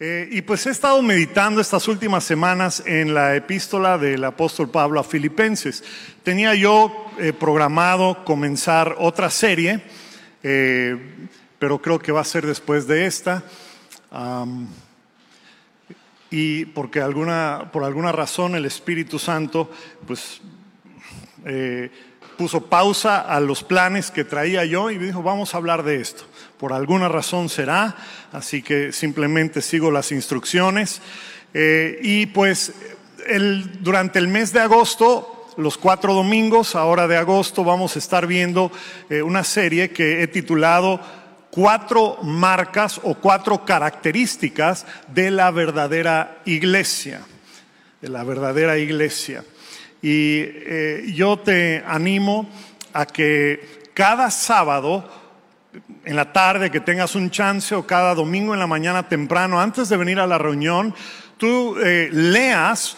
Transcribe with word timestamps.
Eh, 0.00 0.28
y 0.30 0.42
pues 0.42 0.64
he 0.64 0.70
estado 0.70 1.02
meditando 1.02 1.60
estas 1.60 1.88
últimas 1.88 2.22
semanas 2.22 2.84
en 2.86 3.14
la 3.14 3.34
epístola 3.34 3.98
del 3.98 4.22
apóstol 4.22 4.70
Pablo 4.70 5.00
a 5.00 5.04
Filipenses. 5.04 5.82
Tenía 6.22 6.54
yo 6.54 7.10
eh, 7.18 7.32
programado 7.32 8.24
comenzar 8.24 8.94
otra 8.98 9.28
serie, 9.28 9.82
eh, 10.44 11.26
pero 11.58 11.82
creo 11.82 11.98
que 11.98 12.12
va 12.12 12.20
a 12.20 12.24
ser 12.24 12.46
después 12.46 12.86
de 12.86 13.06
esta. 13.06 13.42
y 16.30 16.66
porque 16.66 17.00
alguna, 17.00 17.70
por 17.72 17.82
alguna 17.82 18.12
razón 18.12 18.54
el 18.54 18.66
Espíritu 18.66 19.18
Santo 19.18 19.68
pues, 20.06 20.40
puso 22.36 22.66
pausa 22.66 23.22
a 23.22 23.40
los 23.40 23.64
planes 23.64 24.12
que 24.12 24.22
traía 24.22 24.64
yo 24.64 24.92
y 24.92 24.98
me 25.00 25.06
dijo, 25.06 25.24
vamos 25.24 25.54
a 25.54 25.56
hablar 25.56 25.82
de 25.82 26.00
esto 26.00 26.24
por 26.58 26.72
alguna 26.72 27.08
razón 27.08 27.48
será, 27.48 27.96
así 28.32 28.62
que 28.62 28.92
simplemente 28.92 29.62
sigo 29.62 29.90
las 29.90 30.12
instrucciones. 30.12 31.00
Eh, 31.54 31.98
y 32.02 32.26
pues 32.26 32.72
durante 33.80 34.18
el 34.18 34.28
mes 34.28 34.52
de 34.52 34.60
agosto, 34.60 35.38
los 35.56 35.76
cuatro 35.76 36.14
domingos, 36.14 36.74
ahora 36.74 37.08
de 37.08 37.16
agosto, 37.16 37.64
vamos 37.64 37.96
a 37.96 37.98
estar 37.98 38.26
viendo 38.26 38.70
eh, 39.10 39.22
una 39.22 39.44
serie 39.44 39.90
que 39.90 40.22
he 40.22 40.28
titulado 40.28 41.00
Cuatro 41.50 42.18
marcas 42.22 43.00
o 43.02 43.14
cuatro 43.14 43.64
características 43.64 44.86
de 45.08 45.30
la 45.30 45.50
verdadera 45.50 46.42
iglesia, 46.44 47.22
de 48.02 48.08
la 48.10 48.22
verdadera 48.22 48.78
iglesia. 48.78 49.42
Y 50.02 50.42
eh, 50.44 51.10
yo 51.14 51.38
te 51.38 51.82
animo 51.86 52.48
a 52.92 53.06
que 53.06 53.90
cada 53.94 54.30
sábado 54.30 55.10
en 56.08 56.16
la 56.16 56.32
tarde, 56.32 56.70
que 56.70 56.80
tengas 56.80 57.14
un 57.14 57.30
chance 57.30 57.74
o 57.74 57.86
cada 57.86 58.14
domingo 58.14 58.54
en 58.54 58.60
la 58.60 58.66
mañana 58.66 59.06
temprano, 59.10 59.60
antes 59.60 59.90
de 59.90 59.96
venir 59.98 60.18
a 60.18 60.26
la 60.26 60.38
reunión, 60.38 60.94
tú 61.36 61.76
eh, 61.84 62.08
leas 62.10 62.96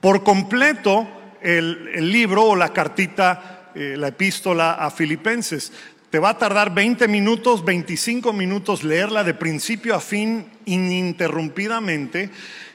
por 0.00 0.22
completo 0.22 1.08
el, 1.40 2.12
libro 2.12 2.44
o 2.44 2.54
la 2.54 2.68
cartita, 2.68 3.70
eh, 3.74 3.94
la 3.96 4.08
epístola 4.08 4.72
a 4.72 4.90
Filipenses. 4.90 5.72
Te 6.10 6.18
va 6.18 6.28
a 6.28 6.36
tardar 6.36 6.74
20 6.74 7.08
minutos, 7.08 7.64
25 7.64 8.34
minutos 8.34 8.84
leerla 8.84 9.24
de 9.24 9.32
principio 9.32 9.94
a 9.94 10.00
fin 10.00 10.44
ininterrumpidamente 10.66 12.28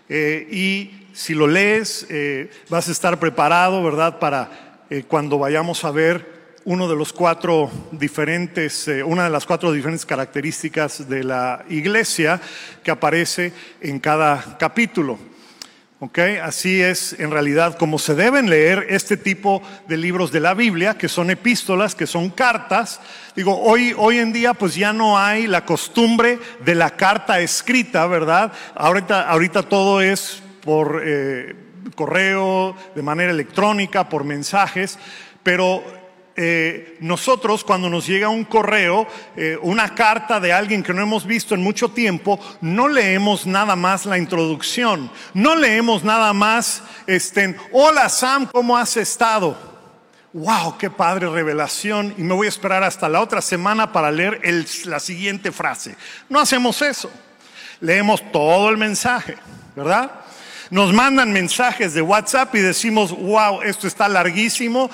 eh, 0.09 0.48
y 0.50 1.05
si 1.14 1.36
lo 1.36 1.45
lees 1.45 2.08
vas 2.70 2.89
a 2.89 2.92
estar 2.92 3.20
preparado, 3.20 3.83
¿verdad? 3.83 4.17
Para 4.17 4.80
cuando 5.08 5.38
vayamos 5.38 5.86
a 5.86 5.92
ver 5.92 6.36
uno 6.68 6.90
de 6.90 6.98
los 6.98 7.14
cuatro 7.14 7.72
diferentes, 7.94 8.90
eh, 8.90 9.02
una 9.02 9.23
de 9.23 9.30
las 9.30 9.46
cuatro 9.46 9.72
diferentes 9.72 10.06
características 10.06 11.08
de 11.08 11.23
la 11.23 11.64
iglesia 11.70 12.42
que 12.84 12.92
aparece 12.92 13.54
en 13.80 14.02
cada 14.02 14.58
capítulo. 14.60 15.18
Okay, 16.02 16.36
así 16.36 16.82
es 16.82 17.14
en 17.20 17.32
realidad 17.32 17.78
como 17.78 17.98
se 17.98 18.16
deben 18.16 18.50
leer 18.50 18.86
este 18.90 19.16
tipo 19.16 19.62
de 19.88 19.95
libros 19.95 20.30
de 20.34 20.42
la 20.42 20.54
Biblia, 20.54 20.98
que 20.98 21.08
son 21.08 21.30
epístolas, 21.30 21.95
que 21.95 22.06
son 22.06 22.30
cartas. 22.32 23.00
Digo, 23.34 23.58
hoy, 23.62 23.95
hoy 23.98 24.18
en 24.18 24.34
día 24.34 24.54
pues 24.54 24.76
ya 24.76 24.92
no 24.92 25.18
hay 25.18 25.48
la 25.48 25.64
costumbre 25.64 26.38
de 26.66 26.76
la 26.76 26.90
carta 26.90 27.40
escrita, 27.40 28.06
¿verdad? 28.08 28.52
Ahorita, 28.76 29.30
ahorita 29.30 29.64
todo 29.64 30.02
es 30.02 30.44
por 30.66 31.02
eh, 31.06 31.56
correo, 31.95 32.76
de 32.94 33.02
manera 33.04 33.32
electrónica, 33.32 34.10
por 34.10 34.26
mensajes, 34.26 35.00
pero 35.44 35.82
eh, 36.38 36.97
nosotros 36.99 37.63
cuando 37.63 37.89
nos 37.89 38.05
llega 38.05 38.30
un 38.30 38.45
correo, 38.45 39.07
eh, 39.35 39.57
una 39.61 39.95
carta 39.95 40.39
de 40.39 40.53
alguien 40.53 40.83
que 40.83 40.93
no 40.93 41.02
hemos 41.02 41.25
visto 41.25 41.55
en 41.55 41.63
mucho 41.63 41.89
tiempo, 41.89 42.39
no 42.61 42.88
leemos 42.88 43.47
nada 43.47 43.75
más 43.75 44.05
la 44.05 44.19
introducción, 44.19 45.11
no 45.33 45.55
leemos 45.55 46.03
nada 46.03 46.33
más, 46.33 46.83
este, 47.08 47.55
hola 47.71 48.08
Sam, 48.08 48.47
¿cómo 48.52 48.77
has 48.77 48.95
estado? 48.97 49.58
Wow, 50.31 50.77
qué 50.77 50.91
padre 50.91 51.27
revelación. 51.27 52.14
Y 52.17 52.21
me 52.21 52.36
voy 52.36 52.45
a 52.45 52.49
esperar 52.49 52.83
hasta 52.83 53.09
la 53.09 53.21
otra 53.21 53.42
semana 53.42 53.92
para 53.92 54.11
leer 54.11 54.39
la 54.86 54.99
siguiente 54.99 55.52
frase. 55.52 55.95
No 56.30 56.39
hacemos 56.39 56.81
eso. 56.83 57.09
Leemos 57.80 58.31
todo 58.31 58.70
el 58.70 58.77
mensaje, 58.77 59.37
¿verdad? 59.76 60.11
Nos 60.70 60.94
mandan 60.94 61.32
mensajes 61.32 61.94
de 61.94 62.02
WhatsApp 62.02 62.54
y 62.55 62.60
decimos, 62.60 63.11
wow, 63.11 63.61
esto 63.61 63.88
está 63.88 64.10
larguísimo. 64.10 64.89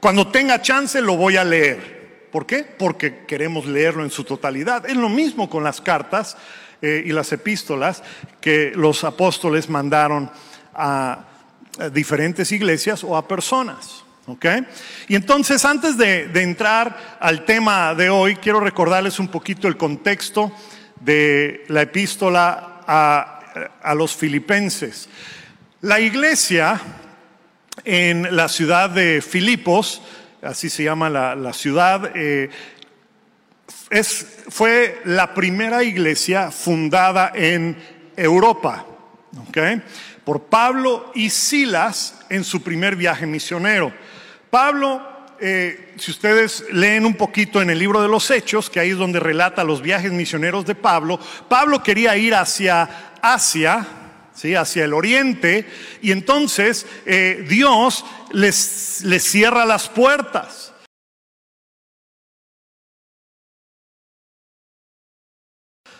Cuando 0.00 0.28
tenga 0.28 0.60
chance 0.60 1.00
lo 1.00 1.16
voy 1.16 1.36
a 1.36 1.44
leer. 1.44 2.28
¿Por 2.30 2.46
qué? 2.46 2.64
Porque 2.64 3.24
queremos 3.26 3.64
leerlo 3.64 4.02
en 4.02 4.10
su 4.10 4.24
totalidad. 4.24 4.84
Es 4.86 4.96
lo 4.96 5.08
mismo 5.08 5.48
con 5.48 5.64
las 5.64 5.80
cartas 5.80 6.36
eh, 6.82 7.02
y 7.06 7.12
las 7.12 7.32
epístolas 7.32 8.02
que 8.40 8.72
los 8.74 9.04
apóstoles 9.04 9.70
mandaron 9.70 10.30
a, 10.74 11.26
diferentes 11.92 12.52
iglesias 12.52 13.02
o 13.02 13.16
a 13.16 13.26
personas. 13.26 14.04
¿Ok? 14.26 14.46
Y 15.08 15.16
entonces, 15.16 15.64
antes 15.64 15.96
de, 15.96 16.28
de, 16.28 16.42
entrar 16.42 17.18
al 17.20 17.44
tema 17.44 17.94
de 17.94 18.10
hoy, 18.10 18.36
quiero 18.36 18.58
recordarles 18.60 19.18
un 19.18 19.28
poquito 19.28 19.68
el 19.68 19.76
contexto 19.76 20.52
de 21.00 21.64
la 21.68 21.82
epístola 21.82 22.80
a 22.86 23.33
a 23.82 23.94
los 23.94 24.14
filipenses. 24.16 25.08
La 25.80 26.00
iglesia 26.00 26.80
en 27.84 28.34
la 28.34 28.48
ciudad 28.48 28.90
de 28.90 29.20
Filipos, 29.20 30.02
así 30.42 30.70
se 30.70 30.84
llama 30.84 31.10
la, 31.10 31.52
ciudad, 31.52 32.12
eh, 32.14 32.50
es, 33.90 34.44
fue 34.48 35.00
la 35.04 35.34
primera 35.34 35.82
iglesia 35.82 36.50
fundada 36.50 37.32
en 37.34 37.76
Europa, 38.16 38.86
por 40.24 40.44
Pablo 40.44 41.12
y 41.14 41.30
Silas 41.30 42.20
en 42.30 42.44
su 42.44 42.62
primer 42.62 42.96
viaje 42.96 43.26
misionero. 43.26 43.92
Pablo 44.50 45.14
eh, 45.40 45.92
si 45.98 46.12
ustedes 46.12 46.64
leen 46.70 47.04
un 47.04 47.14
poquito 47.14 47.60
en 47.60 47.68
el 47.68 47.78
libro 47.78 48.00
de 48.00 48.08
los 48.08 48.30
Hechos, 48.30 48.70
que 48.70 48.80
ahí 48.80 48.90
es 48.90 48.96
donde 48.96 49.20
relata 49.20 49.64
los 49.64 49.82
viajes 49.82 50.12
misioneros 50.12 50.64
de 50.64 50.74
Pablo, 50.74 51.18
Pablo 51.48 51.82
quería 51.82 52.16
ir 52.16 52.34
hacia 52.34 52.88
Asia, 53.32 53.86
¿sí? 54.34 54.54
hacia 54.54 54.84
el 54.84 54.92
oriente, 54.92 55.66
y 56.02 56.12
entonces 56.12 56.86
eh, 57.06 57.44
Dios 57.48 58.04
les, 58.32 59.02
les 59.04 59.22
cierra 59.22 59.64
las 59.64 59.88
puertas. 59.88 60.63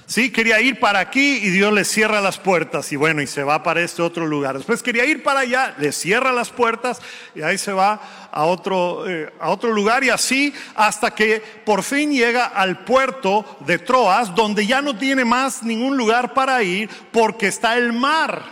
Sí, 0.06 0.30
quería 0.30 0.60
ir 0.60 0.78
para 0.80 0.98
aquí 0.98 1.38
y 1.42 1.48
Dios 1.48 1.72
le 1.72 1.84
cierra 1.84 2.20
las 2.20 2.38
puertas 2.38 2.92
y 2.92 2.96
bueno, 2.96 3.22
y 3.22 3.26
se 3.26 3.42
va 3.42 3.62
para 3.62 3.80
este 3.80 4.02
otro 4.02 4.26
lugar. 4.26 4.58
Después 4.58 4.82
quería 4.82 5.06
ir 5.06 5.22
para 5.22 5.40
allá, 5.40 5.74
le 5.78 5.92
cierra 5.92 6.30
las 6.30 6.50
puertas 6.50 7.00
y 7.34 7.40
ahí 7.40 7.56
se 7.56 7.72
va 7.72 8.28
a 8.30 8.44
otro, 8.44 9.08
eh, 9.08 9.32
a 9.40 9.48
otro 9.48 9.72
lugar 9.72 10.04
y 10.04 10.10
así 10.10 10.52
hasta 10.74 11.14
que 11.14 11.42
por 11.64 11.82
fin 11.82 12.12
llega 12.12 12.44
al 12.44 12.84
puerto 12.84 13.58
de 13.60 13.78
Troas, 13.78 14.34
donde 14.34 14.66
ya 14.66 14.82
no 14.82 14.94
tiene 14.98 15.24
más 15.24 15.62
ningún 15.62 15.96
lugar 15.96 16.34
para 16.34 16.62
ir 16.62 16.90
porque 17.10 17.46
está 17.46 17.78
el 17.78 17.94
mar. 17.94 18.42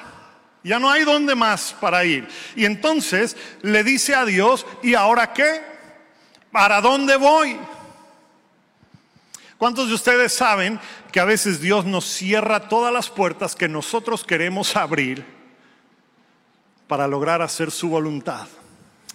Ya 0.64 0.78
no 0.78 0.90
hay 0.90 1.04
dónde 1.04 1.34
más 1.34 1.76
para 1.78 2.04
ir. 2.04 2.26
Y 2.56 2.64
entonces 2.64 3.36
le 3.60 3.84
dice 3.84 4.14
a 4.14 4.24
Dios, 4.24 4.64
¿y 4.82 4.94
ahora 4.94 5.34
qué? 5.34 5.60
¿Para 6.50 6.80
dónde 6.80 7.16
voy? 7.16 7.58
¿Cuántos 9.62 9.86
de 9.86 9.94
ustedes 9.94 10.32
saben 10.32 10.80
que 11.12 11.20
a 11.20 11.24
veces 11.24 11.60
Dios 11.60 11.84
nos 11.84 12.04
cierra 12.04 12.68
todas 12.68 12.92
las 12.92 13.08
puertas 13.08 13.54
que 13.54 13.68
nosotros 13.68 14.24
queremos 14.24 14.74
abrir 14.74 15.24
para 16.88 17.06
lograr 17.06 17.42
hacer 17.42 17.70
su 17.70 17.88
voluntad? 17.88 18.48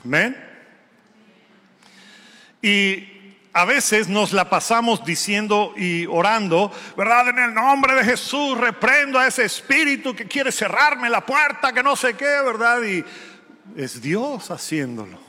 ¿Amén? 0.06 0.38
Y 2.62 3.10
a 3.52 3.66
veces 3.66 4.08
nos 4.08 4.32
la 4.32 4.50
pasamos 4.50 5.04
diciendo 5.04 5.74
y 5.76 6.06
orando, 6.06 6.72
¿verdad? 6.96 7.28
En 7.28 7.40
el 7.40 7.54
nombre 7.54 7.94
de 7.96 8.06
Jesús 8.06 8.58
reprendo 8.58 9.20
a 9.20 9.28
ese 9.28 9.44
espíritu 9.44 10.16
que 10.16 10.30
quiere 10.30 10.54
cerrarme 10.54 11.10
la 11.10 11.26
puerta, 11.26 11.74
que 11.74 11.84
no 11.84 11.98
sé 11.98 12.14
qué, 12.14 12.24
¿verdad? 12.24 12.82
Y 12.84 13.04
es 13.76 14.02
Dios 14.02 14.50
haciéndolo. 14.50 15.27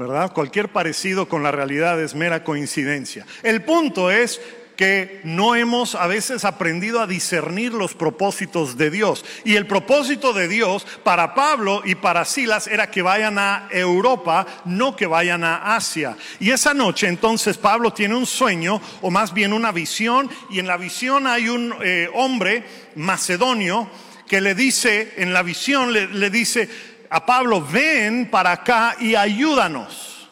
¿Verdad? 0.00 0.32
Cualquier 0.32 0.70
parecido 0.70 1.28
con 1.28 1.42
la 1.42 1.52
realidad 1.52 2.00
es 2.00 2.14
mera 2.14 2.42
coincidencia. 2.42 3.26
El 3.42 3.62
punto 3.62 4.10
es 4.10 4.40
que 4.74 5.20
no 5.24 5.56
hemos 5.56 5.94
a 5.94 6.06
veces 6.06 6.46
aprendido 6.46 7.00
a 7.00 7.06
discernir 7.06 7.74
los 7.74 7.92
propósitos 7.92 8.78
de 8.78 8.90
Dios. 8.90 9.26
Y 9.44 9.56
el 9.56 9.66
propósito 9.66 10.32
de 10.32 10.48
Dios 10.48 10.86
para 11.04 11.34
Pablo 11.34 11.82
y 11.84 11.96
para 11.96 12.24
Silas 12.24 12.66
era 12.66 12.90
que 12.90 13.02
vayan 13.02 13.38
a 13.38 13.68
Europa, 13.70 14.46
no 14.64 14.96
que 14.96 15.06
vayan 15.06 15.44
a 15.44 15.76
Asia. 15.76 16.16
Y 16.38 16.50
esa 16.50 16.72
noche 16.72 17.06
entonces 17.06 17.58
Pablo 17.58 17.92
tiene 17.92 18.14
un 18.14 18.24
sueño, 18.24 18.80
o 19.02 19.10
más 19.10 19.34
bien 19.34 19.52
una 19.52 19.70
visión, 19.70 20.30
y 20.48 20.60
en 20.60 20.66
la 20.66 20.78
visión 20.78 21.26
hay 21.26 21.50
un 21.50 21.74
eh, 21.82 22.08
hombre 22.14 22.64
macedonio 22.94 23.90
que 24.26 24.40
le 24.40 24.54
dice, 24.54 25.12
en 25.16 25.34
la 25.34 25.42
visión 25.42 25.92
le 25.92 26.30
dice, 26.30 26.70
a 27.10 27.26
Pablo, 27.26 27.60
ven 27.60 28.30
para 28.30 28.52
acá 28.52 28.96
y 29.00 29.16
ayúdanos. 29.16 30.30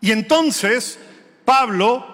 Y 0.00 0.12
entonces 0.12 0.98
Pablo 1.44 2.06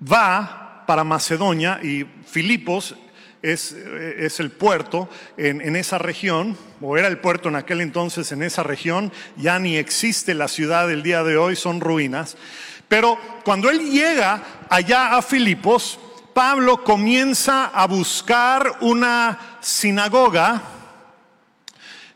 va 0.00 0.84
para 0.86 1.04
Macedonia 1.04 1.80
y 1.82 2.04
Filipos 2.26 2.96
es, 3.40 3.72
es 3.72 4.40
el 4.40 4.50
puerto 4.50 5.08
en, 5.36 5.60
en, 5.60 5.76
esa 5.76 5.98
región, 5.98 6.56
o 6.80 6.96
era 6.96 7.08
el 7.08 7.18
puerto 7.18 7.48
en 7.48 7.56
aquel 7.56 7.80
entonces 7.80 8.30
en 8.32 8.42
esa 8.42 8.62
región, 8.62 9.12
ya 9.36 9.58
ni 9.58 9.76
existe 9.76 10.34
la 10.34 10.48
ciudad 10.48 10.86
del 10.86 11.02
día 11.02 11.24
de 11.24 11.36
hoy, 11.36 11.56
son 11.56 11.80
ruinas. 11.80 12.36
Pero 12.88 13.18
cuando 13.44 13.70
él 13.70 13.90
llega 13.90 14.42
allá 14.68 15.16
a 15.16 15.22
Filipos, 15.22 15.98
Pablo 16.34 16.84
comienza 16.84 17.66
a 17.66 17.86
buscar 17.86 18.78
una 18.80 19.58
sinagoga, 19.60 20.62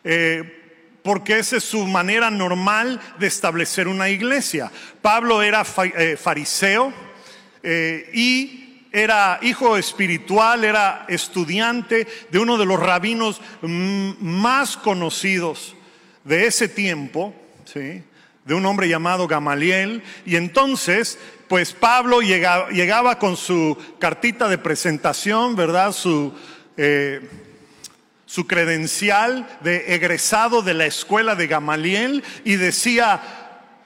eh, 0.08 0.62
porque 1.02 1.40
esa 1.40 1.56
es 1.56 1.64
su 1.64 1.84
manera 1.84 2.30
normal 2.30 3.00
de 3.18 3.26
establecer 3.26 3.88
una 3.88 4.08
iglesia. 4.08 4.70
Pablo 5.02 5.42
era 5.42 5.66
eh, 5.96 6.16
fariseo 6.16 6.92
eh, 7.60 8.08
y 8.14 8.84
era 8.92 9.40
hijo 9.42 9.76
espiritual, 9.76 10.64
era 10.64 11.06
estudiante 11.08 12.06
de 12.30 12.38
uno 12.38 12.56
de 12.56 12.66
los 12.66 12.78
rabinos 12.78 13.40
más 13.62 14.76
conocidos 14.76 15.74
de 16.22 16.46
ese 16.46 16.68
tiempo, 16.68 17.34
de 17.74 18.54
un 18.54 18.64
hombre 18.64 18.88
llamado 18.88 19.26
Gamaliel. 19.26 20.02
Y 20.24 20.36
entonces, 20.36 21.18
pues 21.48 21.72
Pablo 21.72 22.20
llegaba, 22.20 23.18
con 23.18 23.36
su 23.36 23.76
cartita 23.98 24.48
de 24.48 24.58
presentación, 24.58 25.56
¿verdad? 25.56 25.92
Su, 25.92 26.32
su 28.26 28.46
credencial 28.46 29.46
de 29.60 29.94
egresado 29.94 30.60
de 30.62 30.74
la 30.74 30.86
escuela 30.86 31.36
de 31.36 31.46
Gamaliel 31.46 32.24
y 32.44 32.56
decía, 32.56 33.22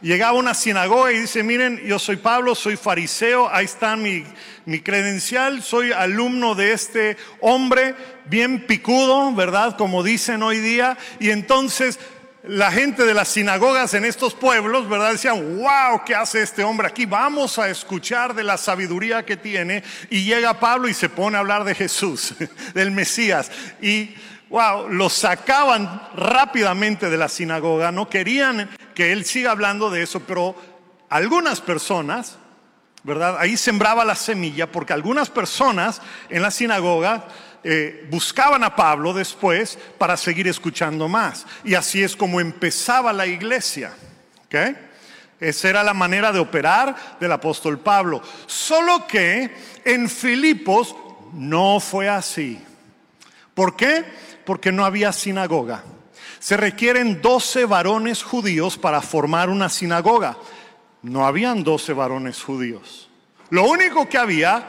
llegaba 0.01 0.33
a 0.33 0.41
una 0.41 0.55
sinagoga 0.55 1.13
y 1.13 1.21
dice, 1.21 1.43
miren, 1.43 1.81
yo 1.87 1.99
soy 1.99 2.17
Pablo, 2.17 2.55
soy 2.55 2.77
fariseo, 2.77 3.49
ahí 3.53 3.67
está 3.67 3.97
mi, 3.97 4.25
mi 4.65 4.81
credencial, 4.81 5.63
soy 5.63 5.93
alumno 5.93 6.55
de 6.55 6.73
este 6.73 7.17
hombre 7.41 7.95
bien 8.27 8.67
picudo, 8.67 9.33
¿verdad? 9.35 9.77
Como 9.77 10.03
dicen 10.03 10.43
hoy 10.43 10.59
día. 10.59 10.97
Y 11.19 11.31
entonces 11.31 11.99
la 12.43 12.73
gente 12.73 13.05
de 13.05 13.13
las 13.13 13.29
sinagogas 13.29 13.93
en 13.93 14.07
estos 14.07 14.33
pueblos, 14.33 14.89
¿verdad? 14.89 15.13
Decían, 15.13 15.59
wow, 15.59 16.03
¿qué 16.07 16.15
hace 16.15 16.43
este 16.43 16.65
hombre 16.65 16.87
aquí? 16.87 17.05
Vamos 17.05 17.59
a 17.59 17.69
escuchar 17.69 18.35
de 18.35 18.45
la 18.45 18.57
sabiduría 18.57 19.27
que 19.27 19.37
tiene. 19.37 19.83
Y 20.09 20.25
llega 20.25 20.59
Pablo 20.59 20.89
y 20.89 20.95
se 20.95 21.11
pone 21.11 21.37
a 21.37 21.41
hablar 21.41 21.65
de 21.65 21.75
Jesús, 21.75 22.35
del 22.75 22.91
Mesías. 22.91 23.51
Y, 23.83 24.15
wow, 24.51 24.89
lo 24.89 25.09
sacaban 25.09 26.09
rápidamente 26.15 27.09
de 27.09 27.17
la 27.17 27.29
sinagoga. 27.29 27.93
No 27.93 28.09
querían 28.09 28.69
que 28.95 29.13
él 29.13 29.25
siga 29.25 29.53
hablando 29.53 29.91
de 29.91 30.03
eso, 30.03 30.21
pero 30.21 30.55
algunas 31.09 31.61
personas, 31.61 32.37
¿verdad? 33.05 33.37
Ahí 33.39 33.57
sembraba 33.57 34.05
la 34.05 34.17
semilla, 34.17 34.71
porque 34.71 34.93
algunas 34.93 35.31
personas 35.31 36.03
en 36.29 36.43
la 36.43 36.51
sinagoga 36.51 37.27
eh, 37.63 38.07
buscaban 38.11 38.65
a 38.65 38.75
Pablo 38.75 39.13
después 39.13 39.79
para 39.99 40.17
seguir 40.17 40.49
escuchando 40.49 41.09
más. 41.09 41.47
Y 41.65 41.75
así 41.75 42.03
es 42.03 42.17
como 42.17 42.41
empezaba 42.41 43.13
la 43.13 43.27
iglesia. 43.27 43.93
Esa 45.39 45.69
era 45.69 45.85
la 45.85 45.95
manera 45.95 46.33
de 46.33 46.41
operar 46.41 47.19
del 47.21 47.31
apóstol 47.31 47.79
Pablo. 47.79 48.21
Solo 48.47 49.07
que 49.07 49.55
en 49.85 50.09
Filipos 50.09 50.97
no 51.33 51.79
fue 51.79 52.09
así. 52.09 52.61
¿Por 53.61 53.77
qué? 53.77 54.07
Porque 54.47 54.73
no 54.73 54.87
había 54.87 55.13
sinagoga. 55.13 55.85
Se 56.39 56.57
requieren 56.57 57.21
12 57.21 57.67
varones 57.67 58.23
judíos 58.23 58.79
para 58.79 59.03
formar 59.03 59.51
una 59.51 59.69
sinagoga. 59.69 60.39
No 61.03 61.27
habían 61.27 61.63
12 61.63 61.93
varones 61.93 62.43
judíos. 62.43 63.11
Lo 63.51 63.69
único 63.69 64.09
que 64.09 64.17
había 64.17 64.67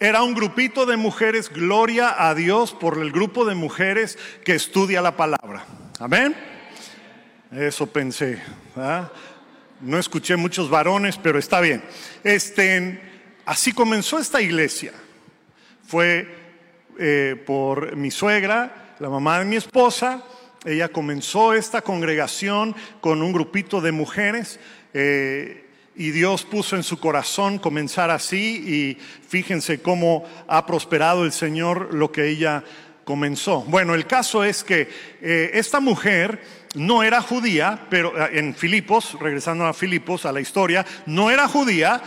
era 0.00 0.22
un 0.22 0.32
grupito 0.32 0.86
de 0.86 0.96
mujeres, 0.96 1.50
gloria 1.50 2.26
a 2.26 2.34
Dios 2.34 2.72
por 2.72 2.96
el 2.96 3.12
grupo 3.12 3.44
de 3.44 3.54
mujeres 3.54 4.18
que 4.42 4.54
estudia 4.54 5.02
la 5.02 5.14
palabra. 5.14 5.66
Amén. 6.00 6.34
Eso 7.52 7.88
pensé. 7.88 8.42
No 9.82 9.98
escuché 9.98 10.34
muchos 10.36 10.70
varones, 10.70 11.18
pero 11.18 11.38
está 11.38 11.60
bien. 11.60 11.84
Este, 12.24 13.02
así 13.44 13.74
comenzó 13.74 14.18
esta 14.18 14.40
iglesia. 14.40 14.94
Fue 15.86 16.37
eh, 17.00 17.40
por 17.46 17.94
mi 17.94 18.10
suegra, 18.10 18.96
la 18.98 19.08
mamá 19.08 19.38
de 19.38 19.44
mi 19.44 19.54
esposa. 19.54 20.24
Ella 20.64 20.88
comenzó 20.88 21.54
esta 21.54 21.80
congregación 21.80 22.74
con 23.00 23.22
un 23.22 23.32
grupito 23.32 23.80
de 23.80 23.92
mujeres. 23.92 24.58
Eh, 24.94 25.64
y 25.94 26.10
Dios 26.10 26.44
puso 26.44 26.74
en 26.74 26.82
su 26.82 26.98
corazón 26.98 27.58
comenzar 27.58 28.10
así 28.10 28.64
y 28.66 28.98
fíjense 29.28 29.80
cómo 29.80 30.24
ha 30.48 30.66
prosperado 30.66 31.24
el 31.24 31.30
Señor 31.30 31.94
lo 31.94 32.10
que 32.10 32.28
ella 32.28 32.64
comenzó. 33.04 33.60
Bueno, 33.62 33.94
el 33.94 34.06
caso 34.06 34.42
es 34.42 34.64
que 34.64 34.88
eh, 35.22 35.50
esta 35.54 35.78
mujer 35.78 36.42
no 36.74 37.04
era 37.04 37.22
judía, 37.22 37.86
pero 37.88 38.12
en 38.28 38.56
Filipos, 38.56 39.16
regresando 39.20 39.66
a 39.66 39.72
Filipos, 39.72 40.26
a 40.26 40.32
la 40.32 40.40
historia, 40.40 40.84
no 41.06 41.30
era 41.30 41.46
judía, 41.48 42.02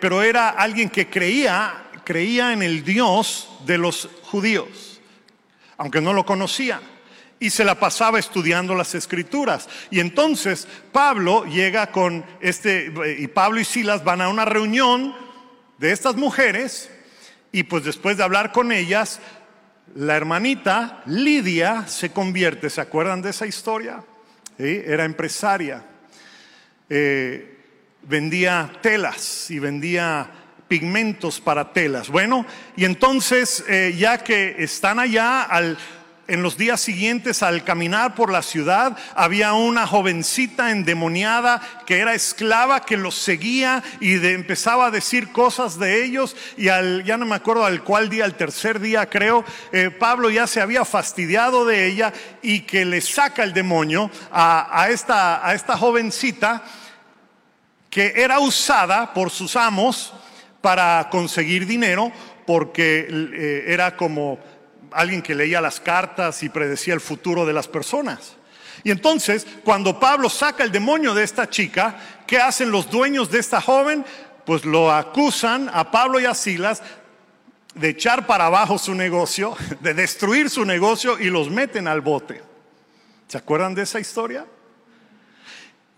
pero 0.00 0.22
era 0.22 0.50
alguien 0.50 0.88
que 0.88 1.08
creía, 1.08 1.83
creía 2.04 2.52
en 2.52 2.62
el 2.62 2.84
Dios 2.84 3.48
de 3.66 3.78
los 3.78 4.08
judíos, 4.22 5.00
aunque 5.76 6.00
no 6.00 6.12
lo 6.12 6.24
conocía 6.24 6.80
y 7.40 7.50
se 7.50 7.64
la 7.64 7.78
pasaba 7.78 8.18
estudiando 8.18 8.74
las 8.74 8.94
escrituras. 8.94 9.68
Y 9.90 10.00
entonces 10.00 10.66
Pablo 10.92 11.44
llega 11.44 11.88
con 11.88 12.24
este, 12.40 12.92
y 13.18 13.26
Pablo 13.28 13.60
y 13.60 13.64
Silas 13.64 14.04
van 14.04 14.20
a 14.20 14.28
una 14.28 14.44
reunión 14.44 15.14
de 15.78 15.92
estas 15.92 16.16
mujeres 16.16 16.90
y 17.52 17.64
pues 17.64 17.84
después 17.84 18.16
de 18.16 18.24
hablar 18.24 18.50
con 18.50 18.72
ellas, 18.72 19.20
la 19.94 20.16
hermanita 20.16 21.02
Lidia 21.06 21.86
se 21.86 22.10
convierte, 22.10 22.70
¿se 22.70 22.80
acuerdan 22.80 23.22
de 23.22 23.30
esa 23.30 23.46
historia? 23.46 24.02
Era 24.58 25.04
empresaria, 25.04 25.84
eh, 26.88 27.58
vendía 28.02 28.72
telas 28.80 29.50
y 29.50 29.58
vendía 29.58 30.30
pigmentos 30.68 31.40
para 31.40 31.72
telas. 31.72 32.08
Bueno, 32.08 32.46
y 32.76 32.84
entonces 32.84 33.64
eh, 33.68 33.94
ya 33.96 34.18
que 34.18 34.56
están 34.58 34.98
allá 34.98 35.42
al 35.42 35.78
en 36.26 36.42
los 36.42 36.56
días 36.56 36.80
siguientes 36.80 37.42
al 37.42 37.64
caminar 37.64 38.14
por 38.14 38.32
la 38.32 38.42
ciudad 38.42 38.96
había 39.14 39.52
una 39.52 39.86
jovencita 39.86 40.70
endemoniada 40.70 41.60
que 41.86 41.98
era 41.98 42.14
esclava 42.14 42.80
que 42.80 42.96
los 42.96 43.14
seguía 43.14 43.82
y 44.00 44.14
empezaba 44.26 44.86
a 44.86 44.90
decir 44.90 45.32
cosas 45.32 45.78
de 45.78 46.04
ellos 46.04 46.36
y 46.56 46.68
al, 46.68 47.04
ya 47.04 47.16
no 47.16 47.26
me 47.26 47.34
acuerdo 47.34 47.64
al 47.64 47.82
cual 47.82 48.08
día, 48.08 48.24
al 48.24 48.36
tercer 48.36 48.80
día 48.80 49.08
creo, 49.08 49.44
eh, 49.72 49.90
Pablo 49.90 50.30
ya 50.30 50.46
se 50.46 50.60
había 50.60 50.84
fastidiado 50.84 51.66
de 51.66 51.86
ella 51.86 52.12
y 52.42 52.60
que 52.60 52.84
le 52.84 53.00
saca 53.00 53.42
el 53.42 53.52
demonio 53.52 54.10
a, 54.32 54.88
esta, 54.90 55.46
a 55.46 55.54
esta 55.54 55.76
jovencita 55.76 56.62
que 57.90 58.14
era 58.16 58.40
usada 58.40 59.12
por 59.12 59.30
sus 59.30 59.56
amos 59.56 60.12
para 60.64 61.10
conseguir 61.10 61.66
dinero 61.66 62.10
porque 62.46 63.06
eh, 63.10 63.64
era 63.66 63.98
como 63.98 64.38
alguien 64.92 65.20
que 65.20 65.34
leía 65.34 65.60
las 65.60 65.78
cartas 65.78 66.42
y 66.42 66.48
predecía 66.48 66.94
el 66.94 67.02
futuro 67.02 67.44
de 67.44 67.52
las 67.52 67.68
personas. 67.68 68.34
Y 68.82 68.90
entonces, 68.90 69.46
cuando 69.62 70.00
Pablo 70.00 70.30
saca 70.30 70.64
el 70.64 70.72
demonio 70.72 71.12
de 71.12 71.22
esta 71.22 71.50
chica, 71.50 71.98
¿qué 72.26 72.38
hacen 72.38 72.70
los 72.70 72.88
dueños 72.88 73.30
de 73.30 73.40
esta 73.40 73.60
joven? 73.60 74.06
Pues 74.46 74.64
lo 74.64 74.90
acusan 74.90 75.70
a 75.70 75.90
Pablo 75.90 76.18
y 76.18 76.24
a 76.24 76.32
Silas 76.32 76.82
de 77.74 77.90
echar 77.90 78.26
para 78.26 78.46
abajo 78.46 78.78
su 78.78 78.94
negocio, 78.94 79.54
de 79.80 79.92
destruir 79.92 80.48
su 80.48 80.64
negocio 80.64 81.18
y 81.20 81.28
los 81.28 81.50
meten 81.50 81.88
al 81.88 82.00
bote. 82.00 82.40
¿Se 83.28 83.36
acuerdan 83.36 83.74
de 83.74 83.82
esa 83.82 84.00
historia? 84.00 84.46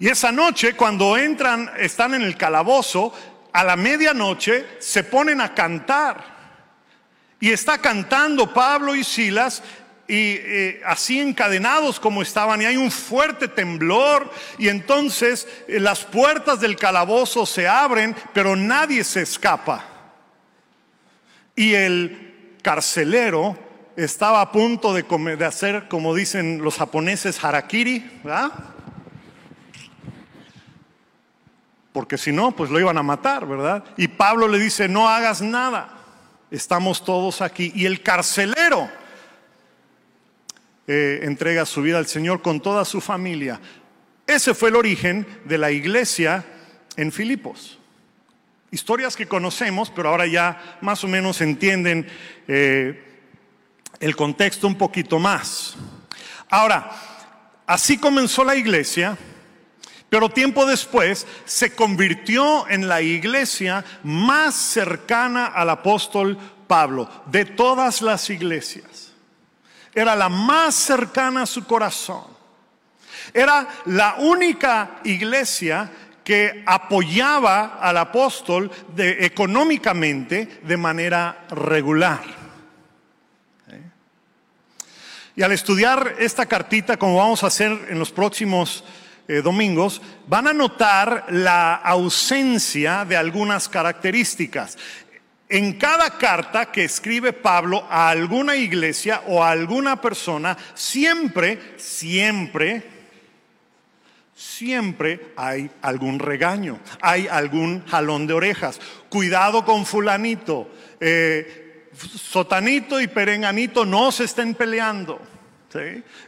Y 0.00 0.08
esa 0.08 0.32
noche, 0.32 0.74
cuando 0.74 1.16
entran, 1.16 1.70
están 1.78 2.14
en 2.14 2.22
el 2.22 2.36
calabozo, 2.36 3.14
a 3.56 3.64
la 3.64 3.74
medianoche 3.74 4.66
se 4.80 5.02
ponen 5.02 5.40
a 5.40 5.54
cantar. 5.54 6.36
Y 7.40 7.52
está 7.52 7.78
cantando 7.78 8.52
Pablo 8.52 8.94
y 8.94 9.02
Silas 9.02 9.62
y 10.06 10.36
eh, 10.38 10.82
así 10.84 11.18
encadenados 11.18 11.98
como 11.98 12.20
estaban, 12.20 12.60
y 12.60 12.66
hay 12.66 12.76
un 12.76 12.90
fuerte 12.90 13.48
temblor, 13.48 14.30
y 14.58 14.68
entonces 14.68 15.48
eh, 15.66 15.80
las 15.80 16.04
puertas 16.04 16.60
del 16.60 16.76
calabozo 16.76 17.46
se 17.46 17.66
abren, 17.66 18.14
pero 18.34 18.54
nadie 18.56 19.02
se 19.02 19.22
escapa. 19.22 19.84
Y 21.56 21.72
el 21.72 22.58
carcelero 22.62 23.58
estaba 23.96 24.42
a 24.42 24.52
punto 24.52 24.92
de, 24.92 25.02
de 25.02 25.44
hacer, 25.46 25.88
como 25.88 26.14
dicen 26.14 26.60
los 26.62 26.76
japoneses, 26.76 27.42
harakiri, 27.42 28.20
¿verdad? 28.22 28.52
Porque 31.96 32.18
si 32.18 32.30
no, 32.30 32.52
pues 32.52 32.68
lo 32.68 32.78
iban 32.78 32.98
a 32.98 33.02
matar, 33.02 33.46
¿verdad? 33.46 33.82
Y 33.96 34.06
Pablo 34.08 34.48
le 34.48 34.58
dice, 34.58 34.86
no 34.86 35.08
hagas 35.08 35.40
nada 35.40 35.96
estamos 36.50 37.02
todos 37.04 37.40
aquí. 37.40 37.72
Y 37.74 37.86
el 37.86 38.02
carcelero 38.02 38.90
eh, 40.86 41.20
entrega 41.22 41.64
su 41.64 41.80
vida 41.80 41.96
al 41.96 42.06
Señor 42.06 42.42
con 42.42 42.60
toda 42.60 42.84
su 42.84 43.00
familia. 43.00 43.58
Ese 44.26 44.52
fue 44.52 44.68
el 44.68 44.76
origen 44.76 45.26
de 45.46 45.56
la 45.56 45.70
iglesia 45.70 46.44
en 46.96 47.12
Filipos. 47.12 47.78
Historias 48.70 49.16
que 49.16 49.26
conocemos, 49.26 49.90
pero 49.90 50.10
ahora 50.10 50.26
ya 50.26 50.78
más 50.82 51.02
o 51.02 51.08
menos 51.08 51.40
entienden 51.40 52.06
eh, 52.46 53.02
el 54.00 54.14
contexto 54.16 54.66
un 54.66 54.76
poquito 54.76 55.18
más. 55.18 55.76
Ahora, 56.50 56.90
así 57.66 57.96
comenzó 57.96 58.44
la 58.44 58.54
iglesia, 58.54 59.16
pero 60.08 60.28
tiempo 60.28 60.66
después 60.66 61.26
se 61.44 61.74
convirtió 61.74 62.68
en 62.68 62.88
la 62.88 63.02
iglesia 63.02 63.84
más 64.04 64.54
cercana 64.54 65.46
al 65.46 65.70
apóstol 65.70 66.38
Pablo 66.66 67.08
de 67.26 67.44
todas 67.44 68.02
las 68.02 68.30
iglesias. 68.30 69.12
Era 69.94 70.14
la 70.14 70.28
más 70.28 70.74
cercana 70.74 71.42
a 71.42 71.46
su 71.46 71.64
corazón. 71.64 72.24
Era 73.32 73.66
la 73.86 74.16
única 74.18 75.00
iglesia 75.04 75.90
que 76.22 76.62
apoyaba 76.66 77.78
al 77.80 77.96
apóstol 77.96 78.70
económicamente 78.96 80.60
de 80.62 80.76
manera 80.76 81.46
regular. 81.50 82.22
¿Eh? 83.68 83.82
Y 85.36 85.42
al 85.42 85.52
estudiar 85.52 86.16
esta 86.18 86.46
cartita, 86.46 86.96
como 86.96 87.16
vamos 87.16 87.42
a 87.42 87.46
hacer 87.46 87.86
en 87.88 87.98
los 87.98 88.10
próximos 88.10 88.84
eh, 89.28 89.42
domingos, 89.42 90.00
van 90.26 90.48
a 90.48 90.52
notar 90.52 91.26
la 91.30 91.74
ausencia 91.74 93.04
de 93.04 93.16
algunas 93.16 93.68
características. 93.68 94.78
En 95.48 95.74
cada 95.74 96.18
carta 96.18 96.72
que 96.72 96.84
escribe 96.84 97.32
Pablo 97.32 97.86
a 97.88 98.08
alguna 98.10 98.56
iglesia 98.56 99.22
o 99.26 99.42
a 99.42 99.50
alguna 99.50 100.00
persona, 100.00 100.56
siempre, 100.74 101.60
siempre 101.76 102.96
siempre 104.36 105.32
hay 105.34 105.70
algún 105.80 106.18
regaño, 106.18 106.78
hay 107.00 107.26
algún 107.26 107.84
jalón 107.86 108.26
de 108.26 108.34
orejas. 108.34 108.78
Cuidado 109.08 109.64
con 109.64 109.86
fulanito, 109.86 110.70
eh, 111.00 111.88
sotanito 111.94 113.00
y 113.00 113.06
perenganito 113.06 113.86
no 113.86 114.12
se 114.12 114.24
estén 114.24 114.54
peleando. 114.54 115.20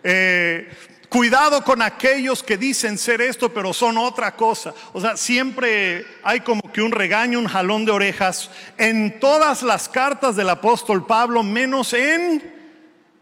Eh, 0.03 0.69
cuidado 1.09 1.63
con 1.65 1.83
aquellos 1.83 2.43
que 2.43 2.57
dicen 2.57 2.99
ser 2.99 3.21
esto, 3.21 3.53
pero 3.53 3.73
son 3.73 3.99
otra 3.99 4.35
cosa. 4.37 4.75
O 4.93 5.01
sea, 5.01 5.17
siempre 5.17 6.07
hay 6.23 6.41
como 6.41 6.73
que 6.73 6.83
un 6.83 6.93
regaño, 6.93 7.39
un 7.39 7.49
jalón 7.49 7.85
de 7.85 7.93
orejas 7.93 8.51
en 8.77 9.19
todas 9.21 9.63
las 9.63 9.89
cartas 9.89 10.37
del 10.37 10.51
apóstol 10.51 11.07
Pablo, 11.07 11.43
menos 11.43 11.93
en 11.93 12.55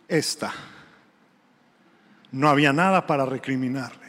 esta. 0.09 0.53
No 2.33 2.49
había 2.49 2.73
nada 2.73 3.07
para 3.07 3.25
recriminarle. 3.25 4.07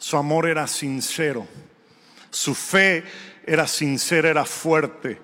Su 0.00 0.16
amor 0.16 0.48
era 0.48 0.66
sincero. 0.66 1.46
Su 2.30 2.54
fe 2.54 3.04
era 3.46 3.66
sincera, 3.66 4.30
era 4.30 4.46
fuerte 4.46 5.20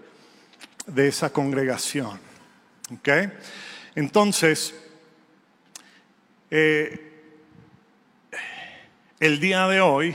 de 0.86 1.08
esa 1.08 1.30
congregación. 1.30 2.20
¿Ok? 2.92 3.08
Entonces, 3.94 4.74
eh, 6.50 7.12
el 9.18 9.40
día 9.40 9.66
de 9.66 9.80
hoy 9.80 10.14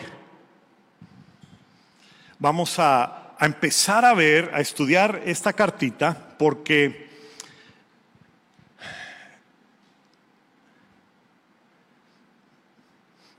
vamos 2.40 2.80
a, 2.80 3.36
a 3.38 3.46
empezar 3.46 4.06
a 4.06 4.14
ver, 4.14 4.52
a 4.54 4.62
estudiar 4.62 5.22
esta 5.26 5.52
cartita, 5.52 6.36
porque 6.38 7.10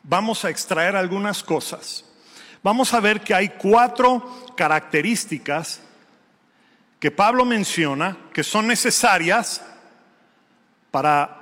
vamos 0.02 0.44
a 0.44 0.50
extraer 0.50 0.96
algunas 0.96 1.42
cosas. 1.42 2.04
Vamos 2.62 2.92
a 2.92 3.00
ver 3.00 3.22
que 3.22 3.34
hay 3.34 3.48
cuatro 3.50 4.54
características 4.56 5.80
que 7.00 7.10
Pablo 7.10 7.44
menciona 7.44 8.16
que 8.32 8.44
son 8.44 8.66
necesarias 8.68 9.64
para 10.92 11.41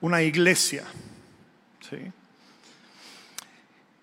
una 0.00 0.22
iglesia. 0.22 0.84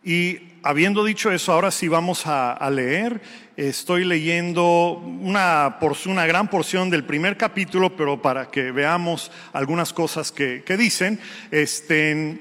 Y 0.03 0.39
habiendo 0.63 1.03
dicho 1.03 1.31
eso, 1.31 1.53
ahora 1.53 1.71
sí 1.71 1.87
vamos 1.87 2.23
a, 2.25 2.69
leer. 2.69 3.21
Estoy 3.55 4.03
leyendo 4.03 4.93
una, 4.93 5.77
una, 6.05 6.25
gran 6.25 6.49
porción 6.49 6.89
del 6.89 7.03
primer 7.03 7.37
capítulo, 7.37 7.95
pero 7.95 8.21
para 8.21 8.49
que 8.49 8.71
veamos 8.71 9.31
algunas 9.53 9.93
cosas 9.93 10.31
que, 10.31 10.63
dicen. 10.77 11.19
Este, 11.51 12.39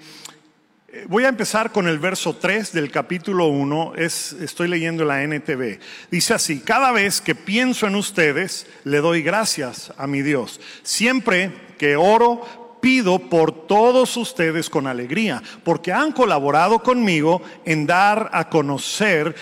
Voy 1.09 1.25
a 1.25 1.29
empezar 1.29 1.73
con 1.73 1.89
el 1.89 1.99
verso 1.99 2.37
3 2.37 2.71
del 2.75 2.91
capítulo 2.91 3.47
1, 3.47 3.95
es, 3.97 4.35
estoy 4.35 4.69
leyendo 4.69 5.07
la 5.07 5.23
NTV. 5.23 5.79
Dice 6.11 6.35
así, 6.35 6.61
cada 6.61 6.93
vez 6.93 7.23
que 7.23 7.35
pienso 7.35 7.87
en 7.87 7.95
ustedes, 7.95 8.67
le 8.85 8.99
doy 8.99 9.23
gracias 9.23 9.91
a 9.97 10.07
mi 10.07 10.21
Dios. 10.21 10.61
Siempre 10.83 11.51
que 11.79 11.97
oro, 11.97 12.62
pido 12.83 13.19
por 13.21 13.67
todos 13.67 14.17
ustedes 14.19 14.69
con 14.69 14.87
alegría, 14.87 15.41
porque 15.65 15.93
han 15.93 16.13
colaborado 16.13 16.83
conmigo 16.83 17.41
en 17.65 17.87
dar 17.87 18.29
a 18.33 18.51
conocer 18.51 19.35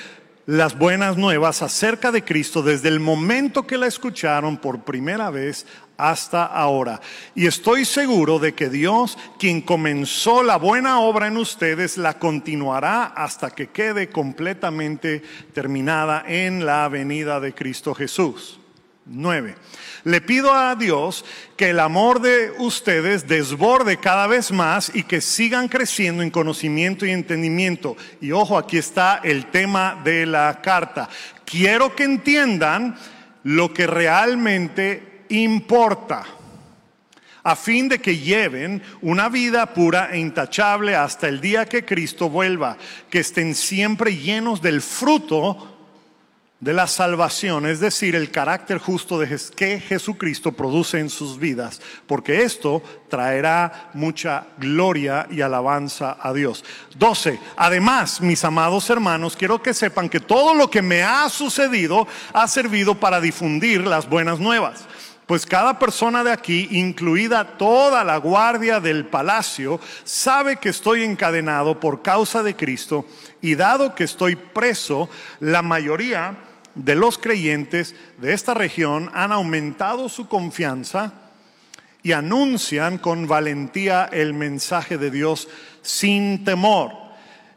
las 0.44 0.76
buenas 0.76 1.16
nuevas 1.16 1.62
acerca 1.62 2.12
de 2.12 2.22
Cristo 2.22 2.62
desde 2.62 2.88
el 2.88 3.00
momento 3.00 3.66
que 3.66 3.78
la 3.78 3.86
escucharon 3.86 4.58
por 4.58 4.82
primera 4.82 5.30
vez 5.30 5.66
hasta 5.96 6.44
ahora. 6.44 7.00
Y 7.34 7.46
estoy 7.46 7.84
seguro 7.84 8.38
de 8.38 8.52
que 8.52 8.68
Dios, 8.68 9.16
quien 9.38 9.62
comenzó 9.62 10.42
la 10.42 10.56
buena 10.56 11.00
obra 11.00 11.28
en 11.28 11.36
ustedes, 11.36 11.96
la 11.96 12.18
continuará 12.18 13.04
hasta 13.04 13.50
que 13.50 13.68
quede 13.68 14.10
completamente 14.10 15.22
terminada 15.54 16.24
en 16.26 16.66
la 16.66 16.88
venida 16.88 17.40
de 17.40 17.54
Cristo 17.54 17.94
Jesús. 17.94 18.60
9. 19.06 19.54
Le 20.04 20.20
pido 20.20 20.54
a 20.54 20.74
Dios 20.76 21.24
que 21.56 21.70
el 21.70 21.80
amor 21.80 22.20
de 22.20 22.52
ustedes 22.58 23.28
desborde 23.28 23.98
cada 23.98 24.26
vez 24.26 24.50
más 24.50 24.90
y 24.94 25.02
que 25.02 25.20
sigan 25.20 25.68
creciendo 25.68 26.22
en 26.22 26.30
conocimiento 26.30 27.04
y 27.04 27.10
entendimiento. 27.10 27.96
Y 28.20 28.32
ojo, 28.32 28.56
aquí 28.56 28.78
está 28.78 29.20
el 29.22 29.46
tema 29.46 30.00
de 30.02 30.26
la 30.26 30.60
carta. 30.62 31.08
Quiero 31.44 31.94
que 31.94 32.04
entiendan 32.04 32.96
lo 33.42 33.72
que 33.74 33.86
realmente 33.86 35.24
importa, 35.28 36.24
a 37.42 37.56
fin 37.56 37.88
de 37.88 38.00
que 38.00 38.18
lleven 38.18 38.82
una 39.00 39.28
vida 39.28 39.72
pura 39.72 40.10
e 40.12 40.18
intachable 40.18 40.94
hasta 40.94 41.28
el 41.28 41.40
día 41.40 41.66
que 41.66 41.84
Cristo 41.84 42.28
vuelva, 42.28 42.76
que 43.08 43.20
estén 43.20 43.54
siempre 43.54 44.16
llenos 44.16 44.60
del 44.60 44.82
fruto 44.82 45.79
de 46.60 46.74
la 46.74 46.86
salvación, 46.86 47.64
es 47.64 47.80
decir, 47.80 48.14
el 48.14 48.30
carácter 48.30 48.78
justo 48.78 49.18
de 49.18 49.40
que 49.56 49.80
Jesucristo 49.80 50.52
produce 50.52 50.98
en 50.98 51.08
sus 51.08 51.38
vidas, 51.38 51.80
porque 52.06 52.42
esto 52.42 52.82
traerá 53.08 53.90
mucha 53.94 54.46
gloria 54.58 55.26
y 55.30 55.40
alabanza 55.40 56.18
a 56.20 56.34
Dios. 56.34 56.62
12. 56.96 57.40
Además, 57.56 58.20
mis 58.20 58.44
amados 58.44 58.90
hermanos, 58.90 59.36
quiero 59.36 59.62
que 59.62 59.72
sepan 59.72 60.10
que 60.10 60.20
todo 60.20 60.54
lo 60.54 60.70
que 60.70 60.82
me 60.82 61.02
ha 61.02 61.28
sucedido 61.30 62.06
ha 62.34 62.46
servido 62.46 62.94
para 62.94 63.20
difundir 63.20 63.86
las 63.86 64.08
buenas 64.08 64.38
nuevas 64.38 64.84
pues 65.30 65.46
cada 65.46 65.78
persona 65.78 66.24
de 66.24 66.32
aquí, 66.32 66.66
incluida 66.72 67.56
toda 67.56 68.02
la 68.02 68.16
guardia 68.16 68.80
del 68.80 69.06
palacio, 69.06 69.78
sabe 70.02 70.56
que 70.56 70.70
estoy 70.70 71.04
encadenado 71.04 71.78
por 71.78 72.02
causa 72.02 72.42
de 72.42 72.56
Cristo 72.56 73.06
y 73.40 73.54
dado 73.54 73.94
que 73.94 74.02
estoy 74.02 74.34
preso, 74.34 75.08
la 75.38 75.62
mayoría 75.62 76.36
de 76.74 76.94
los 76.94 77.18
creyentes 77.18 77.94
de 78.18 78.32
esta 78.32 78.54
región 78.54 79.10
han 79.14 79.32
aumentado 79.32 80.08
su 80.08 80.28
confianza 80.28 81.12
y 82.02 82.12
anuncian 82.12 82.98
con 82.98 83.26
valentía 83.26 84.08
el 84.12 84.34
mensaje 84.34 84.98
de 84.98 85.10
Dios 85.10 85.48
sin 85.82 86.44
temor. 86.44 86.92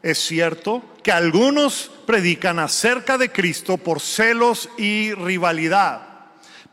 Es 0.02 0.18
cierto 0.18 0.82
que 1.02 1.12
algunos 1.12 1.90
predican 2.06 2.58
acerca 2.58 3.16
de 3.16 3.30
Cristo 3.30 3.78
por 3.78 4.00
celos 4.00 4.68
y 4.76 5.12
rivalidad 5.14 6.14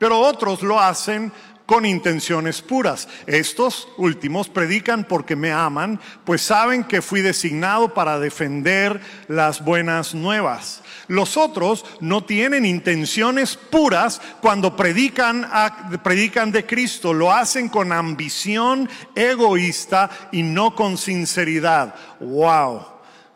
pero 0.02 0.18
otros 0.18 0.64
lo 0.64 0.80
hacen 0.80 1.32
con 1.68 1.86
intenciones 1.86 2.64
puras. 2.64 3.08
Estos 3.28 3.88
últimos 3.98 4.50
predican 4.50 5.04
porque 5.04 5.36
me 5.36 5.52
aman, 5.52 6.00
pues 6.26 6.42
saben 6.42 6.84
que 6.84 7.04
fui 7.04 7.22
designado 7.22 7.94
para 7.94 8.18
defender 8.18 9.00
las 9.28 9.64
buenas 9.64 10.16
nuevas. 10.16 10.82
Los 11.08 11.38
otros 11.38 11.86
no 12.00 12.24
tienen 12.24 12.66
intenciones 12.66 13.56
puras 13.56 14.22
cuando 14.42 14.76
predican, 14.76 15.50
predican 16.04 16.52
de 16.52 16.66
Cristo, 16.66 17.14
lo 17.14 17.32
hacen 17.32 17.70
con 17.70 17.92
ambición 17.92 18.90
egoísta 19.16 20.10
y 20.32 20.44
no 20.44 20.76
con 20.76 20.98
sinceridad. 20.98 21.96
¡Wow! 22.20 22.86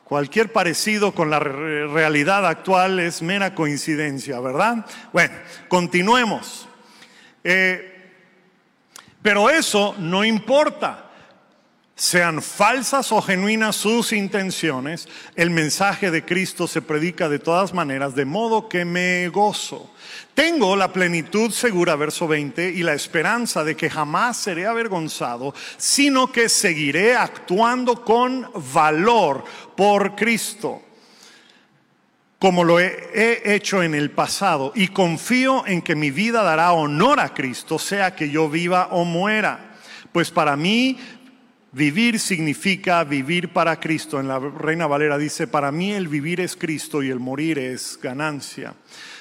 Cualquier 0.06 0.52
parecido 0.52 1.14
con 1.14 1.32
la 1.32 1.40
realidad 1.40 2.46
actual 2.46 3.00
es 3.00 3.24
mera 3.24 3.56
coincidencia, 3.56 4.40
¿verdad? 4.40 4.86
Bueno, 5.12 5.34
continuemos. 5.68 6.68
Eh, 7.44 7.92
pero 9.22 9.50
eso 9.50 9.96
no 9.98 10.24
importa. 10.24 11.05
Sean 11.96 12.42
falsas 12.42 13.14
o 13.14 13.22
genuinas 13.22 13.78
sus 13.78 14.12
intenciones, 14.12 15.08
el 15.36 15.50
mensaje 15.50 16.12
de 16.12 16.26
Cristo 16.26 16.68
se 16.68 16.82
predica 16.82 17.30
de 17.30 17.40
todas 17.40 17.74
maneras, 17.74 18.16
de 18.16 18.26
modo 18.26 18.68
que 18.68 18.84
me 18.84 19.30
gozo. 19.30 19.92
Tengo 20.34 20.76
la 20.76 20.92
plenitud 20.92 21.52
segura, 21.52 21.96
verso 21.96 22.28
20, 22.28 22.70
y 22.70 22.84
la 22.84 22.94
esperanza 22.94 23.64
de 23.64 23.78
que 23.78 23.90
jamás 23.90 24.36
seré 24.36 24.68
avergonzado, 24.68 25.56
sino 25.78 26.30
que 26.34 26.50
seguiré 26.50 27.16
actuando 27.16 28.04
con 28.04 28.50
valor 28.74 29.46
por 29.78 30.16
Cristo, 30.18 30.82
como 32.38 32.66
lo 32.66 32.82
he, 32.82 33.56
hecho 33.56 33.82
en 33.82 33.96
el 33.96 34.12
pasado, 34.12 34.74
y 34.76 34.90
confío 34.90 35.66
en 35.66 35.82
que 35.82 35.96
mi 35.96 36.12
vida 36.12 36.44
dará 36.44 36.74
honor 36.74 37.22
a 37.22 37.34
Cristo, 37.34 37.80
sea 37.80 38.14
que 38.14 38.30
yo 38.30 38.50
viva 38.50 38.90
o 38.92 39.06
muera. 39.06 39.72
Pues 40.12 40.32
para 40.32 40.56
mí 40.56 40.98
Vivir 41.76 42.22
significa 42.22 43.04
vivir 43.04 43.52
para 43.52 43.78
Cristo. 43.82 44.18
En 44.18 44.30
la 44.30 44.40
Reina 44.40 44.88
Valera 44.88 45.18
dice, 45.18 45.46
para 45.46 45.74
mí 45.74 45.92
el 45.92 46.08
vivir 46.08 46.40
es 46.40 46.56
Cristo 46.56 47.04
y 47.04 47.10
el 47.10 47.20
morir 47.20 47.60
es 47.60 48.00
ganancia. 48.02 48.74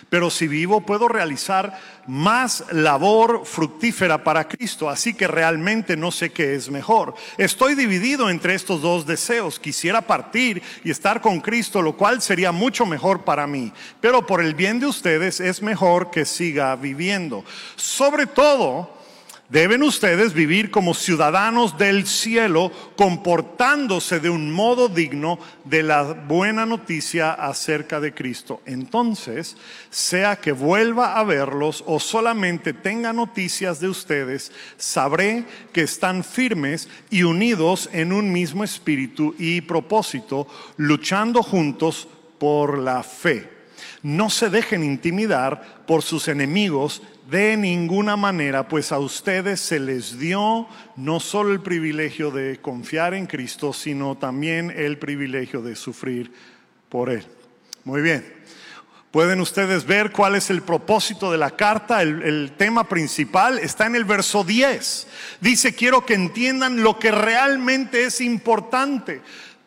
Pero 0.08 0.30
si 0.30 0.46
vivo 0.46 0.80
puedo 0.86 1.08
realizar 1.08 1.76
más 2.06 2.64
labor 2.70 3.44
fructífera 3.44 4.22
para 4.22 4.46
Cristo, 4.46 4.88
así 4.88 5.14
que 5.14 5.26
realmente 5.26 5.96
no 5.96 6.12
sé 6.12 6.30
qué 6.30 6.54
es 6.54 6.70
mejor. 6.70 7.16
Estoy 7.38 7.74
dividido 7.74 8.30
entre 8.30 8.54
estos 8.54 8.80
dos 8.80 9.04
deseos. 9.04 9.58
Quisiera 9.58 10.02
partir 10.02 10.62
y 10.84 10.92
estar 10.92 11.20
con 11.20 11.40
Cristo, 11.40 11.82
lo 11.82 11.96
cual 11.96 12.22
sería 12.22 12.52
mucho 12.52 12.86
mejor 12.86 13.24
para 13.24 13.48
mí. 13.48 13.72
Pero 14.00 14.24
por 14.28 14.40
el 14.40 14.54
bien 14.54 14.78
de 14.78 14.86
ustedes 14.86 15.40
es 15.40 15.60
mejor 15.60 16.12
que 16.12 16.24
siga 16.24 16.76
viviendo. 16.76 17.44
Sobre 17.74 18.26
todo, 18.26 18.94
Deben 19.50 19.82
ustedes 19.82 20.32
vivir 20.32 20.70
como 20.70 20.94
ciudadanos 20.94 21.76
del 21.76 22.06
cielo, 22.06 22.72
comportándose 22.96 24.18
de 24.18 24.30
un 24.30 24.50
modo 24.50 24.88
digno 24.88 25.38
de 25.64 25.82
la 25.82 26.02
buena 26.02 26.64
noticia 26.64 27.32
acerca 27.32 28.00
de 28.00 28.14
Cristo. 28.14 28.62
Entonces, 28.64 29.58
sea 29.90 30.36
que 30.36 30.52
vuelva 30.52 31.18
a 31.18 31.24
verlos 31.24 31.84
o 31.86 32.00
solamente 32.00 32.72
tenga 32.72 33.12
noticias 33.12 33.80
de 33.80 33.88
ustedes, 33.88 34.50
sabré 34.78 35.44
que 35.74 35.82
están 35.82 36.24
firmes 36.24 36.88
y 37.10 37.24
unidos 37.24 37.90
en 37.92 38.14
un 38.14 38.32
mismo 38.32 38.64
espíritu 38.64 39.34
y 39.38 39.60
propósito, 39.60 40.48
luchando 40.78 41.42
juntos 41.42 42.08
por 42.38 42.78
la 42.78 43.02
fe. 43.02 43.50
No 44.02 44.30
se 44.30 44.48
dejen 44.48 44.84
intimidar 44.84 45.84
por 45.86 46.02
sus 46.02 46.28
enemigos 46.28 47.02
de 47.34 47.56
ninguna 47.56 48.16
manera, 48.16 48.68
pues 48.68 48.92
a 48.92 49.00
ustedes 49.00 49.58
se 49.58 49.80
les 49.80 50.20
dio 50.20 50.68
no 50.94 51.18
solo 51.18 51.52
el 51.52 51.62
privilegio 51.62 52.30
de 52.30 52.60
confiar 52.60 53.12
en 53.12 53.26
Cristo, 53.26 53.72
sino 53.72 54.16
también 54.16 54.70
el 54.70 54.98
privilegio 54.98 55.60
de 55.60 55.74
sufrir 55.74 56.32
por 56.88 57.10
Él. 57.10 57.26
Muy 57.82 58.02
bien. 58.02 58.24
Pueden 59.10 59.40
ustedes 59.40 59.84
ver 59.84 60.12
cuál 60.12 60.36
es 60.36 60.48
el 60.48 60.62
propósito 60.62 61.32
de 61.32 61.38
la 61.38 61.50
carta. 61.50 62.02
El, 62.02 62.52
tema 62.56 62.84
principal 62.84 63.58
está 63.58 63.86
en 63.86 63.96
el 63.96 64.04
verso 64.04 64.44
10. 64.44 65.08
Dice, 65.40 65.74
quiero 65.74 66.06
que 66.06 66.14
entiendan 66.14 66.84
lo 66.84 67.00
que 67.00 67.10
realmente 67.10 68.04
es 68.04 68.20
importante. 68.20 69.22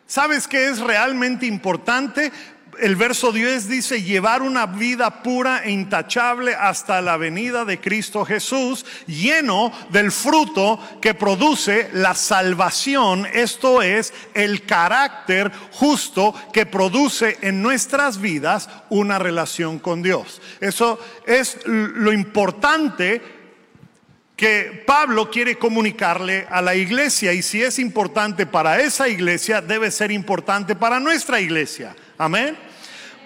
¿Sabes 0.06 0.48
qué 0.48 0.70
es 0.70 0.80
realmente 0.80 1.44
importante? 1.44 2.32
El 2.80 2.96
verso 2.96 3.32
10 3.32 3.68
dice, 3.68 4.02
llevar 4.02 4.42
una 4.42 4.66
vida 4.66 5.22
pura 5.22 5.62
e 5.64 5.70
intachable 5.70 6.54
hasta 6.54 7.00
la 7.00 7.16
venida 7.16 7.64
de 7.64 7.80
Cristo 7.80 8.24
Jesús, 8.24 8.84
lleno 9.06 9.72
del 9.90 10.12
fruto 10.12 10.80
que 11.00 11.14
produce 11.14 11.90
la 11.92 12.14
salvación, 12.14 13.26
esto 13.32 13.82
es, 13.82 14.12
el 14.34 14.64
carácter 14.64 15.52
justo 15.72 16.34
que 16.52 16.66
produce 16.66 17.38
en 17.42 17.62
nuestras 17.62 18.20
vidas 18.20 18.68
una 18.90 19.18
relación 19.18 19.78
con 19.78 20.02
Dios. 20.02 20.40
Eso 20.60 20.98
es 21.26 21.58
lo 21.66 22.12
importante 22.12 23.38
que 24.38 24.84
Pablo 24.86 25.30
quiere 25.30 25.58
comunicarle 25.58 26.46
a 26.48 26.62
la 26.62 26.76
iglesia 26.76 27.32
y 27.32 27.42
si 27.42 27.60
es 27.60 27.80
importante 27.80 28.46
para 28.46 28.80
esa 28.80 29.08
iglesia, 29.08 29.60
debe 29.60 29.90
ser 29.90 30.12
importante 30.12 30.76
para 30.76 31.00
nuestra 31.00 31.40
iglesia. 31.40 31.96
Amén. 32.16 32.67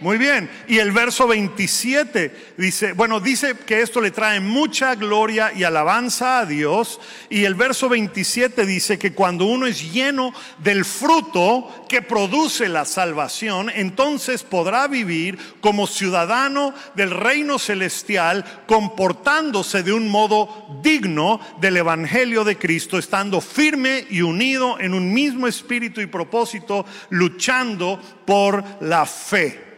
Muy 0.03 0.19
bien. 0.19 0.51
Y 0.67 0.81
el 0.81 0.91
verso 0.91 1.29
27 1.29 2.55
dice, 2.57 2.93
bueno, 2.93 3.21
dice 3.21 3.55
que 3.55 3.83
esto 3.83 4.01
le 4.01 4.11
trae 4.11 4.41
mucha 4.41 4.97
gloria 4.97 5.53
y 5.55 5.63
alabanza 5.63 6.41
a 6.41 6.45
Dios. 6.45 7.01
Y 7.31 7.45
el 7.45 7.55
verso 7.55 7.89
27 7.89 8.67
dice 8.67 8.99
que 8.99 9.13
cuando 9.13 9.45
uno 9.45 9.65
es 9.65 9.93
lleno 9.93 10.35
del 10.59 10.85
fruto 10.85 11.87
que 11.89 12.03
produce 12.03 12.69
la 12.69 12.85
salvación, 12.85 13.71
entonces 13.73 14.43
podrá 14.43 14.89
vivir 14.89 15.39
como 15.61 15.87
ciudadano 15.87 16.75
del 16.97 17.13
reino 17.13 17.61
celestial, 17.61 18.45
comportándose 18.67 19.85
de 19.85 19.93
un 19.93 20.09
modo 20.09 20.81
digno 20.83 21.39
del 21.61 21.77
Evangelio 21.77 22.43
de 22.43 22.59
Cristo, 22.59 22.99
estando 22.99 23.41
firme 23.41 24.05
y 24.11 24.23
unido 24.23 24.81
en 24.81 24.95
un 24.95 25.15
mismo 25.15 25.47
espíritu 25.47 26.01
y 26.01 26.07
propósito, 26.07 26.85
luchando 27.11 28.01
por 28.27 28.65
la 28.81 29.07
fe. 29.07 29.72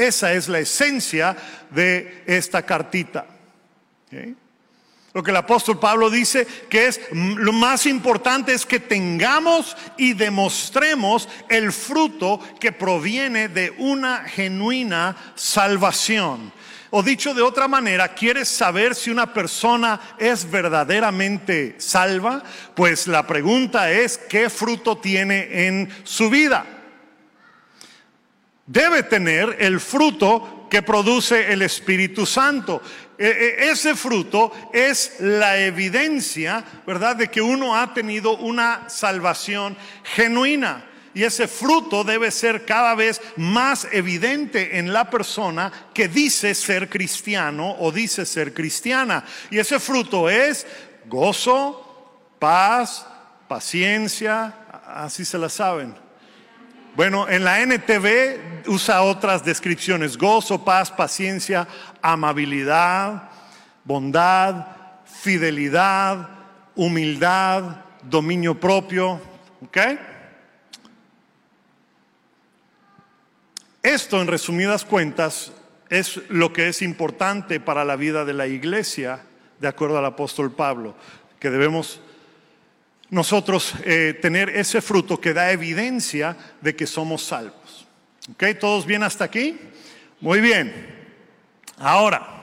Esa 0.00 0.32
es 0.32 0.48
la 0.48 0.60
esencia 0.60 1.36
de 1.68 2.24
esta 2.26 2.62
cartita. 2.62 3.26
Lo 5.12 5.22
que 5.22 5.30
el 5.30 5.36
apóstol 5.36 5.78
Pablo 5.78 6.08
dice 6.08 6.46
que 6.70 6.86
es 6.86 6.98
lo 7.12 7.52
más 7.52 7.84
importante 7.84 8.54
es 8.54 8.64
que 8.64 8.80
tengamos 8.80 9.76
y 9.98 10.14
demostremos 10.14 11.28
el 11.50 11.70
fruto 11.70 12.40
que 12.58 12.72
proviene 12.72 13.48
de 13.48 13.74
una 13.76 14.24
genuina 14.24 15.34
salvación. 15.34 16.50
O 16.88 17.02
dicho 17.02 17.34
de 17.34 17.42
otra 17.42 17.68
manera, 17.68 18.14
¿quieres 18.14 18.48
saber 18.48 18.94
si 18.94 19.10
una 19.10 19.34
persona 19.34 20.00
es 20.18 20.50
verdaderamente 20.50 21.74
salva? 21.78 22.42
Pues 22.74 23.06
la 23.06 23.26
pregunta 23.26 23.90
es, 23.92 24.16
¿qué 24.16 24.48
fruto 24.48 24.96
tiene 24.96 25.66
en 25.66 25.92
su 26.04 26.30
vida? 26.30 26.79
Debe 28.70 29.02
tener 29.02 29.56
el 29.58 29.80
fruto 29.80 30.68
que 30.70 30.82
produce 30.82 31.52
el 31.52 31.62
Espíritu 31.62 32.24
Santo. 32.24 32.80
E, 33.18 33.26
e, 33.26 33.70
ese 33.70 33.96
fruto 33.96 34.52
es 34.72 35.16
la 35.18 35.58
evidencia, 35.58 36.64
¿verdad?, 36.86 37.16
de 37.16 37.28
que 37.28 37.42
uno 37.42 37.74
ha 37.74 37.92
tenido 37.92 38.36
una 38.36 38.88
salvación 38.88 39.76
genuina. 40.04 40.86
Y 41.12 41.24
ese 41.24 41.48
fruto 41.48 42.04
debe 42.04 42.30
ser 42.30 42.64
cada 42.64 42.94
vez 42.94 43.20
más 43.36 43.88
evidente 43.90 44.78
en 44.78 44.92
la 44.92 45.10
persona 45.10 45.72
que 45.92 46.06
dice 46.06 46.54
ser 46.54 46.88
cristiano 46.88 47.74
o 47.80 47.90
dice 47.90 48.24
ser 48.24 48.54
cristiana. 48.54 49.24
Y 49.50 49.58
ese 49.58 49.80
fruto 49.80 50.30
es 50.30 50.64
gozo, 51.06 52.36
paz, 52.38 53.04
paciencia, 53.48 54.54
así 54.86 55.24
se 55.24 55.36
la 55.36 55.48
saben 55.48 56.09
bueno, 56.96 57.28
en 57.28 57.44
la 57.44 57.60
NTV 57.60 58.68
usa 58.68 59.02
otras 59.02 59.44
descripciones, 59.44 60.18
gozo, 60.18 60.64
paz, 60.64 60.90
paciencia, 60.90 61.66
amabilidad, 62.02 63.30
bondad, 63.84 64.66
fidelidad, 65.04 66.28
humildad, 66.74 67.76
dominio 68.02 68.58
propio. 68.58 69.20
Esto, 73.82 74.20
en 74.20 74.26
resumidas 74.26 74.84
cuentas, 74.84 75.52
es 75.88 76.20
lo 76.28 76.52
que 76.52 76.68
es 76.68 76.82
importante 76.82 77.60
para 77.60 77.84
la 77.84 77.96
vida 77.96 78.24
de 78.24 78.34
la 78.34 78.46
iglesia, 78.46 79.22
de 79.58 79.68
acuerdo 79.68 79.98
al 79.98 80.06
apóstol 80.06 80.52
Pablo, 80.52 80.94
que 81.38 81.50
debemos 81.50 82.00
nosotros 83.10 83.74
eh, 83.84 84.18
tener 84.22 84.48
ese 84.50 84.80
fruto 84.80 85.20
que 85.20 85.34
da 85.34 85.50
evidencia 85.50 86.36
de 86.60 86.76
que 86.76 86.86
somos 86.86 87.24
salvos. 87.24 87.86
¿Ok? 88.32 88.44
¿Todos 88.58 88.86
bien 88.86 89.02
hasta 89.02 89.24
aquí? 89.24 89.58
Muy 90.20 90.40
bien. 90.40 90.72
Ahora, 91.78 92.39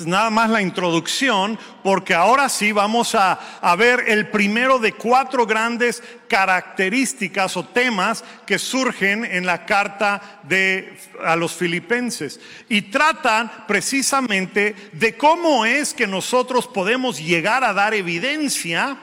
es 0.00 0.06
nada 0.06 0.30
más 0.30 0.48
la 0.48 0.62
introducción, 0.62 1.58
porque 1.82 2.14
ahora 2.14 2.48
sí 2.48 2.72
vamos 2.72 3.14
a, 3.14 3.32
a, 3.60 3.76
ver 3.76 4.04
el 4.08 4.30
primero 4.30 4.78
de 4.78 4.92
cuatro 4.94 5.44
grandes 5.44 6.02
características 6.28 7.58
o 7.58 7.64
temas 7.66 8.24
que 8.46 8.58
surgen 8.58 9.26
en 9.26 9.44
la 9.44 9.66
carta 9.66 10.40
de, 10.44 10.96
a 11.22 11.36
los 11.36 11.52
filipenses. 11.52 12.40
Y 12.70 12.82
tratan 12.82 13.52
precisamente 13.68 14.74
de 14.92 15.14
cómo 15.18 15.66
es 15.66 15.92
que 15.92 16.06
nosotros 16.06 16.66
podemos 16.66 17.18
llegar 17.18 17.62
a 17.62 17.74
dar 17.74 17.92
evidencia 17.92 18.96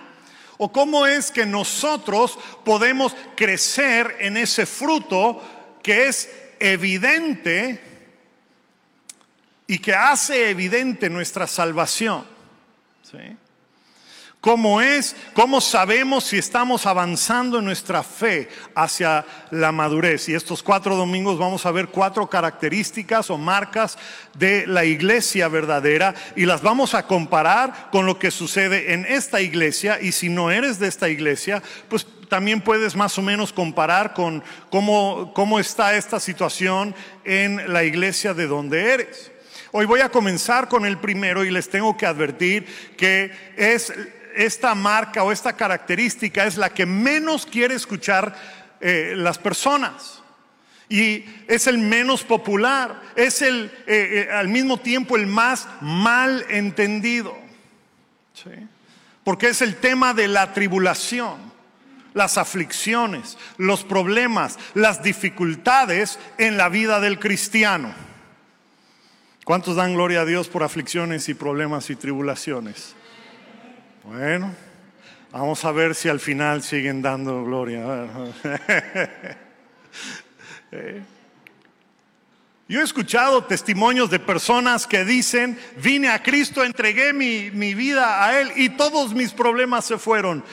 o 0.58 0.72
cómo 0.72 1.06
es 1.06 1.30
que 1.30 1.46
nosotros 1.46 2.40
podemos 2.66 3.16
crecer 3.36 4.18
en 4.22 4.38
ese 4.38 4.66
fruto 4.66 5.42
que 5.84 6.08
es 6.08 6.32
evidente 6.60 7.89
y 9.70 9.78
que 9.78 9.94
hace 9.94 10.50
evidente 10.50 11.12
nuestra 11.12 11.46
salvación. 11.46 12.26
¿Cómo 14.42 14.82
es? 14.82 15.16
¿Cómo 15.34 15.62
sabemos 15.62 16.24
si 16.24 16.40
estamos 16.40 16.88
avanzando 16.88 17.60
en 17.60 17.66
nuestra 17.66 18.02
fe 18.02 18.50
hacia 18.74 19.24
la 19.52 19.72
madurez? 19.72 20.28
Y 20.28 20.34
estos 20.34 20.64
cuatro 20.64 20.96
domingos 20.96 21.38
vamos 21.38 21.68
a 21.68 21.72
ver 21.72 21.90
cuatro 21.90 22.28
características 22.28 23.30
o 23.30 23.38
marcas 23.38 24.00
de 24.34 24.66
la 24.66 24.86
iglesia 24.86 25.48
verdadera 25.50 26.16
y 26.36 26.48
las 26.48 26.64
vamos 26.64 26.96
a 26.96 27.06
comparar 27.06 27.90
con 27.92 28.08
lo 28.08 28.18
que 28.18 28.32
sucede 28.32 28.94
en 28.94 29.06
esta 29.06 29.40
iglesia. 29.40 30.02
Y 30.02 30.14
si 30.14 30.30
no 30.30 30.50
eres 30.50 30.80
de 30.80 30.88
esta 30.88 31.10
iglesia, 31.10 31.62
pues 31.90 32.08
también 32.28 32.62
puedes 32.62 32.96
más 32.96 33.20
o 33.20 33.22
menos 33.22 33.54
comparar 33.54 34.16
con 34.16 34.44
cómo, 34.72 35.32
cómo 35.36 35.60
está 35.60 35.96
esta 35.96 36.20
situación 36.20 36.96
en 37.24 37.72
la 37.72 37.84
iglesia 37.84 38.34
de 38.34 38.48
donde 38.48 38.94
eres. 38.94 39.32
Hoy 39.72 39.86
voy 39.86 40.02
a 40.02 40.10
comenzar 40.10 40.68
con 40.68 40.86
el 40.86 40.98
primero 40.98 41.46
y 41.46 41.52
les 41.52 41.70
tengo 41.70 41.96
que 41.96 42.08
advertir 42.08 42.66
que 42.98 43.32
es 43.56 43.94
esta 44.36 44.74
marca 44.74 45.24
o 45.24 45.32
esta 45.32 45.54
característica 45.54 46.46
es 46.46 46.58
la 46.58 46.72
que 46.72 46.88
menos 46.88 47.46
quiere 47.46 47.76
escuchar 47.76 48.36
eh, 48.82 49.14
las 49.16 49.38
personas. 49.38 50.24
Y 50.88 51.24
es 51.48 51.68
el 51.68 51.78
menos 51.78 52.24
popular, 52.24 53.00
es 53.16 53.44
el 53.44 53.66
eh, 53.86 54.28
eh, 54.28 54.34
al 54.34 54.48
mismo 54.48 54.80
tiempo 54.80 55.16
el 55.16 55.28
más 55.28 55.68
mal 55.82 56.44
entendido. 56.50 57.38
Porque 59.24 59.50
es 59.50 59.62
el 59.62 59.76
tema 59.76 60.16
de 60.16 60.28
la 60.28 60.54
tribulación, 60.54 61.38
las 62.16 62.40
aflicciones, 62.40 63.38
los 63.58 63.84
problemas, 63.84 64.58
las 64.74 65.04
dificultades 65.04 66.18
en 66.40 66.58
la 66.58 66.70
vida 66.70 67.00
del 67.00 67.20
cristiano. 67.20 68.09
¿Cuántos 69.50 69.78
dan 69.78 69.96
gloria 69.96 70.22
a 70.22 70.26
Dios 70.26 70.48
por 70.48 70.62
aflicciones 70.62 71.28
y 71.28 71.34
problemas 71.34 71.90
y 71.90 71.96
tribulaciones? 71.96 72.94
Bueno, 74.04 74.54
vamos 75.32 75.66
a 75.66 75.72
ver 75.72 75.96
si 75.96 76.08
al 76.08 76.20
final 76.20 76.62
siguen 76.62 77.02
dando 77.02 77.44
gloria. 77.44 77.82
Yo 82.68 82.80
he 82.80 82.84
escuchado 82.84 83.44
testimonios 83.44 84.12
de 84.12 84.20
personas 84.20 84.86
que 84.86 85.04
dicen, 85.04 85.58
vine 85.78 86.10
a 86.10 86.22
Cristo, 86.22 86.64
entregué 86.64 87.12
mi, 87.12 87.50
vida 87.74 88.24
a 88.24 88.40
Él 88.40 88.52
y 88.56 88.70
todos 88.70 89.16
mis 89.16 89.32
problemas 89.32 89.84
se 89.84 89.98
fueron. 89.98 90.44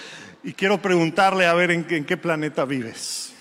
Y 0.42 0.54
quiero 0.54 0.80
preguntarle 0.80 1.44
a 1.44 1.52
ver 1.52 1.70
en, 1.70 1.86
en 1.90 2.06
qué 2.06 2.16
planeta 2.16 2.64
vives. 2.64 3.34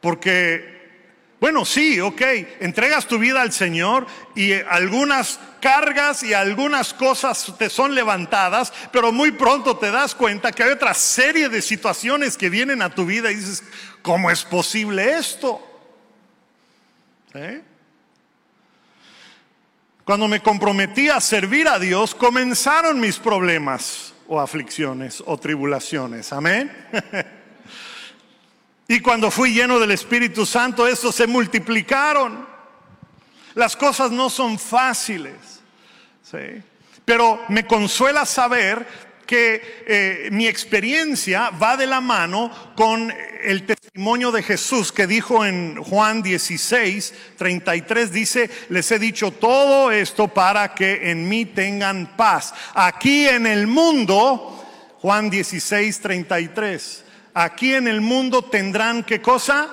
Porque 0.00 0.73
bueno, 1.44 1.66
sí, 1.66 2.00
ok, 2.00 2.22
entregas 2.60 3.06
tu 3.06 3.18
vida 3.18 3.42
al 3.42 3.52
Señor 3.52 4.06
y 4.34 4.54
algunas 4.54 5.38
cargas 5.60 6.22
y 6.22 6.32
algunas 6.32 6.94
cosas 6.94 7.52
te 7.58 7.68
son 7.68 7.94
levantadas, 7.94 8.72
pero 8.90 9.12
muy 9.12 9.30
pronto 9.30 9.76
te 9.76 9.90
das 9.90 10.14
cuenta 10.14 10.52
que 10.52 10.62
hay 10.62 10.70
otra 10.70 10.94
serie 10.94 11.50
de 11.50 11.60
situaciones 11.60 12.38
que 12.38 12.48
vienen 12.48 12.80
a 12.80 12.94
tu 12.94 13.04
vida 13.04 13.30
y 13.30 13.34
dices, 13.34 13.62
¿cómo 14.00 14.30
es 14.30 14.42
posible 14.42 15.18
esto? 15.18 15.60
Cuando 20.06 20.26
me 20.28 20.40
comprometí 20.40 21.10
a 21.10 21.20
servir 21.20 21.68
a 21.68 21.78
Dios, 21.78 22.14
comenzaron 22.14 22.98
mis 22.98 23.18
problemas 23.18 24.14
o 24.26 24.40
aflicciones 24.40 25.22
o 25.26 25.36
tribulaciones. 25.36 26.32
Amén. 26.32 26.72
Y 28.86 29.00
cuando 29.00 29.30
fui 29.30 29.54
lleno 29.54 29.78
del 29.78 29.92
Espíritu 29.92 30.44
Santo, 30.44 30.86
estos 30.86 31.14
se 31.14 31.26
multiplicaron. 31.26 32.46
Las 33.54 33.76
cosas 33.76 34.10
no 34.10 34.28
son 34.28 34.58
fáciles. 34.58 35.62
Pero 37.04 37.40
me 37.48 37.66
consuela 37.66 38.26
saber 38.26 38.86
que 39.26 39.84
eh, 39.86 40.28
mi 40.32 40.46
experiencia 40.46 41.48
va 41.50 41.76
de 41.78 41.86
la 41.86 42.00
mano 42.02 42.50
con 42.76 43.12
el 43.42 43.64
testimonio 43.64 44.30
de 44.30 44.42
Jesús 44.42 44.92
que 44.92 45.06
dijo 45.06 45.46
en 45.46 45.82
Juan 45.82 46.22
16, 46.22 47.14
33, 47.38 48.12
dice, 48.12 48.50
les 48.68 48.90
he 48.90 48.98
dicho 48.98 49.30
todo 49.30 49.90
esto 49.90 50.28
para 50.28 50.74
que 50.74 51.10
en 51.10 51.26
mí 51.26 51.46
tengan 51.46 52.16
paz. 52.16 52.52
Aquí 52.74 53.26
en 53.26 53.46
el 53.46 53.66
mundo, 53.66 54.62
Juan 55.00 55.30
16, 55.30 56.00
33 56.00 57.04
aquí 57.34 57.74
en 57.74 57.88
el 57.88 58.00
mundo 58.00 58.42
tendrán 58.42 59.02
qué 59.02 59.20
cosa? 59.20 59.68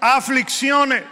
Aflicciones. 0.00 1.04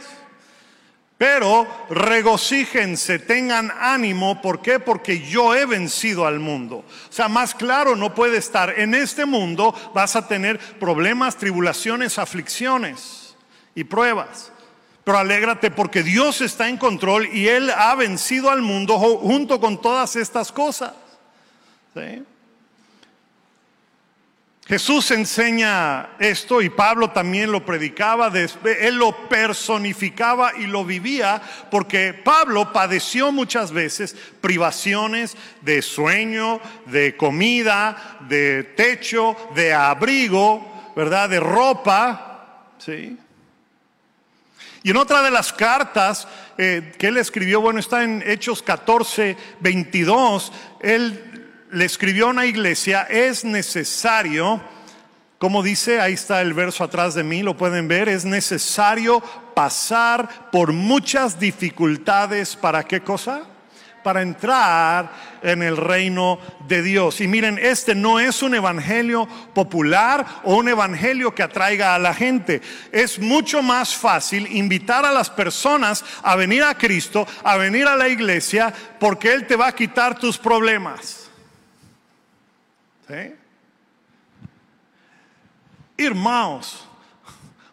Pero 1.18 1.66
regocíjense, 1.90 3.18
tengan 3.18 3.70
ánimo. 3.78 4.40
¿Por 4.40 4.62
qué? 4.62 4.80
Porque 4.80 5.20
yo 5.20 5.54
he 5.54 5.66
vencido 5.66 6.26
al 6.26 6.40
mundo. 6.40 6.76
O 6.78 7.12
sea, 7.12 7.28
más 7.28 7.54
claro 7.54 7.94
no 7.94 8.14
puede 8.14 8.38
estar. 8.38 8.80
En 8.80 8.94
este 8.94 9.26
mundo 9.26 9.74
vas 9.92 10.16
a 10.16 10.26
tener 10.26 10.58
problemas, 10.58 11.36
tribulaciones, 11.36 12.18
aflicciones 12.18 13.36
y 13.74 13.84
pruebas. 13.84 14.50
Pero 15.04 15.18
alégrate 15.18 15.70
porque 15.70 16.02
Dios 16.02 16.40
está 16.40 16.70
en 16.70 16.78
control 16.78 17.28
y 17.30 17.48
Él 17.48 17.68
ha 17.68 17.94
vencido 17.96 18.48
al 18.48 18.62
mundo 18.62 18.98
junto 18.98 19.60
con 19.60 19.78
todas 19.82 20.16
estas 20.16 20.50
cosas. 20.50 20.94
¿Sí? 21.94 22.24
Jesús 24.70 25.10
enseña 25.10 26.10
esto 26.20 26.62
y 26.62 26.70
Pablo 26.70 27.10
también 27.10 27.50
lo 27.50 27.66
predicaba, 27.66 28.30
él 28.38 28.94
lo 28.94 29.28
personificaba 29.28 30.52
y 30.56 30.66
lo 30.66 30.84
vivía 30.84 31.42
porque 31.72 32.14
Pablo 32.14 32.72
padeció 32.72 33.32
muchas 33.32 33.72
veces 33.72 34.14
privaciones 34.40 35.36
de 35.62 35.82
sueño, 35.82 36.60
de 36.86 37.16
comida, 37.16 38.18
de 38.28 38.62
techo, 38.62 39.36
de 39.56 39.74
abrigo, 39.74 40.92
¿verdad? 40.94 41.28
De 41.28 41.40
ropa, 41.40 42.68
¿sí? 42.78 43.18
Y 44.84 44.90
en 44.90 44.96
otra 44.96 45.22
de 45.22 45.32
las 45.32 45.52
cartas 45.52 46.28
eh, 46.56 46.92
que 46.96 47.08
él 47.08 47.16
escribió, 47.16 47.60
bueno, 47.60 47.80
está 47.80 48.04
en 48.04 48.22
Hechos 48.24 48.62
14, 48.62 49.36
22, 49.60 50.52
él 50.80 51.29
le 51.72 51.84
escribió 51.84 52.26
a 52.26 52.30
una 52.30 52.46
iglesia, 52.46 53.02
es 53.02 53.44
necesario, 53.44 54.60
como 55.38 55.62
dice, 55.62 56.00
ahí 56.00 56.14
está 56.14 56.40
el 56.40 56.52
verso 56.52 56.84
atrás 56.84 57.14
de 57.14 57.22
mí, 57.22 57.42
lo 57.42 57.56
pueden 57.56 57.88
ver, 57.88 58.08
es 58.08 58.24
necesario 58.24 59.22
pasar 59.54 60.50
por 60.50 60.72
muchas 60.72 61.38
dificultades 61.38 62.56
para 62.56 62.82
qué 62.84 63.00
cosa? 63.00 63.42
Para 64.02 64.22
entrar 64.22 65.12
en 65.42 65.62
el 65.62 65.76
reino 65.76 66.38
de 66.66 66.82
Dios. 66.82 67.20
Y 67.20 67.28
miren, 67.28 67.58
este 67.60 67.94
no 67.94 68.18
es 68.18 68.42
un 68.42 68.54
evangelio 68.54 69.28
popular 69.54 70.26
o 70.44 70.56
un 70.56 70.70
evangelio 70.70 71.34
que 71.34 71.42
atraiga 71.42 71.94
a 71.94 71.98
la 71.98 72.14
gente. 72.14 72.62
Es 72.92 73.18
mucho 73.18 73.62
más 73.62 73.94
fácil 73.94 74.46
invitar 74.50 75.04
a 75.04 75.12
las 75.12 75.28
personas 75.28 76.02
a 76.22 76.34
venir 76.34 76.62
a 76.62 76.74
Cristo, 76.74 77.26
a 77.44 77.58
venir 77.58 77.86
a 77.86 77.96
la 77.96 78.08
iglesia, 78.08 78.72
porque 78.98 79.34
Él 79.34 79.46
te 79.46 79.56
va 79.56 79.68
a 79.68 79.74
quitar 79.74 80.18
tus 80.18 80.38
problemas. 80.38 81.19
¿Eh? 83.10 83.34
Irmãos, 85.98 86.88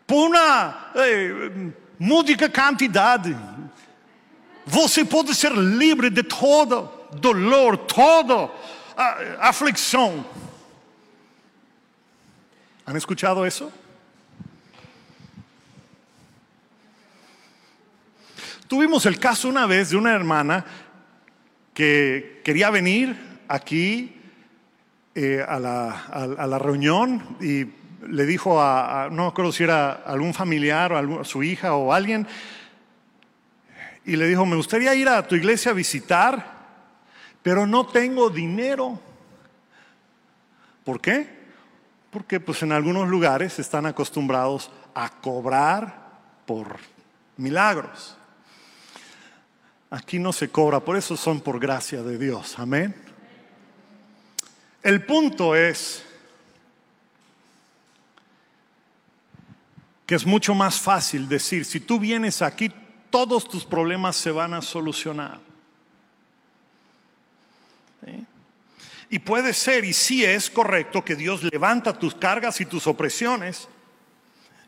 por 0.08 0.30
uma 0.30 0.92
eh, 0.96 1.72
módica 2.00 2.50
quantidade, 2.50 3.38
você 4.66 5.06
pode 5.06 5.36
ser 5.36 5.52
livre 5.52 6.10
de 6.10 6.24
todo 6.24 6.92
dolor, 7.14 7.78
toda 7.78 8.52
aflicção. 9.40 10.26
¿Han 12.88 12.96
escuchado 12.96 13.46
eso? 13.46 13.72
Tuvimos 18.68 19.06
el 19.06 19.20
caso 19.20 19.48
una 19.48 19.68
vez 19.68 19.92
de 19.92 19.98
una 19.98 20.14
hermana 20.14 20.66
que 21.76 22.42
quería 22.44 22.72
venir 22.72 23.16
aquí 23.48 24.17
eh, 25.20 25.44
a, 25.44 25.60
la, 25.60 26.60
reunión 26.60 27.38
y 27.42 27.66
le 28.08 28.26
dijo 28.28 28.62
a, 28.62 29.10
no 29.12 29.34
creo 29.34 29.52
si 29.52 29.64
era 29.64 29.94
algún 29.94 30.32
familiar 30.32 30.94
o 30.94 31.22
a 31.22 31.26
su 31.26 31.42
hija 31.42 31.74
o 31.74 31.92
alguien, 31.92 32.28
y 34.06 34.16
le 34.16 34.28
dijo, 34.28 34.46
me 34.46 34.56
gustaría 34.56 34.94
ir 34.94 35.10
a 35.10 35.28
tu 35.28 35.34
iglesia 35.34 35.72
a 35.72 35.74
visitar, 35.74 36.54
pero 37.42 37.66
no 37.66 37.88
tengo 37.88 38.30
dinero. 38.30 39.00
¿Por 40.84 41.02
qué? 41.02 41.28
Porque 42.12 42.40
pues 42.40 42.62
en 42.62 42.72
algunos 42.72 43.10
lugares 43.10 43.58
están 43.58 43.88
acostumbrados 43.88 44.70
a 44.94 45.10
cobrar 45.10 46.12
por 46.46 46.78
milagros. 47.38 48.16
Aquí 49.90 50.20
no 50.20 50.32
se 50.32 50.52
cobra, 50.52 50.80
por 50.80 50.96
eso 50.96 51.18
son 51.18 51.42
por 51.42 51.60
gracia 51.60 52.04
de 52.04 52.20
Dios. 52.20 52.60
Amén. 52.60 53.07
El 54.84 55.06
punto 55.06 55.56
es 55.56 56.04
que 60.06 60.16
es 60.16 60.26
mucho 60.26 60.56
más 60.56 60.80
fácil 60.80 61.28
decir, 61.28 61.66
si 61.66 61.82
tú 61.82 62.00
vienes 62.00 62.42
aquí, 62.42 62.72
todos 63.10 63.48
tus 63.48 63.66
problemas 63.66 64.16
se 64.16 64.32
van 64.32 64.54
a 64.54 64.62
solucionar. 64.62 65.40
Y 69.10 69.20
puede 69.20 69.54
ser, 69.54 69.86
y 69.86 69.94
sí 69.94 70.24
es 70.24 70.50
correcto, 70.50 71.04
que 71.04 71.16
Dios 71.16 71.44
levanta 71.44 71.98
tus 71.98 72.14
cargas 72.16 72.60
y 72.60 72.66
tus 72.66 72.88
opresiones. 72.88 73.68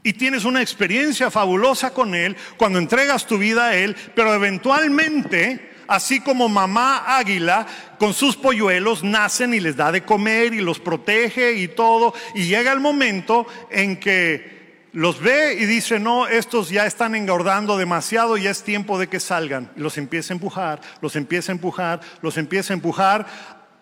Y 0.01 0.13
tienes 0.13 0.45
una 0.45 0.61
experiencia 0.61 1.29
fabulosa 1.29 1.93
con 1.93 2.15
Él 2.15 2.37
cuando 2.57 2.79
entregas 2.79 3.25
tu 3.25 3.37
vida 3.37 3.67
a 3.67 3.75
Él, 3.75 3.95
pero 4.15 4.33
eventualmente, 4.33 5.68
así 5.89 6.21
como 6.21 6.47
mamá 6.47 7.17
águila 7.17 7.65
con 7.97 8.13
sus 8.13 8.37
polluelos 8.37 9.03
nacen 9.03 9.53
y 9.53 9.59
les 9.59 9.75
da 9.75 9.91
de 9.91 10.03
comer 10.03 10.53
y 10.53 10.61
los 10.61 10.79
protege 10.79 11.53
y 11.53 11.67
todo, 11.67 12.13
y 12.35 12.45
llega 12.45 12.71
el 12.71 12.79
momento 12.79 13.45
en 13.69 13.99
que 13.99 14.59
los 14.93 15.19
ve 15.19 15.53
y 15.53 15.65
dice, 15.65 15.99
no, 15.99 16.27
estos 16.27 16.69
ya 16.69 16.85
están 16.85 17.15
engordando 17.15 17.77
demasiado 17.77 18.37
y 18.37 18.47
es 18.47 18.63
tiempo 18.63 18.97
de 18.97 19.07
que 19.07 19.19
salgan. 19.19 19.71
Y 19.75 19.81
los 19.81 19.97
empieza 19.97 20.33
a 20.33 20.35
empujar, 20.35 20.81
los 21.01 21.15
empieza 21.15 21.51
a 21.51 21.55
empujar, 21.55 21.99
los 22.21 22.37
empieza 22.37 22.73
a 22.73 22.75
empujar. 22.75 23.25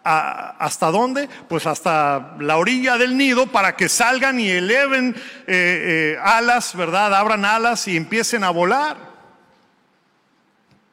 ¿Hasta 0.03 0.89
dónde? 0.89 1.27
Pues 1.49 1.67
hasta 1.67 2.37
la 2.39 2.55
orilla 2.55 2.97
del 2.97 3.17
nido 3.17 3.47
para 3.47 3.75
que 3.75 3.89
salgan 3.89 4.39
y 4.39 4.49
eleven 4.49 5.13
eh, 5.47 6.15
eh, 6.15 6.17
alas, 6.23 6.73
¿verdad? 6.75 7.13
Abran 7.13 7.43
alas 7.43 7.89
y 7.89 7.97
empiecen 7.97 8.45
a 8.45 8.49
volar. 8.49 8.95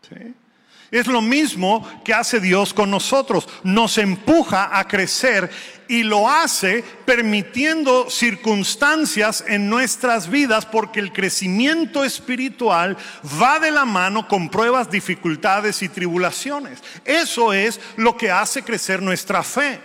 ¿Sí? 0.09 0.35
Es 0.95 1.09
lo 1.09 1.21
mismo 1.21 1.85
que 2.05 2.15
hace 2.15 2.39
Dios 2.39 2.73
con 2.73 2.89
nosotros. 2.89 3.49
Nos 3.65 3.99
empuja 3.99 4.79
a 4.79 4.87
crecer 4.87 5.51
y 5.89 6.05
lo 6.05 6.31
hace 6.31 6.85
permitiendo 7.05 8.09
circunstancias 8.09 9.43
en 9.49 9.69
nuestras 9.69 10.31
vidas 10.31 10.67
porque 10.67 11.01
el 11.01 11.13
crecimiento 11.13 12.05
espiritual 12.05 12.97
va 13.43 13.59
de 13.59 13.73
la 13.73 13.85
mano 13.85 14.29
con 14.29 14.49
pruebas, 14.49 14.89
dificultades 14.89 15.83
y 15.83 15.89
tribulaciones. 15.89 16.81
Eso 17.05 17.53
es 17.53 17.81
lo 17.97 18.17
que 18.17 18.31
hace 18.31 18.63
crecer 18.63 19.03
nuestra 19.03 19.43
fe. 19.43 19.81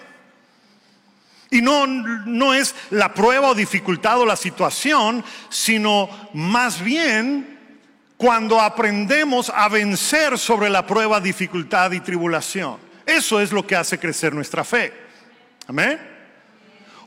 Y 1.49 1.63
no, 1.63 1.87
no 1.87 2.53
es 2.53 2.75
la 2.91 3.15
prueba 3.15 3.47
o 3.47 3.55
dificultad 3.55 4.19
o 4.19 4.27
la 4.27 4.35
situación, 4.35 5.25
sino 5.49 6.07
más 6.35 6.83
bien 6.83 7.58
cuando 8.19 8.59
aprendemos 8.59 9.49
a 9.49 9.69
vencer 9.69 10.37
sobre 10.37 10.69
la 10.69 10.85
prueba, 10.85 11.21
dificultad 11.21 11.93
y 11.93 12.01
tribulación. 12.01 12.77
Eso 13.05 13.39
es 13.39 13.53
lo 13.53 13.65
que 13.65 13.77
hace 13.77 13.97
crecer 13.97 14.33
nuestra 14.33 14.65
fe. 14.65 14.91
Amén. 15.67 15.97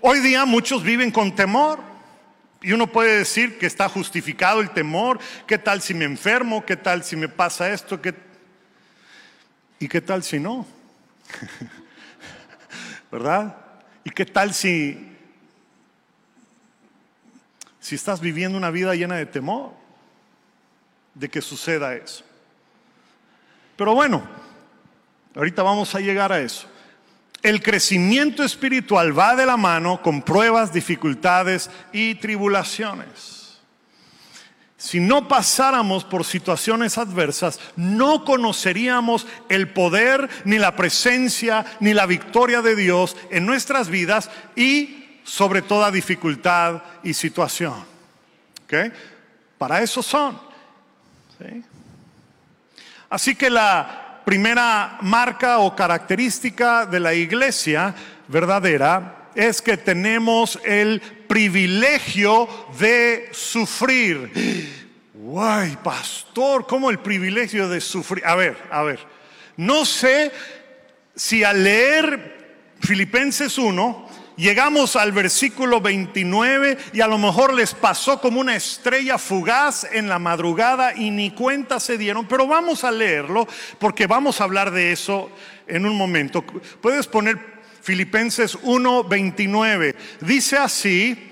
Hoy 0.01 0.21
día 0.21 0.47
muchos 0.47 0.83
viven 0.83 1.11
con 1.11 1.37
temor. 1.37 1.81
Y 2.63 2.73
uno 2.73 2.87
puede 2.87 3.19
decir 3.19 3.59
que 3.59 3.67
está 3.67 3.91
justificado 3.91 4.63
el 4.63 4.71
temor. 4.71 5.19
¿Qué 5.47 5.59
tal 5.59 5.83
si 5.83 5.93
me 5.93 6.07
enfermo? 6.07 6.65
¿Qué 6.65 6.79
tal 6.79 7.05
si 7.05 7.15
me 7.15 7.29
pasa 7.29 7.71
esto? 7.71 8.01
¿Y 9.79 9.89
qué 9.89 10.01
tal 10.01 10.23
si 10.23 10.41
no? 10.41 10.67
¿Verdad? 13.13 13.55
¿Y 14.03 14.09
qué 14.09 14.25
tal 14.25 14.55
si, 14.55 15.15
si 17.81 17.97
estás 17.97 18.19
viviendo 18.19 18.57
una 18.57 18.71
vida 18.71 18.95
llena 18.95 19.17
de 19.17 19.27
temor? 19.27 19.82
De 21.15 21.29
que 21.29 21.41
suceda 21.41 21.95
eso. 21.95 22.25
Pero 23.77 23.95
bueno, 23.95 24.23
ahorita 25.35 25.63
vamos 25.63 25.95
a 25.95 26.01
llegar 26.01 26.33
a 26.33 26.41
eso. 26.41 26.67
El 27.43 27.63
crecimiento 27.63 28.45
espiritual 28.45 29.19
va 29.19 29.35
de 29.35 29.47
la 29.47 29.57
mano 29.57 30.01
con 30.01 30.23
pruebas, 30.23 30.73
dificultades 30.73 31.71
y 31.93 32.15
tribulaciones. 32.15 33.59
Si 34.77 34.99
no 35.01 35.29
pasáramos 35.29 36.05
por 36.05 36.25
situaciones 36.25 36.99
adversas, 36.99 37.61
no 37.77 38.25
conoceríamos 38.25 39.27
el 39.49 39.69
poder, 39.69 40.29
ni 40.45 40.59
la 40.59 40.75
presencia, 40.75 41.65
ni 41.79 41.95
la 41.95 42.07
victoria 42.07 42.63
de 42.63 42.75
Dios 42.75 43.17
en 43.31 43.47
nuestras 43.47 43.89
vidas 43.89 44.29
y 44.57 45.21
sobre 45.25 45.63
toda 45.63 45.91
dificultad 45.91 46.83
y 47.05 47.15
situación. 47.15 47.85
Para 49.59 49.83
eso 49.83 50.03
son. 50.03 50.52
Así 53.11 53.35
que 53.35 53.51
la 53.51 54.21
primera 54.25 54.99
marca 55.03 55.59
o 55.59 55.75
característica 55.77 56.87
de 56.87 57.01
la 57.01 57.15
iglesia 57.15 57.95
verdadera 58.29 59.31
es 59.35 59.61
que 59.63 59.77
tenemos 59.77 60.59
el 60.65 61.01
privilegio 61.01 62.49
de 62.79 63.29
sufrir. 63.33 64.31
Guay, 65.15 65.77
pastor, 65.83 66.67
¿cómo 66.67 66.91
el 66.91 66.99
privilegio 66.99 67.69
de 67.69 67.81
sufrir? 67.81 68.25
A 68.27 68.35
ver, 68.35 68.57
a 68.71 68.83
ver. 68.83 69.01
No 69.57 69.85
sé 69.85 70.33
si 71.15 71.45
al 71.45 71.63
leer 71.63 72.73
Filipenses 72.81 73.59
1 73.59 74.09
Llegamos 74.37 74.97
al 74.97 75.13
versículo 75.13 75.81
29 75.81 76.79
y 76.95 77.01
a 77.03 77.07
lo 77.07 77.19
mejor 77.19 77.53
les 77.53 77.75
pasó 77.75 78.21
como 78.21 78.41
una 78.41 78.57
estrella 78.57 79.19
fugaz 79.19 79.87
en 79.93 80.09
la 80.09 80.19
madrugada 80.19 80.95
y 80.97 81.11
ni 81.11 81.33
cuenta 81.33 81.79
se 81.79 81.99
dieron, 81.99 82.27
pero 82.27 82.47
vamos 82.47 82.83
a 82.83 82.91
leerlo 82.91 83.47
porque 83.79 84.07
vamos 84.07 84.41
a 84.41 84.45
hablar 84.45 84.71
de 84.71 84.93
eso 84.93 85.31
en 85.67 85.85
un 85.85 85.97
momento. 85.97 86.43
Puedes 86.81 87.07
poner 87.07 87.39
Filipenses 87.83 88.57
1:29. 88.63 89.95
Dice 90.21 90.57
así, 90.57 91.31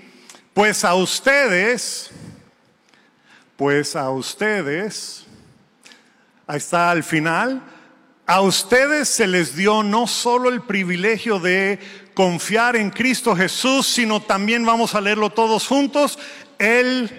pues 0.52 0.84
a 0.84 0.94
ustedes, 0.94 2.10
pues 3.56 3.96
a 3.96 4.10
ustedes, 4.10 5.24
ahí 6.46 6.58
está 6.58 6.90
al 6.90 7.02
final, 7.02 7.62
a 8.26 8.42
ustedes 8.42 9.08
se 9.08 9.26
les 9.26 9.56
dio 9.56 9.82
no 9.82 10.06
solo 10.06 10.50
el 10.50 10.60
privilegio 10.60 11.40
de 11.40 11.78
confiar 12.20 12.76
en 12.76 12.90
Cristo 12.90 13.35
Jesús, 13.35 13.87
sino 13.87 14.20
también 14.20 14.62
vamos 14.66 14.94
a 14.94 15.00
leerlo 15.00 15.30
todos 15.30 15.66
juntos, 15.66 16.18
el, 16.59 17.11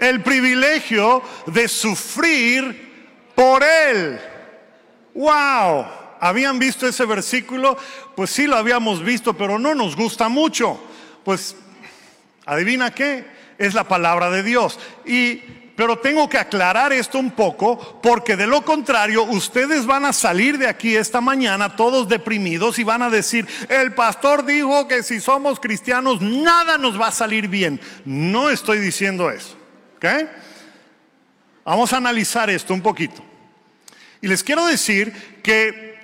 el 0.00 0.22
privilegio 0.22 1.22
de 1.46 1.68
sufrir 1.68 3.12
por 3.32 3.62
Él. 3.62 4.18
¡Wow! 5.14 5.86
¿Habían 6.18 6.58
visto 6.58 6.88
ese 6.88 7.04
versículo? 7.04 7.78
Pues 8.16 8.30
sí 8.30 8.48
lo 8.48 8.56
habíamos 8.56 9.04
visto, 9.04 9.36
pero 9.36 9.56
no 9.56 9.72
nos 9.72 9.94
gusta 9.94 10.28
mucho. 10.28 10.82
Pues, 11.22 11.54
adivina 12.46 12.92
qué, 12.92 13.24
es 13.56 13.72
la 13.72 13.84
palabra 13.84 14.30
de 14.30 14.42
Dios. 14.42 14.80
Y 15.06 15.40
pero 15.76 15.98
tengo 15.98 16.28
que 16.28 16.38
aclarar 16.38 16.92
esto 16.92 17.18
un 17.18 17.32
poco 17.32 18.00
porque 18.02 18.36
de 18.36 18.46
lo 18.46 18.64
contrario 18.64 19.24
ustedes 19.24 19.86
van 19.86 20.04
a 20.04 20.12
salir 20.12 20.58
de 20.58 20.68
aquí 20.68 20.94
esta 20.94 21.20
mañana 21.20 21.74
todos 21.74 22.08
deprimidos 22.08 22.78
y 22.78 22.84
van 22.84 23.02
a 23.02 23.10
decir, 23.10 23.46
el 23.68 23.92
pastor 23.94 24.44
dijo 24.44 24.86
que 24.86 25.02
si 25.02 25.20
somos 25.20 25.58
cristianos 25.58 26.20
nada 26.20 26.78
nos 26.78 27.00
va 27.00 27.08
a 27.08 27.12
salir 27.12 27.48
bien. 27.48 27.80
No 28.04 28.50
estoy 28.50 28.78
diciendo 28.78 29.30
eso. 29.30 29.56
Vamos 31.64 31.92
a 31.92 31.96
analizar 31.96 32.50
esto 32.50 32.74
un 32.74 32.82
poquito. 32.82 33.24
Y 34.20 34.28
les 34.28 34.42
quiero 34.42 34.66
decir 34.66 35.40
que 35.42 35.94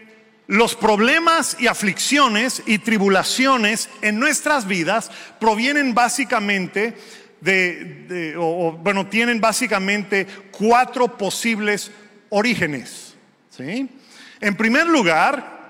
los 0.46 0.74
problemas 0.74 1.56
y 1.60 1.68
aflicciones 1.68 2.62
y 2.66 2.78
tribulaciones 2.78 3.88
en 4.02 4.18
nuestras 4.18 4.66
vidas 4.66 5.10
provienen 5.38 5.94
básicamente 5.94 6.96
de, 7.40 8.34
o, 8.38 8.72
bueno, 8.72 9.06
tienen 9.06 9.40
básicamente 9.40 10.26
cuatro 10.50 11.16
posibles 11.16 11.90
orígenes. 12.28 13.14
En 13.58 14.56
primer 14.56 14.86
lugar, 14.86 15.60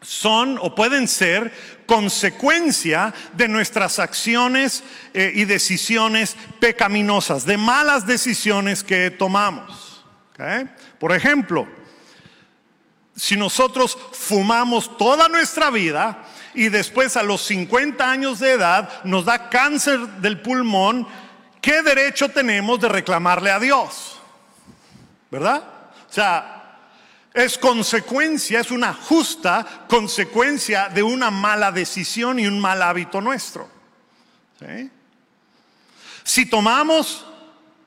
son 0.00 0.58
o 0.62 0.74
pueden 0.74 1.08
ser 1.08 1.52
consecuencia 1.86 3.12
de 3.32 3.48
nuestras 3.48 3.98
acciones 3.98 4.84
eh, 5.14 5.32
y 5.34 5.44
decisiones 5.44 6.36
pecaminosas, 6.60 7.44
de 7.44 7.56
malas 7.56 8.06
decisiones 8.06 8.84
que 8.84 9.10
tomamos. 9.10 10.04
Por 11.00 11.12
ejemplo, 11.12 11.66
si 13.16 13.36
nosotros 13.36 13.98
fumamos 14.12 14.96
toda 14.96 15.28
nuestra 15.28 15.70
vida, 15.70 16.27
y 16.54 16.68
después 16.68 17.16
a 17.16 17.22
los 17.22 17.42
50 17.42 18.10
años 18.10 18.38
de 18.38 18.52
edad 18.52 19.04
nos 19.04 19.24
da 19.24 19.48
cáncer 19.48 19.98
del 20.20 20.40
pulmón, 20.40 21.06
¿qué 21.60 21.82
derecho 21.82 22.28
tenemos 22.28 22.80
de 22.80 22.88
reclamarle 22.88 23.50
a 23.50 23.58
Dios? 23.58 24.20
¿Verdad? 25.30 25.62
O 26.08 26.12
sea, 26.12 26.58
es 27.34 27.58
consecuencia, 27.58 28.60
es 28.60 28.70
una 28.70 28.92
justa 28.94 29.84
consecuencia 29.88 30.88
de 30.88 31.02
una 31.02 31.30
mala 31.30 31.70
decisión 31.70 32.38
y 32.38 32.46
un 32.46 32.58
mal 32.58 32.82
hábito 32.82 33.20
nuestro. 33.20 33.68
Si 36.24 36.46
tomamos 36.46 37.24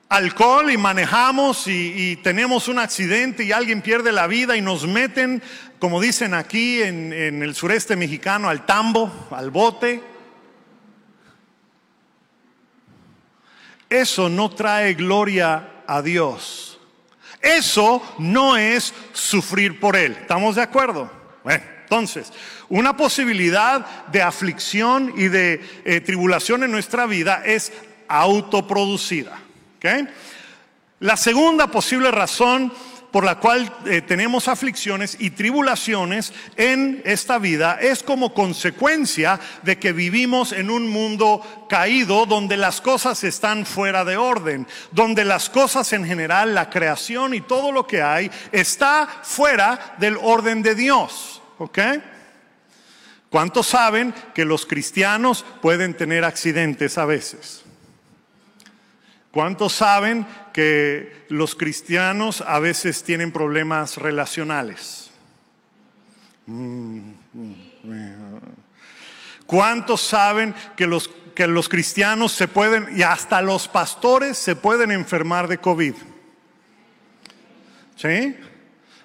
alcohol 0.08 0.72
y 0.72 0.78
manejamos 0.78 1.68
y, 1.68 2.18
tenemos 2.18 2.68
un 2.68 2.80
accidente 2.80 3.44
y 3.44 3.52
alguien 3.52 3.82
pierde 3.82 4.12
la 4.12 4.28
vida 4.28 4.56
y 4.56 4.62
nos 4.62 4.86
meten, 4.86 5.42
como 5.82 6.00
dicen 6.00 6.36
aquí 6.36 6.80
en, 6.84 7.12
el 7.12 7.56
sureste 7.56 7.96
mexicano, 7.96 8.48
al 8.48 8.68
tambo, 8.68 9.12
al 9.32 9.50
bote. 9.50 10.04
Eso 13.90 14.30
no 14.30 14.52
trae 14.52 14.94
gloria 14.94 15.82
a 15.88 16.04
Dios. 16.04 16.80
Eso 17.42 18.00
no 18.20 18.58
es 18.58 18.94
sufrir 19.12 19.80
por 19.80 19.96
Él. 19.96 20.12
¿Estamos 20.22 20.56
de 20.56 20.62
acuerdo? 20.62 21.12
Bueno, 21.44 21.64
Entonces, 21.82 22.32
una 22.70 22.96
posibilidad 22.96 24.06
de 24.06 24.22
aflicción 24.22 25.12
y 25.18 25.30
de 25.30 25.68
eh, 25.84 26.00
tribulación 26.02 26.64
en 26.64 26.70
nuestra 26.70 27.08
vida 27.08 27.42
es 27.44 27.74
autoproducida. 28.08 29.40
La 31.00 31.18
segunda 31.18 31.66
posible 31.66 32.12
razón 32.12 32.72
por 33.12 33.26
la 33.26 33.40
cual 33.40 33.72
eh, 33.86 34.02
tenemos 34.02 34.48
aflicciones 34.48 35.18
y 35.20 35.32
tribulaciones 35.32 36.34
en 36.56 37.02
esta 37.06 37.38
vida 37.38 37.78
es 37.82 38.04
como 38.04 38.34
consecuencia 38.34 39.40
de 39.64 39.78
que 39.78 39.92
vivimos 39.92 40.54
en 40.54 40.70
un 40.70 40.88
mundo 40.88 41.68
caído 41.70 42.26
donde 42.26 42.58
las 42.58 42.80
cosas 42.80 43.24
están 43.24 43.66
fuera 43.66 44.06
de 44.06 44.18
orden, 44.18 44.66
donde 44.92 45.26
las 45.26 45.50
cosas 45.50 45.92
en 45.94 46.06
general, 46.06 46.56
la 46.56 46.70
creación 46.70 47.34
y 47.34 47.42
todo 47.42 47.72
lo 47.72 47.86
que 47.86 48.02
hay 48.02 48.32
está 48.52 49.08
fuera 49.24 49.96
del 50.00 50.18
orden 50.18 50.64
de 50.64 50.76
Dios. 50.76 51.42
¿Ok? 51.58 51.80
¿Cuántos 53.30 53.68
saben 53.68 54.14
que 54.34 54.46
los 54.46 54.66
cristianos 54.66 55.46
pueden 55.62 55.96
tener 55.96 56.26
accidentes 56.26 56.98
a 56.98 57.06
veces? 57.06 57.64
¿Cuántos 59.32 59.72
saben 59.72 60.26
que 60.54 61.26
los 61.30 61.56
cristianos 61.56 62.42
a 62.42 62.60
veces 62.60 63.04
tienen 63.04 63.32
problemas 63.32 63.98
relacionales? 63.98 65.12
¿Cuántos 69.46 70.02
saben 70.02 70.56
que 70.76 70.88
los, 70.88 71.10
que 71.36 71.48
los 71.48 71.70
cristianos 71.70 72.32
se 72.32 72.48
pueden, 72.48 72.88
y 72.98 73.04
hasta 73.04 73.42
los 73.42 73.68
pastores 73.68 74.38
se 74.38 74.56
pueden 74.56 74.92
enfermar 74.92 75.48
de 75.48 75.58
COVID? 75.58 75.96
¿Sí? 77.96 78.36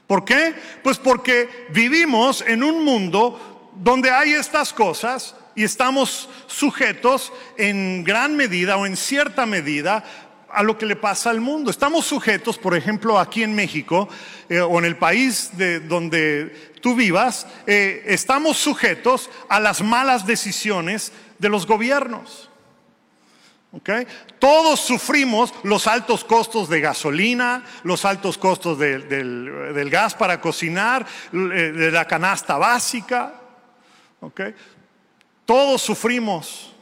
¿Por 0.07 0.25
qué? 0.25 0.55
Pues 0.83 0.99
porque 0.99 1.67
vivimos 1.71 2.43
en 2.47 2.63
un 2.63 2.85
mundo 2.85 3.73
donde 3.75 4.11
hay 4.11 4.33
estas 4.33 4.73
cosas 4.73 5.35
y 5.55 5.65
estamos 5.65 6.29
sujetos 6.47 7.33
en 7.57 8.05
gran 8.05 8.37
medida 8.37 8.77
o 8.77 8.87
en 8.87 8.97
cierta 8.97 9.47
medida 9.47 10.05
a 10.57 10.63
lo 10.63 10.79
que 10.79 10.87
le 10.87 10.97
pasa 10.97 11.29
al 11.29 11.43
mundo. 11.43 11.71
Estamos 11.71 12.07
sujetos, 12.07 12.57
por 12.57 12.75
ejemplo, 12.75 13.19
aquí 13.19 13.43
en 13.43 13.55
México 13.55 14.09
eh, 14.49 14.61
o 14.61 14.79
en 14.79 14.87
el 14.87 14.97
país 14.97 15.51
de 15.53 15.81
donde 15.81 16.73
tú 16.81 16.95
vivas, 16.95 17.47
eh, 17.67 18.03
estamos 18.07 18.57
sujetos 18.57 19.29
a 19.51 19.61
las 19.61 19.83
malas 19.83 20.27
decisiones 20.27 21.13
de 21.39 21.51
los 21.51 21.67
gobiernos. 21.67 22.49
¿Okay? 23.73 24.07
Todos 24.39 24.81
sufrimos 24.81 25.53
los 25.63 25.87
altos 25.87 26.25
costos 26.25 26.71
de 26.71 26.81
gasolina, 26.81 27.63
los 27.83 28.07
altos 28.07 28.39
costos 28.39 28.79
del, 28.79 29.07
del, 29.11 29.91
gas 29.91 30.15
para 30.15 30.41
cocinar, 30.41 31.05
eh, 31.35 31.37
de 31.37 31.91
la 31.91 32.07
canasta 32.07 32.57
básica. 32.57 33.35
¿Okay? 34.21 34.55
Todos 35.45 35.83
sufrimos 35.83 36.76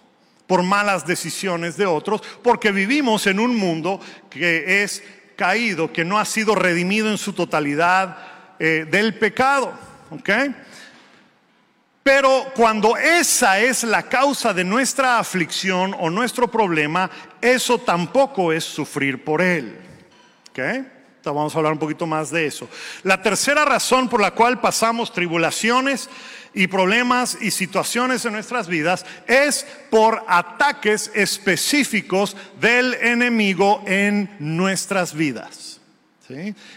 por 0.46 0.62
malas 0.62 1.06
decisiones 1.06 1.76
de 1.76 1.86
otros, 1.86 2.22
porque 2.42 2.70
vivimos 2.70 3.26
en 3.26 3.40
un 3.40 3.56
mundo 3.56 4.00
que 4.30 4.82
es 4.82 5.02
caído, 5.36 5.92
que 5.92 6.04
no 6.04 6.18
ha 6.18 6.24
sido 6.24 6.54
redimido 6.54 7.10
en 7.10 7.18
su 7.18 7.32
totalidad 7.32 8.18
eh, 8.58 8.86
del 8.90 9.18
pecado. 9.18 9.72
Pero 12.02 12.52
cuando 12.54 12.96
esa 12.96 13.58
es 13.58 13.82
la 13.82 14.02
causa 14.02 14.52
de 14.52 14.62
nuestra 14.62 15.18
aflicción 15.18 15.96
o 15.98 16.10
nuestro 16.10 16.48
problema, 16.48 17.10
eso 17.40 17.78
tampoco 17.78 18.52
es 18.52 18.62
sufrir 18.62 19.24
por 19.24 19.40
él. 19.40 19.78
¿Okay? 20.50 20.86
Vamos 21.24 21.54
a 21.54 21.58
hablar 21.58 21.72
un 21.72 21.78
poquito 21.78 22.06
más 22.06 22.30
de 22.30 22.46
eso. 22.46 22.68
La 23.02 23.22
tercera 23.22 23.64
razón 23.64 24.08
por 24.08 24.20
la 24.20 24.32
cual 24.32 24.60
pasamos 24.60 25.12
tribulaciones 25.12 26.10
y 26.54 26.66
problemas 26.66 27.38
y 27.40 27.50
situaciones 27.50 28.24
en 28.24 28.32
nuestras 28.32 28.68
vidas 28.68 29.04
es 29.26 29.66
por 29.90 30.24
ataques 30.28 31.10
específicos 31.14 32.36
del 32.60 32.94
enemigo 32.94 33.82
en 33.86 34.30
nuestras 34.38 35.14
vidas. 35.14 35.74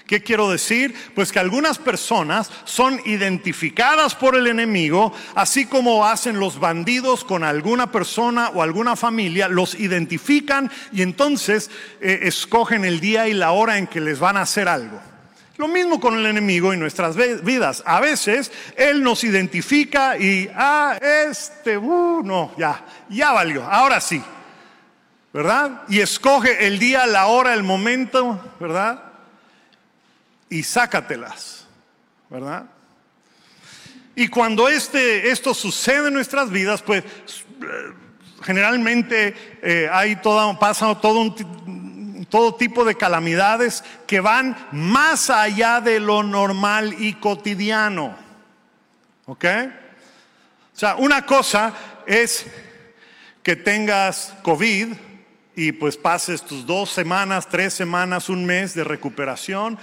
¿Qué 0.05 0.23
quiero 0.23 0.49
decir? 0.49 0.93
Pues 1.15 1.31
que 1.31 1.39
algunas 1.39 1.77
personas 1.77 2.51
son 2.65 2.99
identificadas 3.05 4.13
por 4.13 4.35
el 4.35 4.47
enemigo, 4.47 5.13
así 5.35 5.65
como 5.65 6.05
hacen 6.05 6.39
los 6.39 6.59
bandidos 6.59 7.23
con 7.23 7.43
alguna 7.43 7.91
persona 7.91 8.49
o 8.49 8.61
alguna 8.61 8.95
familia, 8.95 9.47
los 9.47 9.75
identifican 9.75 10.69
y 10.91 11.01
entonces 11.01 11.69
eh, 12.01 12.19
escogen 12.23 12.83
el 12.83 12.99
día 12.99 13.29
y 13.29 13.33
la 13.33 13.51
hora 13.51 13.77
en 13.77 13.87
que 13.87 14.01
les 14.01 14.19
van 14.19 14.37
a 14.37 14.41
hacer 14.41 14.67
algo. 14.67 14.99
Lo 15.57 15.67
mismo 15.67 15.99
con 15.99 16.15
el 16.17 16.25
enemigo 16.25 16.71
en 16.71 16.79
nuestras 16.79 17.15
vidas. 17.15 17.81
A 17.85 17.99
veces 17.99 18.51
Él 18.75 19.01
nos 19.01 19.23
identifica 19.23 20.15
y, 20.17 20.49
ah, 20.55 20.99
este, 21.01 21.77
uh, 21.77 22.21
no, 22.23 22.53
ya, 22.57 22.85
ya 23.09 23.31
valió, 23.31 23.63
ahora 23.65 23.99
sí, 23.99 24.23
¿verdad? 25.33 25.81
Y 25.89 25.99
escoge 25.99 26.67
el 26.67 26.77
día, 26.77 27.07
la 27.07 27.25
hora, 27.25 27.55
el 27.55 27.63
momento, 27.63 28.39
¿verdad? 28.59 29.03
Y 30.49 30.61
sácatelas, 30.61 31.65
¿verdad? 32.29 32.65
Y 34.15 34.27
cuando 34.27 34.69
este, 34.69 35.29
esto 35.31 35.55
sucede 35.55 36.09
en 36.09 36.13
nuestras 36.13 36.51
vidas, 36.51 36.83
pues 36.83 37.03
generalmente 38.43 39.35
eh, 39.61 39.89
hay 39.91 40.15
toda, 40.17 40.57
pasa 40.57 40.99
todo 41.01 41.21
un 41.21 41.76
todo 42.29 42.55
tipo 42.55 42.83
de 42.85 42.95
calamidades 42.95 43.83
que 44.05 44.19
van 44.19 44.57
más 44.71 45.29
allá 45.29 45.81
de 45.81 45.99
lo 45.99 46.23
normal 46.23 46.95
y 46.97 47.13
cotidiano. 47.13 48.15
¿Ok? 49.25 49.45
O 49.45 50.79
sea, 50.79 50.95
una 50.95 51.25
cosa 51.25 51.73
es 52.05 52.45
que 53.43 53.55
tengas 53.55 54.33
COVID 54.43 54.93
y 55.55 55.71
pues 55.71 55.97
pases 55.97 56.43
tus 56.43 56.65
dos 56.65 56.91
semanas, 56.91 57.47
tres 57.49 57.73
semanas, 57.73 58.29
un 58.29 58.45
mes 58.45 58.73
de 58.73 58.83
recuperación. 58.83 59.79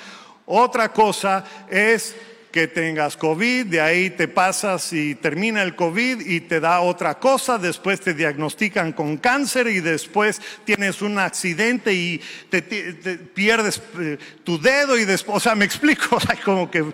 Otra 0.47 0.93
cosa 0.93 1.45
es 1.69 2.15
que 2.55 2.69
tengas 2.69 3.17
COVID, 3.17 3.67
de 3.67 3.81
ahí 3.81 4.11
te 4.11 4.29
pasas 4.29 4.93
y 4.93 5.17
termina 5.17 5.61
el 5.65 5.75
COVID 5.75 6.21
y 6.21 6.41
te 6.43 6.61
da 6.61 6.83
otra 6.83 7.19
cosa, 7.19 7.59
después 7.59 8.01
te 8.01 8.15
diagnostican 8.15 8.93
con 8.93 9.17
cáncer 9.17 9.67
y 9.67 9.81
después 9.81 10.41
tienes 10.65 11.03
un 11.03 11.19
accidente 11.19 11.93
y 11.93 12.21
te, 12.51 12.63
pierdes 12.63 13.83
eh, 13.99 14.19
tu 14.45 14.61
dedo 14.61 14.97
y 14.97 15.05
después, 15.05 15.39
o 15.39 15.41
sea, 15.41 15.57
me 15.57 15.65
explico, 15.65 16.17
como 16.45 16.71
que 16.71 16.85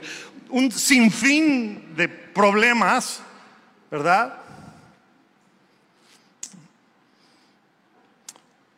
un 0.49 0.73
sinfín 0.73 1.94
de 1.94 2.09
problemas, 2.09 3.20
¿verdad? 3.90 4.38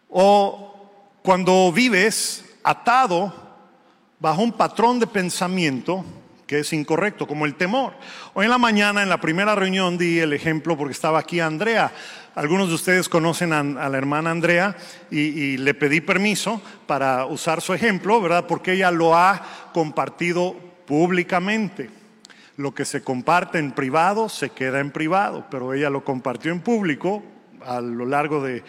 O 0.09 0.90
cuando 1.23 1.71
vives 1.71 2.45
atado 2.64 3.33
bajo 4.18 4.42
un 4.42 4.51
patrón 4.51 4.99
de 4.99 5.07
pensamiento, 5.07 6.05
que 6.53 6.59
es 6.59 6.73
incorrecto, 6.75 7.27
como 7.27 7.47
el 7.47 7.55
temor. 7.55 7.95
Hoy 8.35 8.45
en 8.45 8.51
la 8.51 8.59
mañana, 8.59 9.03
en 9.03 9.09
la 9.09 9.23
primera 9.23 9.55
reunión, 9.55 9.97
di 9.97 10.19
el 10.19 10.35
ejemplo 10.35 10.77
porque 10.77 10.93
estaba 10.93 11.19
aquí 11.19 11.41
Andrea. 11.41 11.91
Algunos 12.35 12.69
de 12.69 12.75
ustedes 12.75 13.09
conocen 13.09 13.55
a, 13.55 13.62
la 13.62 13.97
hermana 13.97 14.31
Andrea 14.31 14.77
y, 15.11 15.57
le 15.57 15.73
pedí 15.73 16.03
permiso 16.03 16.61
para 16.87 17.25
usar 17.25 17.62
su 17.62 17.73
ejemplo, 17.73 18.21
¿verdad? 18.21 18.47
Porque 18.47 18.75
ella 18.75 18.91
lo 18.91 19.17
ha 19.17 19.71
compartido 19.73 20.55
públicamente. 20.85 21.88
Lo 22.59 22.75
que 22.75 22.85
se 22.85 23.03
comparte 23.03 23.59
en 23.59 23.73
privado 23.73 24.29
se 24.29 24.51
queda 24.51 24.81
en 24.81 24.91
privado, 24.91 25.47
pero 25.51 25.73
ella 25.73 25.88
lo 25.88 26.05
compartió 26.05 26.53
en 26.53 26.61
público 26.61 27.23
a 27.65 27.81
lo 27.81 28.05
largo 28.05 28.45
de, 28.45 28.62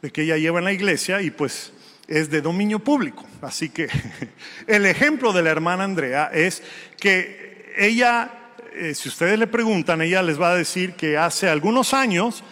de 0.00 0.10
que 0.10 0.22
ella 0.22 0.38
lleva 0.38 0.60
en 0.60 0.64
la 0.64 0.72
iglesia 0.72 1.20
y 1.20 1.30
pues 1.30 1.74
es 2.12 2.28
de 2.28 2.42
dominio 2.42 2.78
público. 2.78 3.26
Así 3.40 3.70
que 3.70 3.88
el 4.66 4.84
ejemplo 4.84 5.32
de 5.32 5.42
la 5.42 5.50
hermana 5.50 5.84
Andrea 5.84 6.30
es 6.32 6.62
que 7.00 7.72
ella, 7.76 8.30
eh, 8.74 8.94
si 8.94 9.08
ustedes 9.08 9.38
le 9.38 9.46
preguntan, 9.46 10.02
ella 10.02 10.22
les 10.22 10.40
va 10.40 10.50
a 10.50 10.54
decir 10.54 10.92
que 10.92 11.16
hace 11.16 11.48
algunos 11.48 11.94
años 11.94 12.44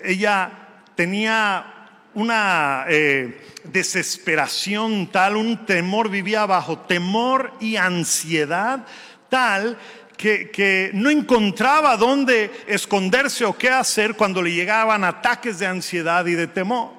ella 0.00 0.52
tenía 0.94 1.72
una 2.12 2.84
eh, 2.88 3.40
desesperación 3.64 5.10
tal, 5.10 5.36
un 5.36 5.64
temor, 5.64 6.10
vivía 6.10 6.44
bajo 6.44 6.80
temor 6.80 7.54
y 7.58 7.76
ansiedad 7.76 8.86
tal 9.30 9.78
que, 10.18 10.50
que, 10.50 10.90
no 10.92 11.08
encontraba 11.08 11.96
dónde 11.96 12.50
esconderse 12.66 13.44
o 13.46 13.56
qué 13.56 13.70
hacer 13.70 14.14
cuando 14.14 14.42
le 14.42 14.52
llegaban 14.52 15.04
ataques 15.04 15.58
de 15.58 15.66
ansiedad 15.66 16.24
y 16.26 16.32
de 16.32 16.46
temor. 16.46 16.90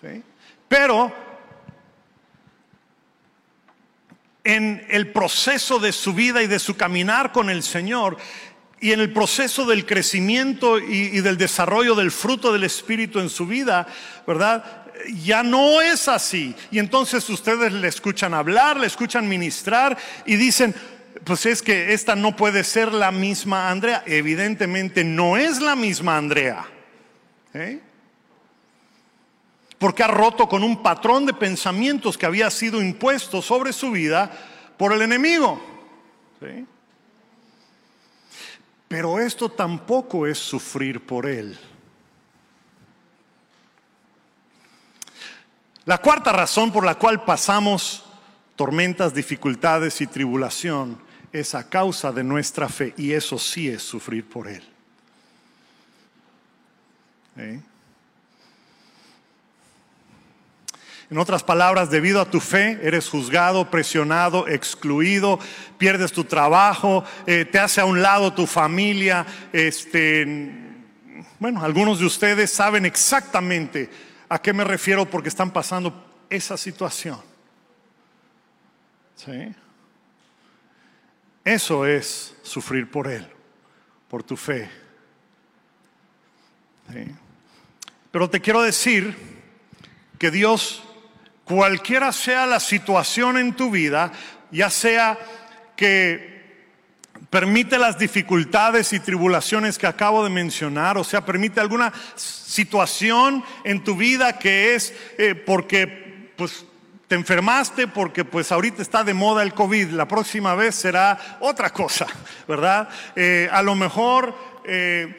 ¿Sí? 0.00 0.22
Pero 0.72 1.12
en 4.42 4.86
el 4.88 5.12
proceso 5.12 5.78
de 5.78 5.92
su 5.92 6.14
vida 6.14 6.42
y 6.42 6.46
de 6.46 6.58
su 6.58 6.78
caminar 6.78 7.30
con 7.30 7.50
el 7.50 7.62
Señor 7.62 8.16
y 8.80 8.92
en 8.92 9.00
el 9.00 9.12
proceso 9.12 9.66
del 9.66 9.84
crecimiento 9.84 10.78
y, 10.78 11.20
del 11.20 11.36
desarrollo 11.36 11.94
del 11.94 12.10
fruto 12.10 12.54
del 12.54 12.64
Espíritu 12.64 13.20
en 13.20 13.28
su 13.28 13.46
vida, 13.46 13.86
¿verdad? 14.26 14.86
Ya 15.22 15.42
no 15.42 15.82
es 15.82 16.08
así. 16.08 16.54
Y 16.70 16.78
entonces 16.78 17.28
ustedes 17.28 17.70
le 17.70 17.88
escuchan 17.88 18.32
hablar, 18.32 18.80
le 18.80 18.86
escuchan 18.86 19.28
ministrar 19.28 19.98
y 20.24 20.36
dicen, 20.36 20.74
pues 21.22 21.44
es 21.44 21.60
que 21.60 21.92
esta 21.92 22.16
no 22.16 22.34
puede 22.34 22.64
ser 22.64 22.94
la 22.94 23.12
misma 23.12 23.68
Andrea. 23.68 24.04
Evidentemente 24.06 25.04
no 25.04 25.36
es 25.36 25.60
la 25.60 25.76
misma 25.76 26.16
Andrea. 26.16 26.64
¿eh? 27.52 27.91
Porque 29.82 30.04
ha 30.04 30.06
roto 30.06 30.48
con 30.48 30.62
un 30.62 30.80
patrón 30.80 31.26
de 31.26 31.34
pensamientos 31.34 32.16
que 32.16 32.24
había 32.24 32.48
sido 32.52 32.80
impuesto 32.80 33.42
sobre 33.42 33.72
su 33.72 33.90
vida 33.90 34.30
por 34.76 34.92
el 34.92 35.02
enemigo. 35.02 35.60
Pero 38.86 39.18
esto 39.18 39.48
tampoco 39.48 40.24
es 40.24 40.38
sufrir 40.38 41.04
por 41.04 41.26
él. 41.26 41.58
La 45.84 45.98
cuarta 45.98 46.30
razón 46.30 46.70
por 46.70 46.86
la 46.86 46.94
cual 46.94 47.24
pasamos 47.24 48.04
tormentas, 48.54 49.12
dificultades 49.12 50.00
y 50.00 50.06
tribulación 50.06 51.02
es 51.32 51.56
a 51.56 51.68
causa 51.68 52.12
de 52.12 52.22
nuestra 52.22 52.68
fe 52.68 52.94
y 52.96 53.10
eso 53.10 53.36
sí 53.36 53.68
es 53.68 53.82
sufrir 53.82 54.28
por 54.28 54.46
Él. 54.46 54.62
En 61.12 61.18
otras 61.18 61.44
palabras, 61.44 61.90
debido 61.90 62.22
a 62.22 62.30
tu 62.30 62.40
fe, 62.40 62.80
eres 62.82 63.06
juzgado, 63.06 63.70
presionado, 63.70 64.48
excluido, 64.48 65.38
pierdes 65.76 66.10
tu 66.10 66.24
trabajo, 66.24 67.04
eh, 67.26 67.44
te 67.44 67.58
hace 67.58 67.82
a 67.82 67.84
un 67.84 68.00
lado 68.00 68.32
tu 68.32 68.46
familia. 68.46 69.26
Este, 69.52 70.26
bueno, 71.38 71.62
algunos 71.62 71.98
de 71.98 72.06
ustedes 72.06 72.50
saben 72.50 72.86
exactamente 72.86 73.90
a 74.26 74.40
qué 74.40 74.54
me 74.54 74.64
refiero 74.64 75.04
porque 75.04 75.28
están 75.28 75.50
pasando 75.50 76.24
esa 76.30 76.56
situación. 76.56 77.20
¿Sí? 79.14 79.54
Eso 81.44 81.84
es 81.84 82.38
sufrir 82.40 82.90
por 82.90 83.06
Él, 83.06 83.28
por 84.08 84.22
tu 84.22 84.34
fe. 84.34 84.70
Pero 88.10 88.30
te 88.30 88.40
quiero 88.40 88.62
decir 88.62 89.14
que 90.18 90.30
Dios, 90.30 90.82
cualquiera 91.44 92.12
sea 92.12 92.46
la 92.46 92.60
situación 92.60 93.38
en 93.38 93.54
tu 93.54 93.70
vida, 93.70 94.12
ya 94.50 94.70
sea 94.70 95.18
que 95.76 96.32
permite 97.30 97.78
las 97.78 97.98
dificultades 97.98 98.92
y 98.92 99.00
tribulaciones 99.00 99.78
que 99.78 99.86
acabo 99.86 100.22
de 100.24 100.30
mencionar, 100.30 100.98
o 100.98 101.04
sea, 101.04 101.24
permite 101.24 101.60
alguna 101.60 101.92
situación 102.14 103.42
en 103.64 103.82
tu 103.82 103.96
vida 103.96 104.38
que 104.38 104.74
es 104.74 104.94
eh, 105.18 105.34
porque 105.34 106.32
pues 106.36 106.66
te 107.08 107.14
enfermaste 107.14 107.88
porque 107.88 108.24
pues 108.24 108.52
ahorita 108.52 108.82
está 108.82 109.04
de 109.04 109.14
moda 109.14 109.42
el 109.42 109.54
COVID, 109.54 109.90
la 109.90 110.08
próxima 110.08 110.54
vez 110.54 110.74
será 110.74 111.38
otra 111.40 111.70
cosa, 111.70 112.06
¿verdad? 112.48 112.88
Eh, 113.16 113.48
a 113.50 113.62
lo 113.62 113.74
mejor... 113.74 114.52
Eh, 114.64 115.18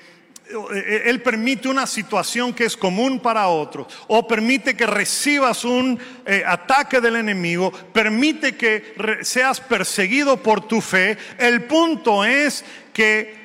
él 1.05 1.21
permite 1.21 1.67
una 1.67 1.87
situación 1.87 2.53
que 2.53 2.65
es 2.65 2.77
común 2.77 3.19
para 3.19 3.47
otros, 3.47 3.87
o 4.07 4.27
permite 4.27 4.75
que 4.75 4.85
recibas 4.85 5.65
un 5.65 5.99
ataque 6.45 7.01
del 7.01 7.15
enemigo, 7.17 7.71
permite 7.71 8.55
que 8.55 8.93
seas 9.21 9.59
perseguido 9.59 10.37
por 10.37 10.67
tu 10.67 10.81
fe. 10.81 11.17
El 11.37 11.63
punto 11.63 12.23
es 12.23 12.63
que 12.93 13.43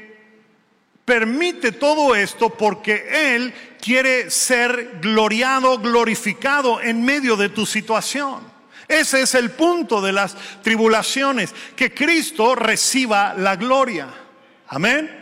permite 1.05 1.73
todo 1.73 2.15
esto 2.15 2.51
porque 2.51 3.35
Él 3.35 3.55
quiere 3.81 4.31
ser 4.31 4.99
gloriado, 5.01 5.79
glorificado 5.79 6.83
en 6.83 7.03
medio 7.03 7.35
de 7.37 7.49
tu 7.49 7.65
situación. 7.65 8.41
Ese 8.87 9.23
es 9.23 9.35
el 9.35 9.51
punto 9.51 10.01
de 10.03 10.13
las 10.13 10.37
tribulaciones, 10.63 11.55
que 11.75 11.93
Cristo 11.95 12.55
reciba 12.55 13.35
la 13.35 13.57
gloria. 13.57 14.09
Amén. 14.69 15.19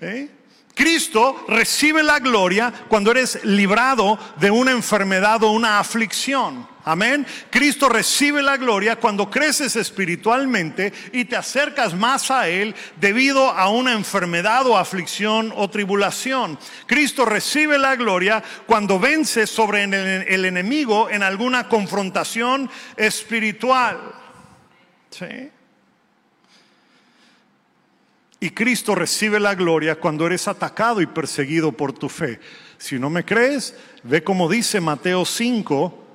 ¿Eh? 0.00 0.28
Cristo 0.74 1.44
recibe 1.48 2.02
la 2.02 2.18
gloria 2.18 2.72
cuando 2.88 3.12
eres 3.12 3.44
librado 3.44 4.18
de 4.40 4.50
una 4.50 4.72
enfermedad 4.72 5.42
o 5.44 5.52
una 5.52 5.78
aflicción. 5.78 6.66
Amén. 6.86 7.26
Cristo 7.48 7.88
recibe 7.88 8.42
la 8.42 8.58
gloria 8.58 8.96
cuando 8.96 9.30
creces 9.30 9.74
espiritualmente 9.76 10.92
y 11.12 11.24
te 11.24 11.36
acercas 11.36 11.94
más 11.94 12.30
a 12.30 12.48
Él 12.48 12.74
debido 13.00 13.48
a 13.48 13.70
una 13.70 13.92
enfermedad 13.92 14.66
o 14.66 14.76
aflicción 14.76 15.50
o 15.56 15.70
tribulación. 15.70 16.58
Cristo 16.86 17.24
recibe 17.24 17.78
la 17.78 17.96
gloria 17.96 18.42
cuando 18.66 18.98
vences 18.98 19.48
sobre 19.48 19.84
el, 19.84 20.44
enemigo 20.44 21.08
en 21.08 21.22
alguna 21.22 21.68
confrontación 21.68 22.68
espiritual. 22.96 23.98
¿Sí? 25.08 25.50
Y 28.44 28.50
Cristo 28.50 28.94
recibe 28.94 29.40
la 29.40 29.54
gloria 29.54 29.98
cuando 29.98 30.26
eres 30.26 30.48
atacado 30.48 31.00
y 31.00 31.06
perseguido 31.06 31.72
por 31.72 31.94
tu 31.94 32.10
fe. 32.10 32.40
Si 32.76 32.98
no 32.98 33.08
me 33.08 33.24
crees, 33.24 33.74
ve 34.02 34.22
como 34.22 34.50
dice 34.50 34.82
Mateo 34.82 35.24
5, 35.24 36.06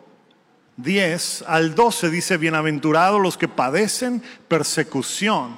10 0.77 1.45
al 1.47 1.73
12 1.73 2.11
dice, 2.11 2.37
bienaventurados 2.37 3.19
los 3.19 3.35
que 3.35 3.47
padecen 3.47 4.21
persecución 4.47 5.57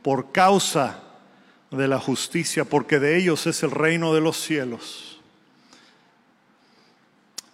por 0.00 0.32
causa 0.32 1.02
de 1.70 1.86
la 1.86 2.00
justicia, 2.00 2.64
porque 2.64 2.98
de 2.98 3.18
ellos 3.18 3.46
es 3.46 3.62
el 3.62 3.70
reino 3.70 4.14
de 4.14 4.22
los 4.22 4.38
cielos. 4.38 5.15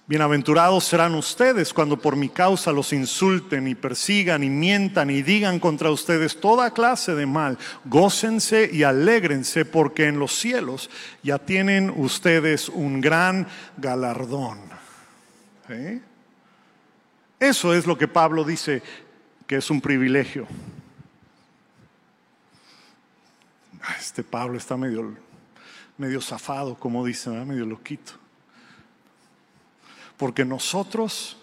Bienaventurados 0.04 0.82
serán 0.82 1.14
ustedes 1.14 1.72
cuando 1.72 1.96
por 1.96 2.16
mi 2.16 2.28
causa 2.28 2.72
los 2.72 2.92
insulten 2.92 3.68
y 3.68 3.76
persigan 3.76 4.42
y 4.42 4.50
mientan 4.50 5.10
y 5.10 5.22
digan 5.22 5.60
contra 5.60 5.92
ustedes 5.92 6.40
toda 6.40 6.72
clase 6.72 7.14
de 7.14 7.24
mal. 7.24 7.56
Gócense 7.84 8.68
y 8.72 8.82
alégrense 8.82 9.64
porque 9.64 10.08
en 10.08 10.18
los 10.18 10.32
cielos 10.32 10.90
ya 11.22 11.38
tienen 11.38 11.88
ustedes 11.88 12.68
un 12.68 13.00
gran 13.00 13.46
galardón. 13.76 14.58
¿Eh? 15.68 16.00
Eso 17.38 17.72
es 17.72 17.86
lo 17.86 17.96
que 17.96 18.08
Pablo 18.08 18.42
dice 18.42 18.82
que 19.46 19.56
es 19.56 19.70
un 19.70 19.80
privilegio. 19.80 20.48
Ah, 23.80 23.94
este 24.00 24.24
Pablo 24.24 24.58
está 24.58 24.76
medio, 24.76 25.16
medio 25.96 26.20
zafado, 26.20 26.74
como 26.74 27.04
dice, 27.06 27.30
medio 27.30 27.66
loquito. 27.66 28.21
Porque 30.22 30.44
nosotros 30.44 31.36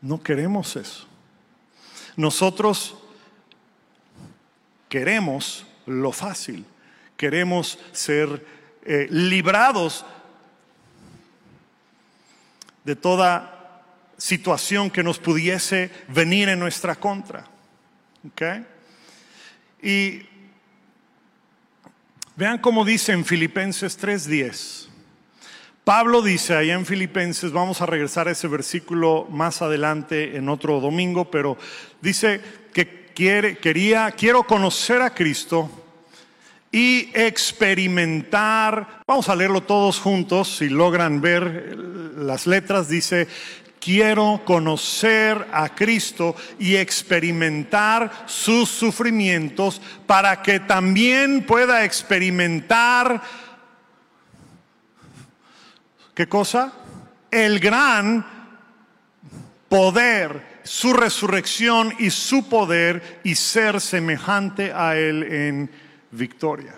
no 0.00 0.22
queremos 0.22 0.76
eso. 0.76 1.08
Nosotros 2.14 2.94
queremos 4.88 5.66
lo 5.86 6.12
fácil. 6.12 6.64
Queremos 7.16 7.80
ser 7.90 8.46
eh, 8.84 9.08
librados 9.10 10.04
de 12.84 12.94
toda 12.94 13.82
situación 14.16 14.88
que 14.88 15.02
nos 15.02 15.18
pudiese 15.18 15.90
venir 16.06 16.48
en 16.48 16.60
nuestra 16.60 16.94
contra. 16.94 17.44
Y 19.82 20.22
vean 22.36 22.58
cómo 22.58 22.84
dice 22.84 23.10
en 23.10 23.24
Filipenses 23.24 23.98
3:10. 23.98 24.87
Pablo 25.88 26.20
dice 26.20 26.54
allá 26.54 26.74
en 26.74 26.84
Filipenses, 26.84 27.50
vamos 27.50 27.80
a 27.80 27.86
regresar 27.86 28.28
a 28.28 28.32
ese 28.32 28.46
versículo 28.46 29.26
más 29.30 29.62
adelante 29.62 30.36
en 30.36 30.50
otro 30.50 30.80
domingo, 30.80 31.30
pero 31.30 31.56
dice 32.02 32.42
que 32.74 33.06
quiere, 33.14 33.56
quería, 33.56 34.10
quiero 34.10 34.42
conocer 34.42 35.00
a 35.00 35.14
Cristo 35.14 35.70
y 36.70 37.08
experimentar, 37.14 39.00
vamos 39.06 39.30
a 39.30 39.34
leerlo 39.34 39.62
todos 39.62 39.98
juntos, 39.98 40.58
si 40.58 40.68
logran 40.68 41.22
ver 41.22 41.78
las 42.18 42.46
letras, 42.46 42.90
dice, 42.90 43.26
quiero 43.80 44.42
conocer 44.44 45.46
a 45.52 45.74
Cristo 45.74 46.36
y 46.58 46.76
experimentar 46.76 48.24
sus 48.26 48.68
sufrimientos 48.68 49.80
para 50.06 50.42
que 50.42 50.60
también 50.60 51.46
pueda 51.46 51.86
experimentar, 51.86 53.22
¿qué 56.18 56.26
cosa? 56.26 56.72
El 57.30 57.60
gran 57.60 58.26
poder, 59.68 60.58
su 60.64 60.92
resurrección 60.92 61.94
y 62.00 62.10
su 62.10 62.48
poder 62.48 63.20
y 63.22 63.36
ser 63.36 63.80
semejante 63.80 64.72
a 64.72 64.96
Él 64.96 65.22
en 65.22 65.70
victoria. 66.10 66.74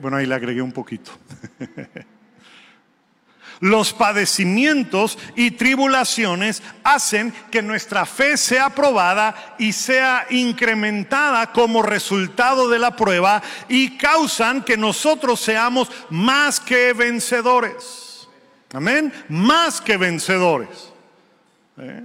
Bueno, 0.00 0.16
ahí 0.16 0.26
le 0.26 0.34
agregué 0.34 0.60
un 0.60 0.72
poquito. 0.72 1.12
Los 3.64 3.94
padecimientos 3.94 5.16
y 5.36 5.52
tribulaciones 5.52 6.62
hacen 6.82 7.32
que 7.50 7.62
nuestra 7.62 8.04
fe 8.04 8.36
sea 8.36 8.68
probada 8.68 9.56
y 9.58 9.72
sea 9.72 10.26
incrementada 10.28 11.50
como 11.50 11.80
resultado 11.80 12.68
de 12.68 12.78
la 12.78 12.94
prueba 12.94 13.42
y 13.66 13.96
causan 13.96 14.62
que 14.64 14.76
nosotros 14.76 15.40
seamos 15.40 15.90
más 16.10 16.60
que 16.60 16.92
vencedores. 16.92 18.28
Amén. 18.74 19.10
Más 19.30 19.80
que 19.80 19.96
vencedores. 19.96 20.92
¿Eh? 21.78 22.02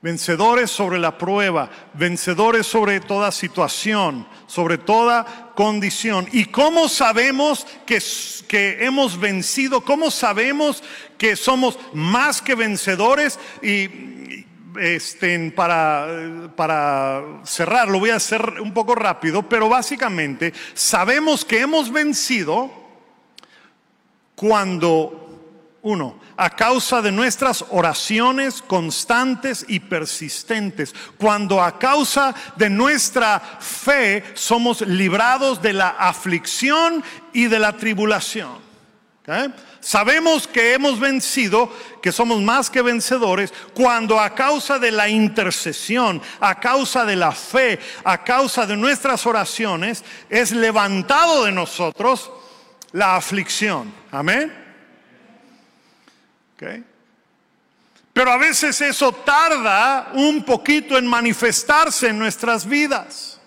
Vencedores 0.00 0.72
sobre 0.72 0.98
la 0.98 1.16
prueba, 1.16 1.70
vencedores 1.94 2.66
sobre 2.66 2.98
toda 2.98 3.30
situación, 3.30 4.26
sobre 4.48 4.78
toda 4.78 5.47
condición. 5.58 6.28
¿Y 6.30 6.44
cómo 6.44 6.88
sabemos 6.88 7.66
que, 7.84 8.00
que 8.46 8.84
hemos 8.84 9.18
vencido? 9.18 9.80
¿Cómo 9.80 10.08
sabemos 10.08 10.84
que 11.18 11.34
somos 11.34 11.76
más 11.92 12.40
que 12.40 12.54
vencedores? 12.54 13.40
Y 13.60 14.44
este, 14.80 15.50
para, 15.50 16.52
para 16.54 17.40
cerrar, 17.42 17.88
lo 17.88 17.98
voy 17.98 18.10
a 18.10 18.14
hacer 18.14 18.60
un 18.60 18.72
poco 18.72 18.94
rápido, 18.94 19.48
pero 19.48 19.68
básicamente 19.68 20.52
sabemos 20.74 21.44
que 21.44 21.58
hemos 21.58 21.90
vencido 21.90 22.70
cuando 24.36 25.27
uno, 25.82 26.18
a 26.36 26.50
causa 26.50 27.00
de 27.00 27.12
nuestras 27.12 27.64
oraciones 27.70 28.62
constantes 28.62 29.64
y 29.68 29.80
persistentes, 29.80 30.94
cuando 31.16 31.62
a 31.62 31.78
causa 31.78 32.34
de 32.56 32.68
nuestra 32.68 33.40
fe 33.60 34.24
somos 34.34 34.80
librados 34.80 35.62
de 35.62 35.72
la 35.72 35.90
aflicción 35.90 37.02
y 37.32 37.46
de 37.46 37.58
la 37.58 37.76
tribulación. 37.76 38.68
Sabemos 39.80 40.46
que 40.46 40.72
hemos 40.72 40.98
vencido, 40.98 41.70
que 42.02 42.12
somos 42.12 42.40
más 42.40 42.70
que 42.70 42.80
vencedores, 42.80 43.52
cuando 43.74 44.18
a 44.18 44.34
causa 44.34 44.78
de 44.78 44.90
la 44.90 45.08
intercesión, 45.08 46.20
a 46.40 46.58
causa 46.58 47.04
de 47.04 47.14
la 47.14 47.32
fe, 47.32 47.78
a 48.04 48.24
causa 48.24 48.66
de 48.66 48.76
nuestras 48.76 49.26
oraciones, 49.26 50.02
es 50.30 50.50
levantado 50.52 51.44
de 51.44 51.52
nosotros 51.52 52.30
la 52.92 53.16
aflicción. 53.16 53.92
Amén. 54.10 54.67
Pero 58.12 58.32
a 58.32 58.36
veces 58.36 58.80
eso 58.80 59.12
tarda 59.12 60.10
un 60.14 60.44
poquito 60.44 60.98
en 60.98 61.06
manifestarse 61.06 62.08
en 62.08 62.18
nuestras 62.18 62.66
vidas. 62.66 63.38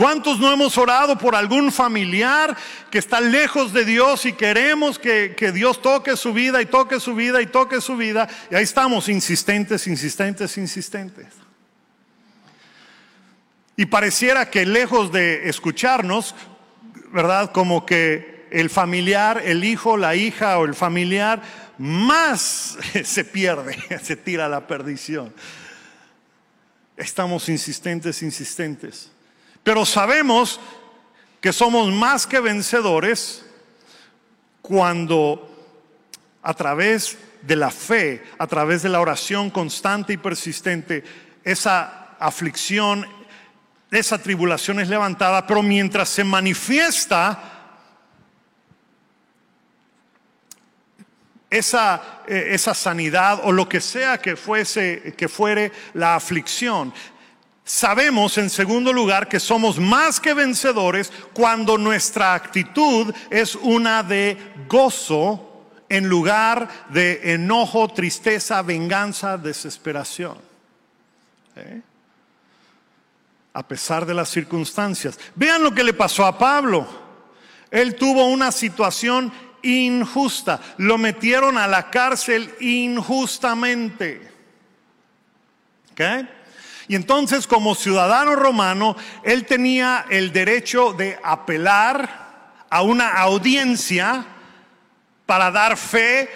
¿Cuántos 0.00 0.40
no 0.40 0.50
hemos 0.50 0.78
orado 0.78 1.18
por 1.18 1.36
algún 1.36 1.70
familiar 1.70 2.56
que 2.90 2.96
está 2.96 3.20
lejos 3.20 3.74
de 3.74 3.84
Dios 3.84 4.24
y 4.24 4.32
queremos 4.32 4.98
que, 4.98 5.52
Dios 5.52 5.82
toque 5.82 6.16
su 6.16 6.32
vida 6.32 6.62
y 6.62 6.64
toque 6.64 6.98
su 6.98 7.14
vida 7.14 7.42
y 7.42 7.46
toque 7.46 7.82
su 7.82 7.98
vida? 7.98 8.26
Y 8.50 8.54
ahí 8.54 8.62
estamos, 8.62 9.10
insistentes, 9.10 9.86
insistentes, 9.86 10.56
insistentes. 10.56 11.26
Y 13.76 13.84
pareciera 13.84 14.48
que 14.48 14.64
lejos 14.64 15.12
de 15.12 15.50
escucharnos, 15.50 16.34
¿verdad? 17.12 17.52
Como 17.52 17.84
que 17.84 18.39
el 18.50 18.70
familiar, 18.70 19.42
el 19.44 19.64
hijo, 19.64 19.96
la 19.96 20.14
hija 20.14 20.58
o 20.58 20.64
el 20.64 20.74
familiar, 20.74 21.42
más 21.78 22.76
se 23.04 23.24
pierde, 23.24 23.78
se 24.02 24.16
tira 24.16 24.46
a 24.46 24.48
la 24.48 24.66
perdición. 24.66 25.32
Estamos 26.96 27.48
insistentes, 27.48 28.22
insistentes. 28.22 29.10
Pero 29.62 29.86
sabemos 29.86 30.60
que 31.40 31.52
somos 31.52 31.90
más 31.92 32.26
que 32.26 32.40
vencedores 32.40 33.44
cuando 34.60 35.46
a 36.42 36.54
través 36.54 37.16
de 37.42 37.56
la 37.56 37.70
fe, 37.70 38.22
a 38.38 38.46
través 38.46 38.82
de 38.82 38.90
la 38.90 39.00
oración 39.00 39.50
constante 39.50 40.12
y 40.12 40.18
persistente, 40.18 41.02
esa 41.42 42.16
aflicción, 42.18 43.06
esa 43.90 44.18
tribulación 44.18 44.80
es 44.80 44.88
levantada, 44.88 45.46
pero 45.46 45.62
mientras 45.62 46.08
se 46.10 46.24
manifiesta, 46.24 47.59
esa, 51.50 52.22
eh, 52.26 52.48
esa 52.50 52.74
sanidad 52.74 53.40
o 53.42 53.52
lo 53.52 53.68
que 53.68 53.80
sea 53.80 54.18
que 54.18 54.36
fuese, 54.36 55.14
que 55.16 55.28
fuere 55.28 55.72
la 55.94 56.14
aflicción. 56.14 56.94
Sabemos 57.64 58.38
en 58.38 58.50
segundo 58.50 58.92
lugar 58.92 59.28
que 59.28 59.38
somos 59.38 59.78
más 59.78 60.18
que 60.18 60.34
vencedores 60.34 61.12
cuando 61.32 61.76
nuestra 61.76 62.34
actitud 62.34 63.14
es 63.30 63.54
una 63.56 64.02
de 64.02 64.36
gozo 64.68 65.46
en 65.88 66.08
lugar 66.08 66.68
de 66.90 67.34
enojo, 67.34 67.88
tristeza, 67.88 68.62
venganza, 68.62 69.36
desesperación. 69.36 70.38
¿Eh? 71.56 71.82
A 73.52 73.66
pesar 73.66 74.06
de 74.06 74.14
las 74.14 74.28
circunstancias. 74.28 75.18
Vean 75.34 75.64
lo 75.64 75.74
que 75.74 75.82
le 75.82 75.92
pasó 75.92 76.24
a 76.24 76.38
Pablo. 76.38 76.86
Él 77.70 77.96
tuvo 77.96 78.26
una 78.26 78.52
situación 78.52 79.32
injusta. 79.62 80.60
Lo 80.78 80.98
metieron 80.98 81.58
a 81.58 81.66
la 81.66 81.90
cárcel 81.90 82.54
injustamente. 82.60 84.30
Y 86.88 86.94
entonces 86.96 87.46
como 87.46 87.74
ciudadano 87.74 88.34
romano, 88.34 88.96
él 89.22 89.44
tenía 89.44 90.06
el 90.08 90.32
derecho 90.32 90.92
de 90.92 91.18
apelar 91.22 92.64
a 92.70 92.82
una 92.82 93.18
audiencia 93.18 94.24
para 95.26 95.50
dar 95.50 95.76
fe 95.76 96.28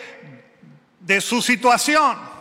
de 1.01 1.21
su 1.21 1.41
situación. 1.43 2.34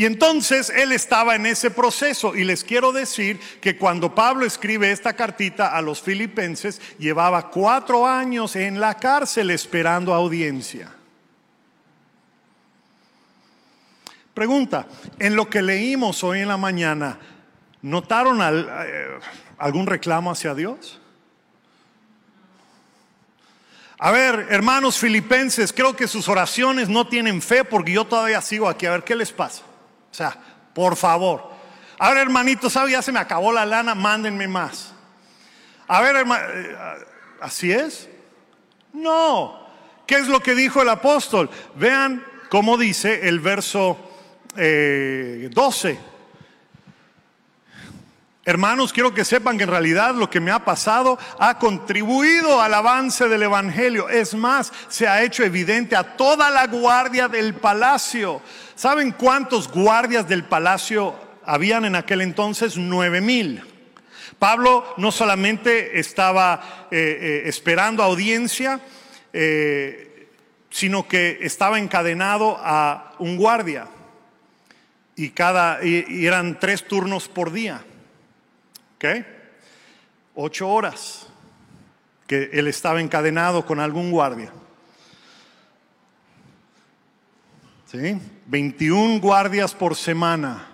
Y 0.00 0.06
entonces 0.06 0.70
él 0.74 0.92
estaba 0.92 1.36
en 1.36 1.44
ese 1.44 1.70
proceso 1.70 2.34
y 2.34 2.42
les 2.42 2.64
quiero 2.64 2.90
decir 2.90 3.38
que 3.60 3.76
cuando 3.76 4.14
Pablo 4.14 4.46
escribe 4.46 4.92
esta 4.92 5.12
cartita 5.12 5.76
a 5.76 5.82
los 5.82 6.00
filipenses, 6.00 6.80
llevaba 6.98 7.50
cuatro 7.50 8.06
años 8.06 8.56
en 8.56 8.80
la 8.80 8.96
cárcel 8.96 9.50
esperando 9.50 10.14
audiencia. 10.14 10.90
Pregunta, 14.32 14.86
en 15.18 15.36
lo 15.36 15.50
que 15.50 15.60
leímos 15.60 16.24
hoy 16.24 16.40
en 16.40 16.48
la 16.48 16.56
mañana, 16.56 17.18
¿notaron 17.82 18.40
eh, 18.40 19.18
algún 19.58 19.86
reclamo 19.86 20.30
hacia 20.30 20.54
Dios? 20.54 20.98
A 23.98 24.10
ver, 24.10 24.46
hermanos 24.48 24.96
filipenses, 24.96 25.74
creo 25.74 25.94
que 25.94 26.08
sus 26.08 26.26
oraciones 26.26 26.88
no 26.88 27.06
tienen 27.06 27.42
fe 27.42 27.64
porque 27.64 27.92
yo 27.92 28.06
todavía 28.06 28.40
sigo 28.40 28.66
aquí. 28.66 28.86
A 28.86 28.92
ver, 28.92 29.04
¿qué 29.04 29.14
les 29.14 29.30
pasa? 29.30 29.64
O 30.10 30.14
sea, 30.14 30.36
por 30.74 30.96
favor. 30.96 31.50
A 31.98 32.08
ver, 32.10 32.18
hermanito, 32.18 32.70
¿sabe? 32.70 32.92
Ya 32.92 33.02
se 33.02 33.12
me 33.12 33.20
acabó 33.20 33.52
la 33.52 33.66
lana, 33.66 33.94
mándenme 33.94 34.48
más. 34.48 34.92
A 35.86 36.00
ver, 36.00 36.16
hermano, 36.16 36.44
eh, 36.48 36.76
¿así 37.40 37.72
es? 37.72 38.08
No. 38.92 39.66
¿Qué 40.06 40.16
es 40.16 40.28
lo 40.28 40.40
que 40.40 40.54
dijo 40.54 40.82
el 40.82 40.88
apóstol? 40.88 41.50
Vean 41.76 42.24
cómo 42.48 42.76
dice 42.76 43.28
el 43.28 43.40
verso 43.40 43.98
12. 44.54 46.09
Hermanos, 48.46 48.94
quiero 48.94 49.12
que 49.12 49.26
sepan 49.26 49.58
que 49.58 49.64
en 49.64 49.70
realidad 49.70 50.14
lo 50.14 50.30
que 50.30 50.40
me 50.40 50.50
ha 50.50 50.64
pasado 50.64 51.18
ha 51.38 51.58
contribuido 51.58 52.62
al 52.62 52.72
avance 52.72 53.28
del 53.28 53.42
Evangelio. 53.42 54.08
Es 54.08 54.34
más, 54.34 54.72
se 54.88 55.06
ha 55.06 55.22
hecho 55.22 55.44
evidente 55.44 55.94
a 55.94 56.16
toda 56.16 56.48
la 56.48 56.66
guardia 56.66 57.28
del 57.28 57.54
palacio. 57.54 58.40
¿Saben 58.74 59.12
cuántos 59.12 59.70
guardias 59.70 60.26
del 60.26 60.44
palacio 60.44 61.14
habían 61.44 61.84
en 61.84 61.96
aquel 61.96 62.22
entonces? 62.22 62.78
Nueve 62.78 63.20
mil. 63.20 63.62
Pablo 64.38 64.94
no 64.96 65.12
solamente 65.12 66.00
estaba 66.00 66.88
eh, 66.90 67.18
eh, 67.20 67.42
esperando 67.44 68.02
audiencia, 68.02 68.80
eh, 69.34 70.30
sino 70.70 71.06
que 71.06 71.40
estaba 71.42 71.78
encadenado 71.78 72.56
a 72.58 73.12
un 73.18 73.36
guardia. 73.36 73.86
Y, 75.14 75.28
cada, 75.28 75.84
y 75.84 76.24
eran 76.24 76.58
tres 76.58 76.88
turnos 76.88 77.28
por 77.28 77.52
día. 77.52 77.84
¿Ok? 79.00 79.24
Ocho 80.34 80.68
horas 80.68 81.26
que 82.26 82.50
él 82.52 82.68
estaba 82.68 83.00
encadenado 83.00 83.64
con 83.64 83.80
algún 83.80 84.10
guardia. 84.10 84.52
¿Sí? 87.90 88.20
21 88.44 89.18
guardias 89.18 89.74
por 89.74 89.96
semana 89.96 90.68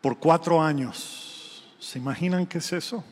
por 0.00 0.18
cuatro 0.18 0.60
años. 0.60 1.70
¿Se 1.78 1.98
imaginan 1.98 2.46
qué 2.46 2.58
es 2.58 2.72
eso? 2.72 3.04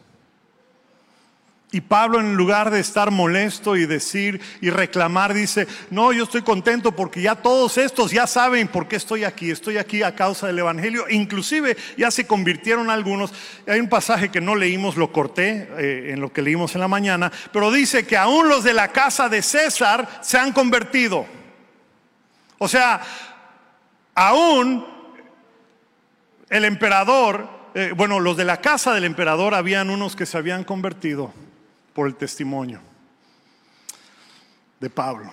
Y 1.73 1.83
Pablo 1.83 2.19
en 2.19 2.35
lugar 2.35 2.71
de 2.71 2.81
estar 2.81 3.13
molesto 3.13 3.77
y 3.77 3.87
decir 3.87 4.41
y 4.61 4.71
reclamar, 4.71 5.33
dice, 5.35 5.69
no, 5.91 6.13
yo 6.13 6.25
estoy 6.25 6.43
contento 6.43 6.97
porque 6.97 7.23
ya 7.23 7.37
todos 7.37 7.79
estos 7.79 8.11
ya 8.11 8.27
saben 8.27 8.67
por 8.67 8.89
qué 8.89 8.97
estoy 8.97 9.23
aquí. 9.23 9.53
Estoy 9.53 9.79
aquí 9.79 10.03
a 10.03 10.17
causa 10.17 10.49
del 10.49 10.59
Evangelio. 10.59 11.05
Inclusive 11.09 11.77
ya 11.97 12.11
se 12.11 12.27
convirtieron 12.27 12.91
algunos. 12.91 13.33
Hay 13.69 13.79
un 13.79 13.89
pasaje 13.89 14.31
que 14.31 14.41
no 14.41 14.57
leímos, 14.57 14.97
lo 14.97 15.13
corté 15.13 15.69
eh, 15.79 16.11
en 16.13 16.21
lo 16.21 16.33
que 16.33 16.43
leímos 16.43 16.75
en 16.75 16.81
la 16.81 16.89
mañana, 16.89 17.31
pero 17.53 17.71
dice 17.71 18.05
que 18.05 18.17
aún 18.17 18.49
los 18.49 18.65
de 18.65 18.75
la 18.75 18.89
casa 18.89 19.29
de 19.29 19.41
César 19.41 20.09
se 20.23 20.39
han 20.39 20.53
convertido. 20.53 21.25
O 22.59 22.67
sea, 22.67 23.01
aún 24.17 24.85
el 26.49 26.65
emperador, 26.65 27.49
eh, 27.75 27.93
bueno, 27.97 28.19
los 28.19 28.37
de 28.37 28.45
la 28.45 28.61
casa 28.61 28.93
del 28.93 29.05
emperador 29.05 29.55
habían 29.55 29.89
unos 29.89 30.17
que 30.17 30.27
se 30.27 30.37
habían 30.37 30.65
convertido 30.65 31.33
por 32.01 32.07
el 32.07 32.15
testimonio 32.15 32.81
de 34.81 34.89
Pablo. 34.89 35.31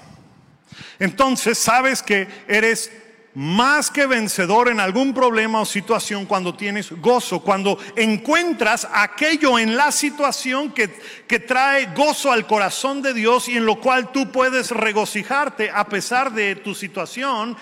Entonces 1.00 1.58
sabes 1.58 2.04
que 2.04 2.28
eres 2.46 2.92
más 3.36 3.90
que 3.90 4.06
vencedor 4.06 4.68
en 4.68 4.82
algún 4.82 5.14
problema 5.14 5.62
o 5.62 5.66
situación 5.66 6.26
cuando 6.26 6.58
tienes 6.58 6.92
gozo, 6.92 7.40
cuando 7.40 7.80
encuentras 7.96 8.86
aquello 8.92 9.58
en 9.58 9.78
la 9.78 9.94
situación 9.94 10.74
que, 10.74 10.94
que, 11.26 11.40
trae 11.40 11.86
gozo 11.96 12.34
al 12.34 12.46
corazón 12.46 13.02
de 13.02 13.14
Dios 13.14 13.48
y 13.48 13.56
en 13.56 13.66
lo 13.66 13.80
cual 13.80 14.12
tú 14.12 14.30
puedes 14.30 14.72
regocijarte 14.72 15.72
a 15.72 15.88
pesar 15.88 16.34
de 16.34 16.58
tu 16.58 16.76
situación 16.76 17.56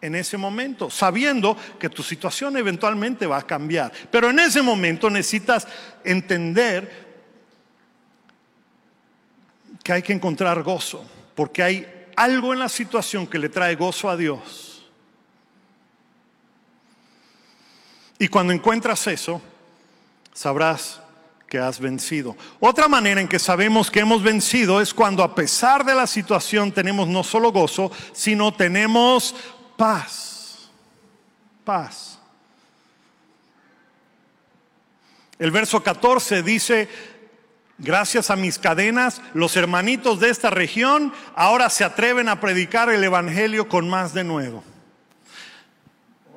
en 0.00 0.14
ese 0.14 0.38
momento, 0.38 0.88
sabiendo 0.88 1.58
que 1.78 1.90
tu 1.90 2.02
situación 2.02 2.56
eventualmente 2.56 3.26
va 3.26 3.36
a 3.36 3.46
cambiar. 3.46 3.92
Pero 4.10 4.30
en 4.30 4.38
ese 4.38 4.62
momento 4.62 5.10
necesitas 5.10 5.68
entender 6.04 7.05
que 9.86 9.92
hay 9.92 10.02
que 10.02 10.12
encontrar 10.12 10.64
gozo, 10.64 11.08
porque 11.36 11.62
hay 11.62 11.86
algo 12.16 12.52
en 12.52 12.58
la 12.58 12.68
situación 12.68 13.24
que 13.24 13.38
le 13.38 13.48
trae 13.48 13.76
gozo 13.76 14.10
a 14.10 14.16
Dios 14.16 14.66
Y 18.18 18.28
cuando 18.28 18.52
encuentras 18.52 19.06
eso, 19.06 19.40
sabrás 20.32 21.00
que 21.48 21.58
has 21.58 21.78
vencido. 21.78 22.36
Otra 22.60 22.88
manera 22.88 23.20
en 23.20 23.28
que 23.28 23.38
sabemos 23.38 23.90
que 23.90 24.00
hemos 24.00 24.22
vencido 24.22 24.80
es 24.80 24.94
cuando 24.94 25.22
a 25.22 25.34
pesar 25.34 25.84
de 25.84 25.94
la 25.94 26.06
situación 26.06 26.72
tenemos 26.72 27.08
no 27.08 27.22
solo 27.22 27.52
gozo, 27.52 27.92
sino 28.12 28.54
tenemos 28.54 29.34
paz. 29.76 30.70
Paz. 31.64 32.18
El 35.38 35.50
verso 35.50 35.82
14 35.82 36.42
dice, 36.42 36.88
gracias 37.78 38.30
a 38.30 38.36
mis 38.36 38.58
cadenas, 38.58 39.22
los 39.34 39.56
hermanitos 39.56 40.20
de 40.20 40.30
esta 40.30 40.50
región 40.50 41.12
ahora 41.34 41.70
se 41.70 41.84
atreven 41.84 42.28
a 42.28 42.40
predicar 42.40 42.90
el 42.90 43.04
Evangelio 43.04 43.68
con 43.68 43.88
más 43.88 44.14
de 44.14 44.24
nuevo. 44.24 44.62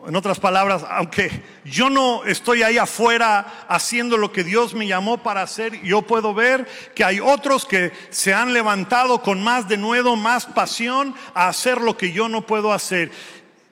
En 0.07 0.15
otras 0.15 0.39
palabras, 0.39 0.85
aunque 0.89 1.43
yo 1.65 1.89
no 1.89 2.23
estoy 2.23 2.63
ahí 2.63 2.77
afuera 2.77 3.65
haciendo 3.67 4.17
lo 4.17 4.31
que 4.31 4.43
Dios 4.45 4.73
me 4.73 4.87
llamó 4.87 5.17
para 5.17 5.41
hacer, 5.41 5.81
yo 5.81 6.01
puedo 6.01 6.33
ver 6.33 6.67
que 6.95 7.03
hay 7.03 7.19
otros 7.19 7.65
que 7.65 7.91
se 8.09 8.33
han 8.33 8.53
levantado 8.53 9.21
con 9.21 9.43
más 9.43 9.67
denuedo, 9.67 10.15
más 10.15 10.45
pasión 10.45 11.13
a 11.33 11.49
hacer 11.49 11.81
lo 11.81 11.97
que 11.97 12.13
yo 12.13 12.29
no 12.29 12.45
puedo 12.45 12.71
hacer. 12.71 13.11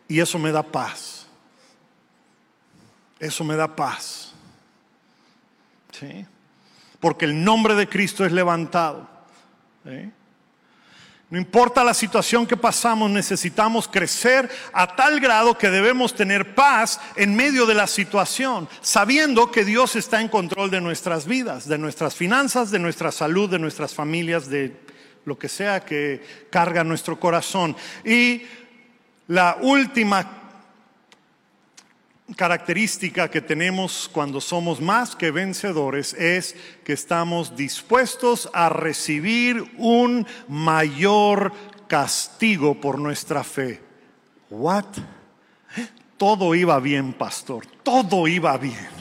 Y 0.10 0.20
eso 0.20 0.38
me 0.38 0.52
da 0.52 0.64
paz. 0.64 1.28
Eso 3.20 3.44
me 3.44 3.56
da 3.56 3.74
paz. 3.74 4.34
¿Sí? 5.92 6.26
Porque 7.00 7.26
el 7.26 7.44
nombre 7.44 7.76
de 7.76 7.88
Cristo 7.88 8.26
es 8.26 8.32
levantado. 8.32 9.08
¿Sí? 9.84 10.12
No 11.30 11.38
importa 11.38 11.84
la 11.84 11.94
situación 11.94 12.48
que 12.48 12.56
pasamos, 12.56 13.12
necesitamos 13.12 13.90
crecer 13.90 14.50
a 14.72 14.96
tal 14.96 15.20
grado 15.20 15.58
que 15.58 15.70
debemos 15.70 16.16
tener 16.16 16.56
paz 16.56 17.02
en 17.18 17.36
medio 17.36 17.66
de 17.66 17.74
la 17.74 17.86
situación, 17.86 18.70
sabiendo 18.80 19.52
que 19.52 19.66
Dios 19.66 19.98
está 19.98 20.22
en 20.22 20.30
control 20.30 20.72
de 20.72 20.80
nuestras 20.80 21.26
vidas, 21.26 21.68
de 21.68 21.78
nuestras 21.78 22.16
finanzas, 22.16 22.72
de 22.72 22.80
nuestra 22.80 23.12
salud, 23.12 23.50
de 23.50 23.60
nuestras 23.60 23.94
familias, 23.94 24.50
de 24.50 24.74
lo 25.26 25.38
que 25.38 25.50
sea 25.50 25.84
que 25.84 26.24
carga 26.50 26.86
nuestro 26.86 27.20
corazón. 27.20 27.76
Y 28.06 28.44
la 29.28 29.58
última 29.60 30.47
característica 32.36 33.30
que 33.30 33.42
tenemos 33.42 34.10
cuando 34.12 34.42
somos 34.42 34.82
más 34.82 35.16
que 35.16 35.32
vencedores 35.32 36.14
es 36.14 36.56
que 36.84 36.94
estamos 36.94 37.56
dispuestos 37.56 38.50
a 38.54 38.70
recibir 38.70 39.72
un 39.78 40.28
mayor 40.48 41.54
castigo 41.88 42.80
por 42.82 43.00
nuestra 43.00 43.44
fe. 43.44 43.82
What? 44.50 44.86
Todo 46.18 46.54
iba 46.56 46.80
bien, 46.80 47.14
pastor. 47.14 47.66
Todo 47.84 48.28
iba 48.28 48.58
bien. 48.58 48.98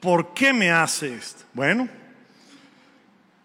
¿Por 0.00 0.32
qué 0.32 0.52
me 0.52 0.70
hace 0.70 1.14
esto? 1.14 1.44
Bueno, 1.52 1.88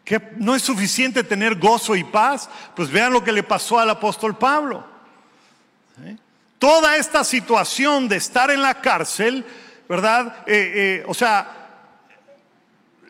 que 0.05 0.21
no 0.37 0.55
es 0.55 0.61
suficiente 0.61 1.23
tener 1.23 1.55
gozo 1.55 1.95
y 1.95 2.03
paz. 2.03 2.49
Pues 2.75 2.89
vean 2.89 3.11
lo 3.11 3.23
que 3.23 3.31
le 3.31 3.43
pasó 3.43 3.79
al 3.79 3.89
apóstol 3.89 4.37
Pablo 4.37 4.98
toda 6.59 6.97
esta 6.97 7.23
situación 7.23 8.07
de 8.07 8.17
estar 8.17 8.51
en 8.51 8.61
la 8.61 8.81
cárcel, 8.81 9.45
¿verdad? 9.87 10.43
Eh, 10.45 10.71
eh, 10.75 11.03
o 11.07 11.13
sea, 11.13 11.55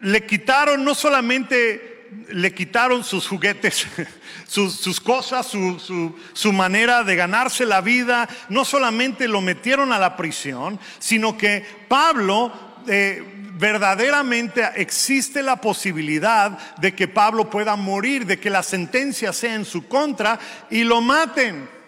le 0.02 0.26
quitaron 0.26 0.86
no 0.86 0.96
solamente 0.96 1.90
le 2.30 2.54
quitaron 2.54 3.04
sus 3.04 3.28
juguetes, 3.28 3.86
sus, 4.48 5.00
cosas, 5.00 5.46
su, 5.46 6.54
manera 6.54 7.04
de 7.04 7.16
ganarse 7.16 7.66
la 7.66 7.82
vida, 7.82 8.28
no 8.50 8.66
solamente 8.66 9.28
lo 9.28 9.42
metieron 9.42 9.94
a 9.94 10.00
la 10.00 10.18
prisión, 10.18 10.80
sino 10.98 11.38
que 11.38 11.64
Pablo 11.88 12.52
eh, 12.88 13.24
verdaderamente 13.60 14.68
existe 14.76 15.44
la 15.44 15.58
posibilidad 15.58 16.58
de 16.78 16.96
que 16.96 17.08
Pablo 17.08 17.50
pueda 17.50 17.76
morir, 17.76 18.26
de 18.26 18.40
que 18.40 18.50
la 18.50 18.64
sentencia 18.64 19.34
sea 19.34 19.54
en 19.54 19.66
su 19.66 19.88
contra 19.88 20.40
y 20.70 20.84
lo 20.84 21.02
maten. 21.02 21.79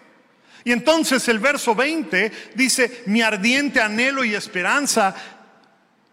Y 0.64 0.72
entonces 0.72 1.26
el 1.28 1.38
verso 1.38 1.74
20 1.74 2.30
dice, 2.54 3.02
mi 3.06 3.22
ardiente 3.22 3.80
anhelo 3.80 4.24
y 4.24 4.34
esperanza 4.34 5.14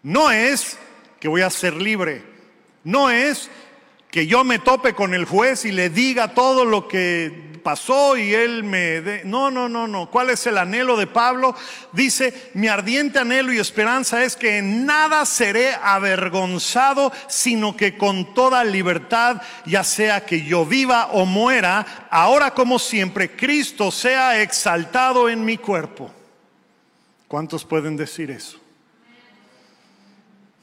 no 0.02 0.30
es 0.30 0.78
que 1.18 1.28
voy 1.28 1.42
a 1.42 1.50
ser 1.50 1.74
libre, 1.74 2.22
no 2.84 3.10
es 3.10 3.50
que 4.10 4.26
yo 4.26 4.42
me 4.42 4.58
tope 4.58 4.94
con 4.94 5.14
el 5.14 5.24
juez 5.24 5.64
y 5.64 5.72
le 5.72 5.90
diga 5.90 6.34
todo 6.34 6.64
lo 6.64 6.88
que 6.88 7.49
pasó 7.60 8.16
y 8.16 8.34
él 8.34 8.64
me... 8.64 9.22
No, 9.24 9.50
no, 9.50 9.68
no, 9.68 9.86
no. 9.86 10.10
¿Cuál 10.10 10.30
es 10.30 10.46
el 10.46 10.58
anhelo 10.58 10.96
de 10.96 11.06
Pablo? 11.06 11.54
Dice, 11.92 12.50
mi 12.54 12.68
ardiente 12.68 13.18
anhelo 13.18 13.52
y 13.52 13.58
esperanza 13.58 14.24
es 14.24 14.36
que 14.36 14.58
en 14.58 14.86
nada 14.86 15.24
seré 15.26 15.74
avergonzado, 15.74 17.12
sino 17.28 17.76
que 17.76 17.96
con 17.96 18.34
toda 18.34 18.64
libertad, 18.64 19.42
ya 19.64 19.84
sea 19.84 20.26
que 20.26 20.42
yo 20.42 20.66
viva 20.66 21.06
o 21.12 21.24
muera, 21.24 22.08
ahora 22.10 22.52
como 22.52 22.78
siempre, 22.78 23.36
Cristo 23.36 23.90
sea 23.90 24.42
exaltado 24.42 25.28
en 25.28 25.44
mi 25.44 25.56
cuerpo. 25.56 26.10
¿Cuántos 27.28 27.64
pueden 27.64 27.96
decir 27.96 28.30
eso? 28.30 28.58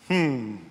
Hmm. 0.10 0.67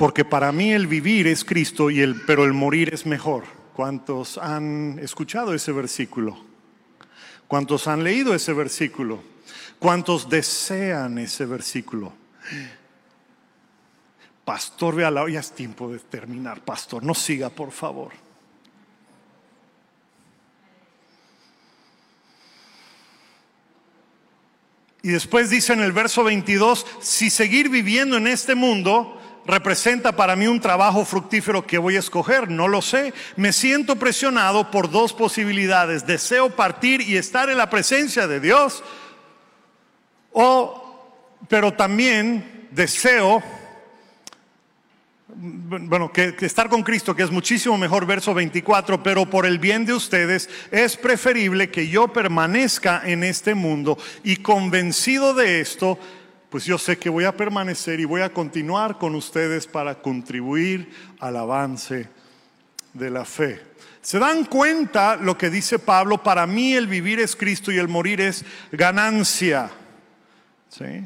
Porque 0.00 0.24
para 0.24 0.50
mí 0.50 0.72
el 0.72 0.86
vivir 0.86 1.26
es 1.26 1.44
Cristo 1.44 1.90
y 1.90 2.00
el 2.00 2.22
pero 2.22 2.46
el 2.46 2.54
morir 2.54 2.94
es 2.94 3.04
mejor. 3.04 3.44
¿Cuántos 3.74 4.38
han 4.38 4.98
escuchado 4.98 5.52
ese 5.52 5.72
versículo? 5.72 6.42
¿Cuántos 7.46 7.86
han 7.86 8.02
leído 8.02 8.34
ese 8.34 8.54
versículo? 8.54 9.22
¿Cuántos 9.78 10.26
desean 10.26 11.18
ese 11.18 11.44
versículo? 11.44 12.14
Pastor, 14.42 14.94
vea 14.94 15.10
la 15.10 15.28
ya 15.28 15.40
es 15.40 15.52
tiempo 15.52 15.92
de 15.92 15.98
terminar, 15.98 16.64
pastor. 16.64 17.04
No 17.04 17.12
siga, 17.12 17.50
por 17.50 17.70
favor. 17.70 18.12
Y 25.02 25.10
después 25.10 25.50
dice 25.50 25.74
en 25.74 25.80
el 25.80 25.92
verso 25.92 26.24
22, 26.24 26.86
si 27.02 27.28
seguir 27.28 27.68
viviendo 27.68 28.16
en 28.16 28.28
este 28.28 28.54
mundo 28.54 29.19
representa 29.46 30.12
para 30.12 30.36
mí 30.36 30.46
un 30.46 30.60
trabajo 30.60 31.04
fructífero 31.04 31.66
que 31.66 31.78
voy 31.78 31.96
a 31.96 32.00
escoger? 32.00 32.50
No 32.50 32.68
lo 32.68 32.82
sé. 32.82 33.12
Me 33.36 33.52
siento 33.52 33.96
presionado 33.96 34.70
por 34.70 34.90
dos 34.90 35.12
posibilidades. 35.12 36.06
Deseo 36.06 36.50
partir 36.50 37.00
y 37.00 37.16
estar 37.16 37.50
en 37.50 37.58
la 37.58 37.70
presencia 37.70 38.26
de 38.26 38.40
Dios. 38.40 38.82
O, 40.32 41.08
pero 41.48 41.72
también 41.74 42.68
deseo, 42.70 43.42
bueno, 45.28 46.12
que, 46.12 46.34
que 46.34 46.46
estar 46.46 46.68
con 46.68 46.82
Cristo, 46.82 47.16
que 47.16 47.22
es 47.22 47.30
muchísimo 47.30 47.76
mejor, 47.76 48.06
verso 48.06 48.34
24, 48.34 49.02
pero 49.02 49.26
por 49.26 49.46
el 49.46 49.58
bien 49.58 49.84
de 49.84 49.94
ustedes 49.94 50.48
es 50.70 50.96
preferible 50.96 51.70
que 51.70 51.88
yo 51.88 52.08
permanezca 52.08 53.02
en 53.04 53.24
este 53.24 53.54
mundo 53.54 53.98
y 54.22 54.36
convencido 54.36 55.34
de 55.34 55.60
esto, 55.60 55.98
pues 56.50 56.64
yo 56.64 56.78
sé 56.78 56.98
que 56.98 57.08
voy 57.08 57.24
a 57.24 57.36
permanecer 57.36 58.00
y 58.00 58.04
voy 58.04 58.22
a 58.22 58.32
continuar 58.32 58.98
con 58.98 59.14
ustedes 59.14 59.68
para 59.68 60.02
contribuir 60.02 60.92
al 61.20 61.36
avance 61.36 62.08
de 62.92 63.10
la 63.10 63.24
fe. 63.24 63.62
¿Se 64.02 64.18
dan 64.18 64.44
cuenta 64.44 65.16
lo 65.16 65.38
que 65.38 65.48
dice 65.48 65.78
Pablo? 65.78 66.22
Para 66.22 66.46
mí 66.46 66.74
el 66.74 66.88
vivir 66.88 67.20
es 67.20 67.36
Cristo 67.36 67.70
y 67.70 67.78
el 67.78 67.86
morir 67.86 68.20
es 68.20 68.44
ganancia. 68.72 69.70
¿Sí? 70.68 71.04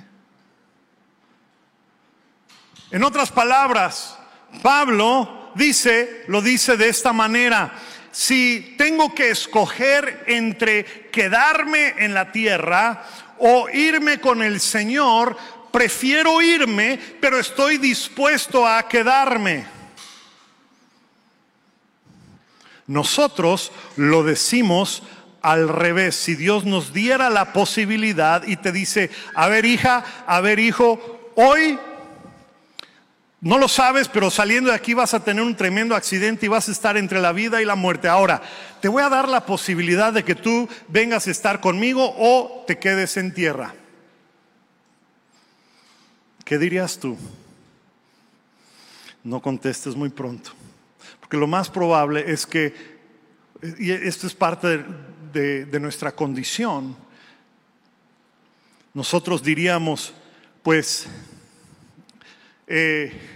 En 2.91 3.05
otras 3.05 3.31
palabras, 3.31 4.19
Pablo 4.63 5.51
dice, 5.55 6.25
lo 6.29 6.41
dice 6.41 6.77
de 6.77 6.89
esta 6.89 7.13
manera, 7.13 7.75
si 8.13 8.77
tengo 8.79 9.13
que 9.15 9.31
escoger 9.31 10.25
entre 10.29 11.11
quedarme 11.11 11.95
en 11.99 12.15
la 12.15 12.31
tierra 12.31 13.05
o 13.39 13.69
irme 13.69 14.21
con 14.21 14.43
el 14.43 14.61
Señor, 14.61 15.37
prefiero 15.73 16.41
irme, 16.41 16.99
pero 17.21 17.39
estoy 17.39 17.79
dispuesto 17.79 18.67
a 18.67 18.89
quedarme. 18.89 19.67
Nosotros 22.87 23.73
lo 23.97 24.23
decimos 24.23 25.03
al 25.43 25.69
revés. 25.69 26.17
Si 26.17 26.35
Dios 26.35 26.65
nos 26.65 26.93
diera 26.93 27.31
la 27.31 27.53
posibilidad 27.53 28.47
y 28.47 28.57
te 28.57 28.73
dice, 28.73 29.11
a 29.35 29.49
ver 29.49 29.65
hija, 29.65 30.05
a 30.27 30.41
ver 30.41 30.59
hijo, 30.59 31.33
hoy 31.35 31.79
no 33.45 33.59
lo 33.59 33.69
sabes, 33.69 34.09
pero 34.09 34.31
saliendo 34.31 34.71
de 34.71 34.77
aquí 34.77 34.95
vas 34.95 35.13
a 35.13 35.23
tener 35.23 35.45
un 35.45 35.55
tremendo 35.55 35.95
accidente 35.95 36.47
y 36.47 36.49
vas 36.49 36.67
a 36.67 36.73
estar 36.73 36.97
entre 36.97 37.21
la 37.21 37.31
vida 37.31 37.61
y 37.61 37.67
la 37.67 37.75
muerte. 37.75 38.09
Ahora, 38.09 38.41
te 38.81 38.89
voy 38.89 39.03
a 39.03 39.11
dar 39.11 39.29
la 39.29 39.45
posibilidad 39.45 40.15
de 40.15 40.25
que 40.25 40.35
tú 40.35 40.67
vengas 40.89 41.27
a 41.27 41.31
estar 41.31 41.61
conmigo 41.61 42.15
o 42.17 42.65
te 42.67 42.79
quedes 42.79 43.19
en 43.19 43.35
tierra. 43.35 43.75
¿Qué 46.43 46.57
dirías 46.57 46.99
tú? 46.99 47.19
No 49.23 49.43
contestes 49.43 49.95
muy 49.95 50.09
pronto. 50.09 50.53
Porque 51.21 51.37
lo 51.37 51.47
más 51.47 51.69
probable 51.69 52.25
es 52.27 52.47
que, 52.47 52.75
y 53.79 53.91
esto 53.91 54.27
es 54.27 54.35
parte 54.35 54.87
de, 55.35 55.81
nuestra 55.81 56.13
condición, 56.13 56.97
nosotros 58.95 59.43
diríamos, 59.43 60.15
pues, 60.63 61.09
eh, 62.67 63.33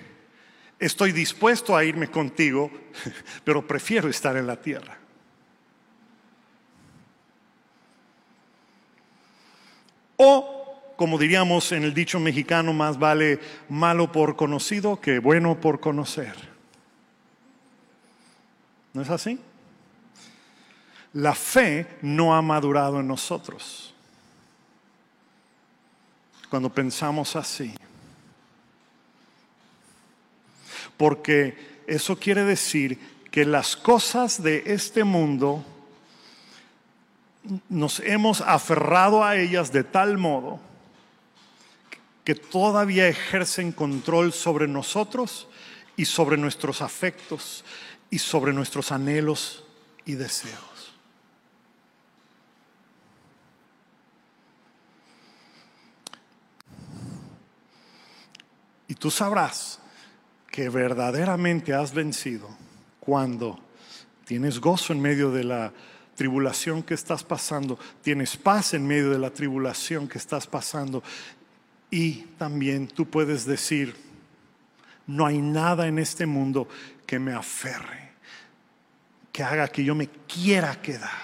estoy 0.78 1.12
dispuesto 1.12 1.76
a 1.76 1.84
irme 1.84 2.10
contigo, 2.10 2.70
pero 3.44 3.66
prefiero 3.66 4.08
estar 4.08 4.36
en 4.36 4.46
la 4.46 4.60
tierra. 4.60 4.98
O 10.16 10.58
como 10.98 11.16
diríamos 11.16 11.70
en 11.70 11.84
el 11.84 11.94
dicho 11.94 12.18
mexicano, 12.18 12.72
más 12.72 12.98
vale 12.98 13.38
malo 13.68 14.10
por 14.10 14.34
conocido 14.34 15.00
que 15.00 15.20
bueno 15.20 15.60
por 15.60 15.78
conocer. 15.78 16.34
¿No 18.92 19.02
es 19.02 19.08
así? 19.08 19.38
La 21.12 21.36
fe 21.36 21.86
no 22.02 22.34
ha 22.34 22.42
madurado 22.42 22.98
en 22.98 23.06
nosotros. 23.06 23.94
Cuando 26.50 26.68
pensamos 26.68 27.36
así. 27.36 27.72
Porque 30.98 31.82
eso 31.86 32.18
quiere 32.18 32.44
decir 32.44 32.98
que 33.30 33.46
las 33.46 33.76
cosas 33.76 34.42
de 34.42 34.64
este 34.66 35.04
mundo 35.04 35.64
nos 37.70 38.00
hemos 38.00 38.42
aferrado 38.42 39.24
a 39.24 39.36
ellas 39.36 39.72
de 39.72 39.84
tal 39.84 40.18
modo 40.18 40.60
que 42.24 42.34
todavía 42.34 43.08
ejercen 43.08 43.72
control 43.72 44.34
sobre 44.34 44.68
nosotros 44.68 45.48
y 45.96 46.04
sobre 46.04 46.36
nuestros 46.36 46.82
afectos 46.82 47.64
y 48.10 48.18
sobre 48.18 48.52
nuestros 48.52 48.92
anhelos 48.92 49.64
y 50.04 50.12
deseos. 50.12 50.92
Y 58.88 58.94
tú 58.94 59.10
sabrás 59.10 59.80
que 60.58 60.70
verdaderamente 60.70 61.72
has 61.72 61.94
vencido 61.94 62.48
cuando 62.98 63.60
tienes 64.24 64.58
gozo 64.58 64.92
en 64.92 65.00
medio 65.00 65.30
de 65.30 65.44
la 65.44 65.72
tribulación 66.16 66.82
que 66.82 66.94
estás 66.94 67.22
pasando, 67.22 67.78
tienes 68.02 68.36
paz 68.36 68.74
en 68.74 68.84
medio 68.84 69.10
de 69.10 69.20
la 69.20 69.30
tribulación 69.30 70.08
que 70.08 70.18
estás 70.18 70.48
pasando 70.48 71.04
y 71.92 72.24
también 72.38 72.88
tú 72.88 73.08
puedes 73.08 73.44
decir, 73.46 73.94
no 75.06 75.26
hay 75.26 75.38
nada 75.38 75.86
en 75.86 76.00
este 76.00 76.26
mundo 76.26 76.66
que 77.06 77.20
me 77.20 77.34
aferre, 77.34 78.14
que 79.30 79.44
haga 79.44 79.68
que 79.68 79.84
yo 79.84 79.94
me 79.94 80.08
quiera 80.08 80.82
quedar. 80.82 81.22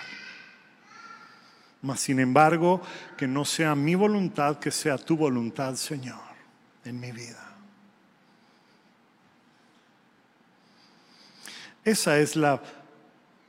Mas 1.83 1.99
sin 2.03 2.21
embargo, 2.21 2.83
que 3.17 3.27
no 3.27 3.45
sea 3.45 3.75
mi 3.75 3.97
voluntad, 3.97 4.61
que 4.61 4.71
sea 4.71 4.97
tu 4.97 5.17
voluntad, 5.17 5.75
Señor, 5.75 6.23
en 6.85 7.01
mi 7.01 7.11
vida. 7.11 7.54
Esa 11.85 12.19
es 12.19 12.35
la 12.35 12.63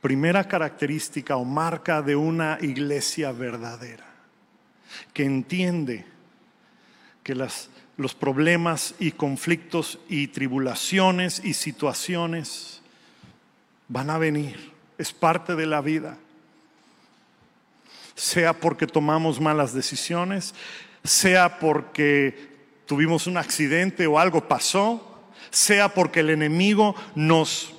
primera 0.00 0.46
característica 0.46 1.36
o 1.36 1.44
marca 1.44 2.02
de 2.02 2.14
una 2.14 2.58
iglesia 2.60 3.32
verdadera, 3.32 4.06
que 5.12 5.24
entiende 5.24 6.04
que 7.22 7.34
los 7.34 8.14
problemas 8.14 8.94
y 8.98 9.12
conflictos 9.12 9.98
y 10.08 10.28
tribulaciones 10.28 11.42
y 11.44 11.54
situaciones 11.54 12.82
van 13.88 14.10
a 14.10 14.18
venir. 14.18 14.72
Es 14.98 15.12
parte 15.12 15.56
de 15.56 15.66
la 15.66 15.80
vida. 15.80 16.18
Sea 18.14 18.52
porque 18.52 18.86
tomamos 18.86 19.40
malas 19.40 19.74
decisiones, 19.74 20.54
sea 21.02 21.58
porque 21.58 22.54
tuvimos 22.86 23.26
un 23.26 23.38
accidente 23.38 24.06
o 24.06 24.18
algo 24.18 24.46
pasó, 24.46 25.22
sea 25.50 25.92
porque 25.92 26.20
el 26.20 26.30
enemigo 26.30 26.94
nos 27.14 27.75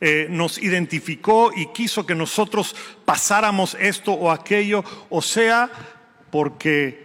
eh, 0.00 0.26
nos 0.28 0.58
identificó 0.58 1.52
y 1.54 1.72
quiso 1.72 2.04
que 2.04 2.14
nosotros 2.14 2.74
pasáramos 3.04 3.76
esto 3.78 4.12
o 4.12 4.30
aquello, 4.30 4.84
o 5.08 5.22
sea 5.22 5.70
porque 6.30 7.04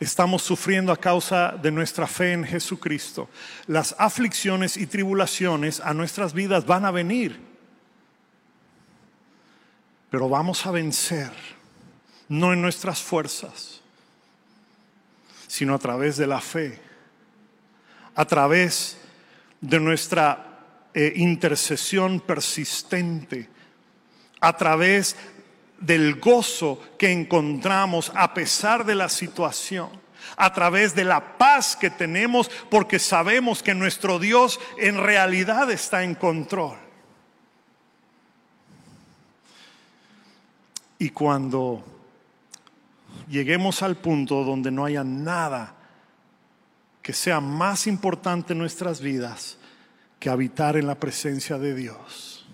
estamos 0.00 0.42
sufriendo 0.42 0.90
a 0.90 0.96
causa 0.96 1.52
de 1.52 1.70
nuestra 1.70 2.06
fe 2.06 2.32
en 2.32 2.44
Jesucristo. 2.44 3.28
Las 3.68 3.94
aflicciones 3.96 4.76
y 4.76 4.86
tribulaciones 4.86 5.80
a 5.80 5.94
nuestras 5.94 6.32
vidas 6.32 6.66
van 6.66 6.84
a 6.84 6.90
venir, 6.90 7.40
pero 10.10 10.28
vamos 10.28 10.66
a 10.66 10.72
vencer, 10.72 11.30
no 12.28 12.52
en 12.52 12.60
nuestras 12.60 13.00
fuerzas, 13.00 13.80
sino 15.46 15.74
a 15.74 15.78
través 15.78 16.16
de 16.16 16.26
la 16.26 16.40
fe, 16.40 16.80
a 18.16 18.24
través 18.24 18.98
de 19.60 19.78
nuestra 19.78 20.47
eh, 20.94 21.12
intercesión 21.16 22.20
persistente, 22.20 23.48
a 24.40 24.56
través 24.56 25.16
del 25.80 26.18
gozo 26.18 26.80
que 26.98 27.12
encontramos 27.12 28.10
a 28.14 28.34
pesar 28.34 28.84
de 28.84 28.94
la 28.94 29.08
situación, 29.08 29.90
a 30.36 30.52
través 30.52 30.94
de 30.94 31.04
la 31.04 31.38
paz 31.38 31.76
que 31.76 31.90
tenemos 31.90 32.50
porque 32.70 32.98
sabemos 32.98 33.62
que 33.62 33.74
nuestro 33.74 34.18
Dios 34.18 34.60
en 34.78 34.96
realidad 34.96 35.70
está 35.70 36.04
en 36.04 36.14
control. 36.14 36.76
Y 40.98 41.10
cuando 41.10 41.84
lleguemos 43.28 43.82
al 43.82 43.96
punto 43.96 44.42
donde 44.42 44.70
no 44.70 44.84
haya 44.84 45.04
nada 45.04 45.74
que 47.02 47.12
sea 47.12 47.40
más 47.40 47.86
importante 47.86 48.52
en 48.52 48.58
nuestras 48.58 49.00
vidas 49.00 49.57
que 50.18 50.30
habitar 50.30 50.76
en 50.76 50.86
la 50.86 50.98
presencia 50.98 51.58
de 51.58 51.74
Dios. 51.74 52.46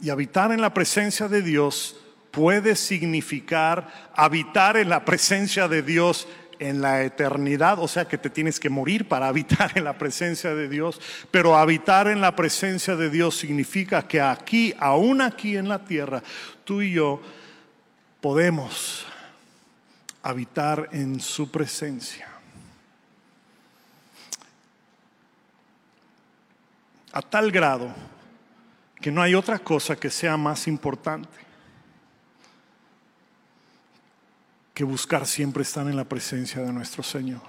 Y 0.00 0.10
habitar 0.10 0.52
en 0.52 0.60
la 0.60 0.74
presencia 0.74 1.28
de 1.28 1.42
Dios 1.42 1.96
puede 2.30 2.76
significar 2.76 4.10
habitar 4.14 4.76
en 4.76 4.88
la 4.88 5.04
presencia 5.04 5.68
de 5.68 5.82
Dios 5.82 6.26
en 6.58 6.80
la 6.80 7.02
eternidad, 7.02 7.78
o 7.78 7.88
sea 7.88 8.06
que 8.06 8.18
te 8.18 8.30
tienes 8.30 8.60
que 8.60 8.68
morir 8.68 9.08
para 9.08 9.28
habitar 9.28 9.72
en 9.74 9.84
la 9.84 9.98
presencia 9.98 10.54
de 10.54 10.68
Dios, 10.68 11.00
pero 11.30 11.56
habitar 11.56 12.08
en 12.08 12.20
la 12.20 12.34
presencia 12.36 12.96
de 12.96 13.10
Dios 13.10 13.36
significa 13.36 14.06
que 14.06 14.20
aquí, 14.20 14.74
aún 14.78 15.20
aquí 15.20 15.56
en 15.56 15.68
la 15.68 15.84
tierra, 15.84 16.22
tú 16.64 16.82
y 16.82 16.92
yo 16.92 17.20
podemos 18.20 19.06
habitar 20.22 20.88
en 20.92 21.20
su 21.20 21.50
presencia. 21.50 22.33
A 27.14 27.22
tal 27.22 27.52
grado 27.52 27.94
que 29.00 29.12
no 29.12 29.22
hay 29.22 29.36
otra 29.36 29.60
cosa 29.60 29.94
que 29.94 30.10
sea 30.10 30.36
más 30.36 30.66
importante 30.66 31.28
que 34.74 34.82
buscar 34.82 35.24
siempre 35.24 35.62
estar 35.62 35.86
en 35.86 35.96
la 35.96 36.04
presencia 36.04 36.60
de 36.60 36.72
nuestro 36.72 37.04
Señor. 37.04 37.40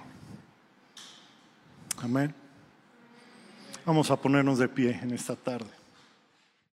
Amén. 2.00 2.32
Vamos 3.84 4.08
a 4.12 4.16
ponernos 4.16 4.58
de 4.58 4.68
pie 4.68 5.00
en 5.02 5.10
esta 5.10 5.34
tarde. 5.34 5.75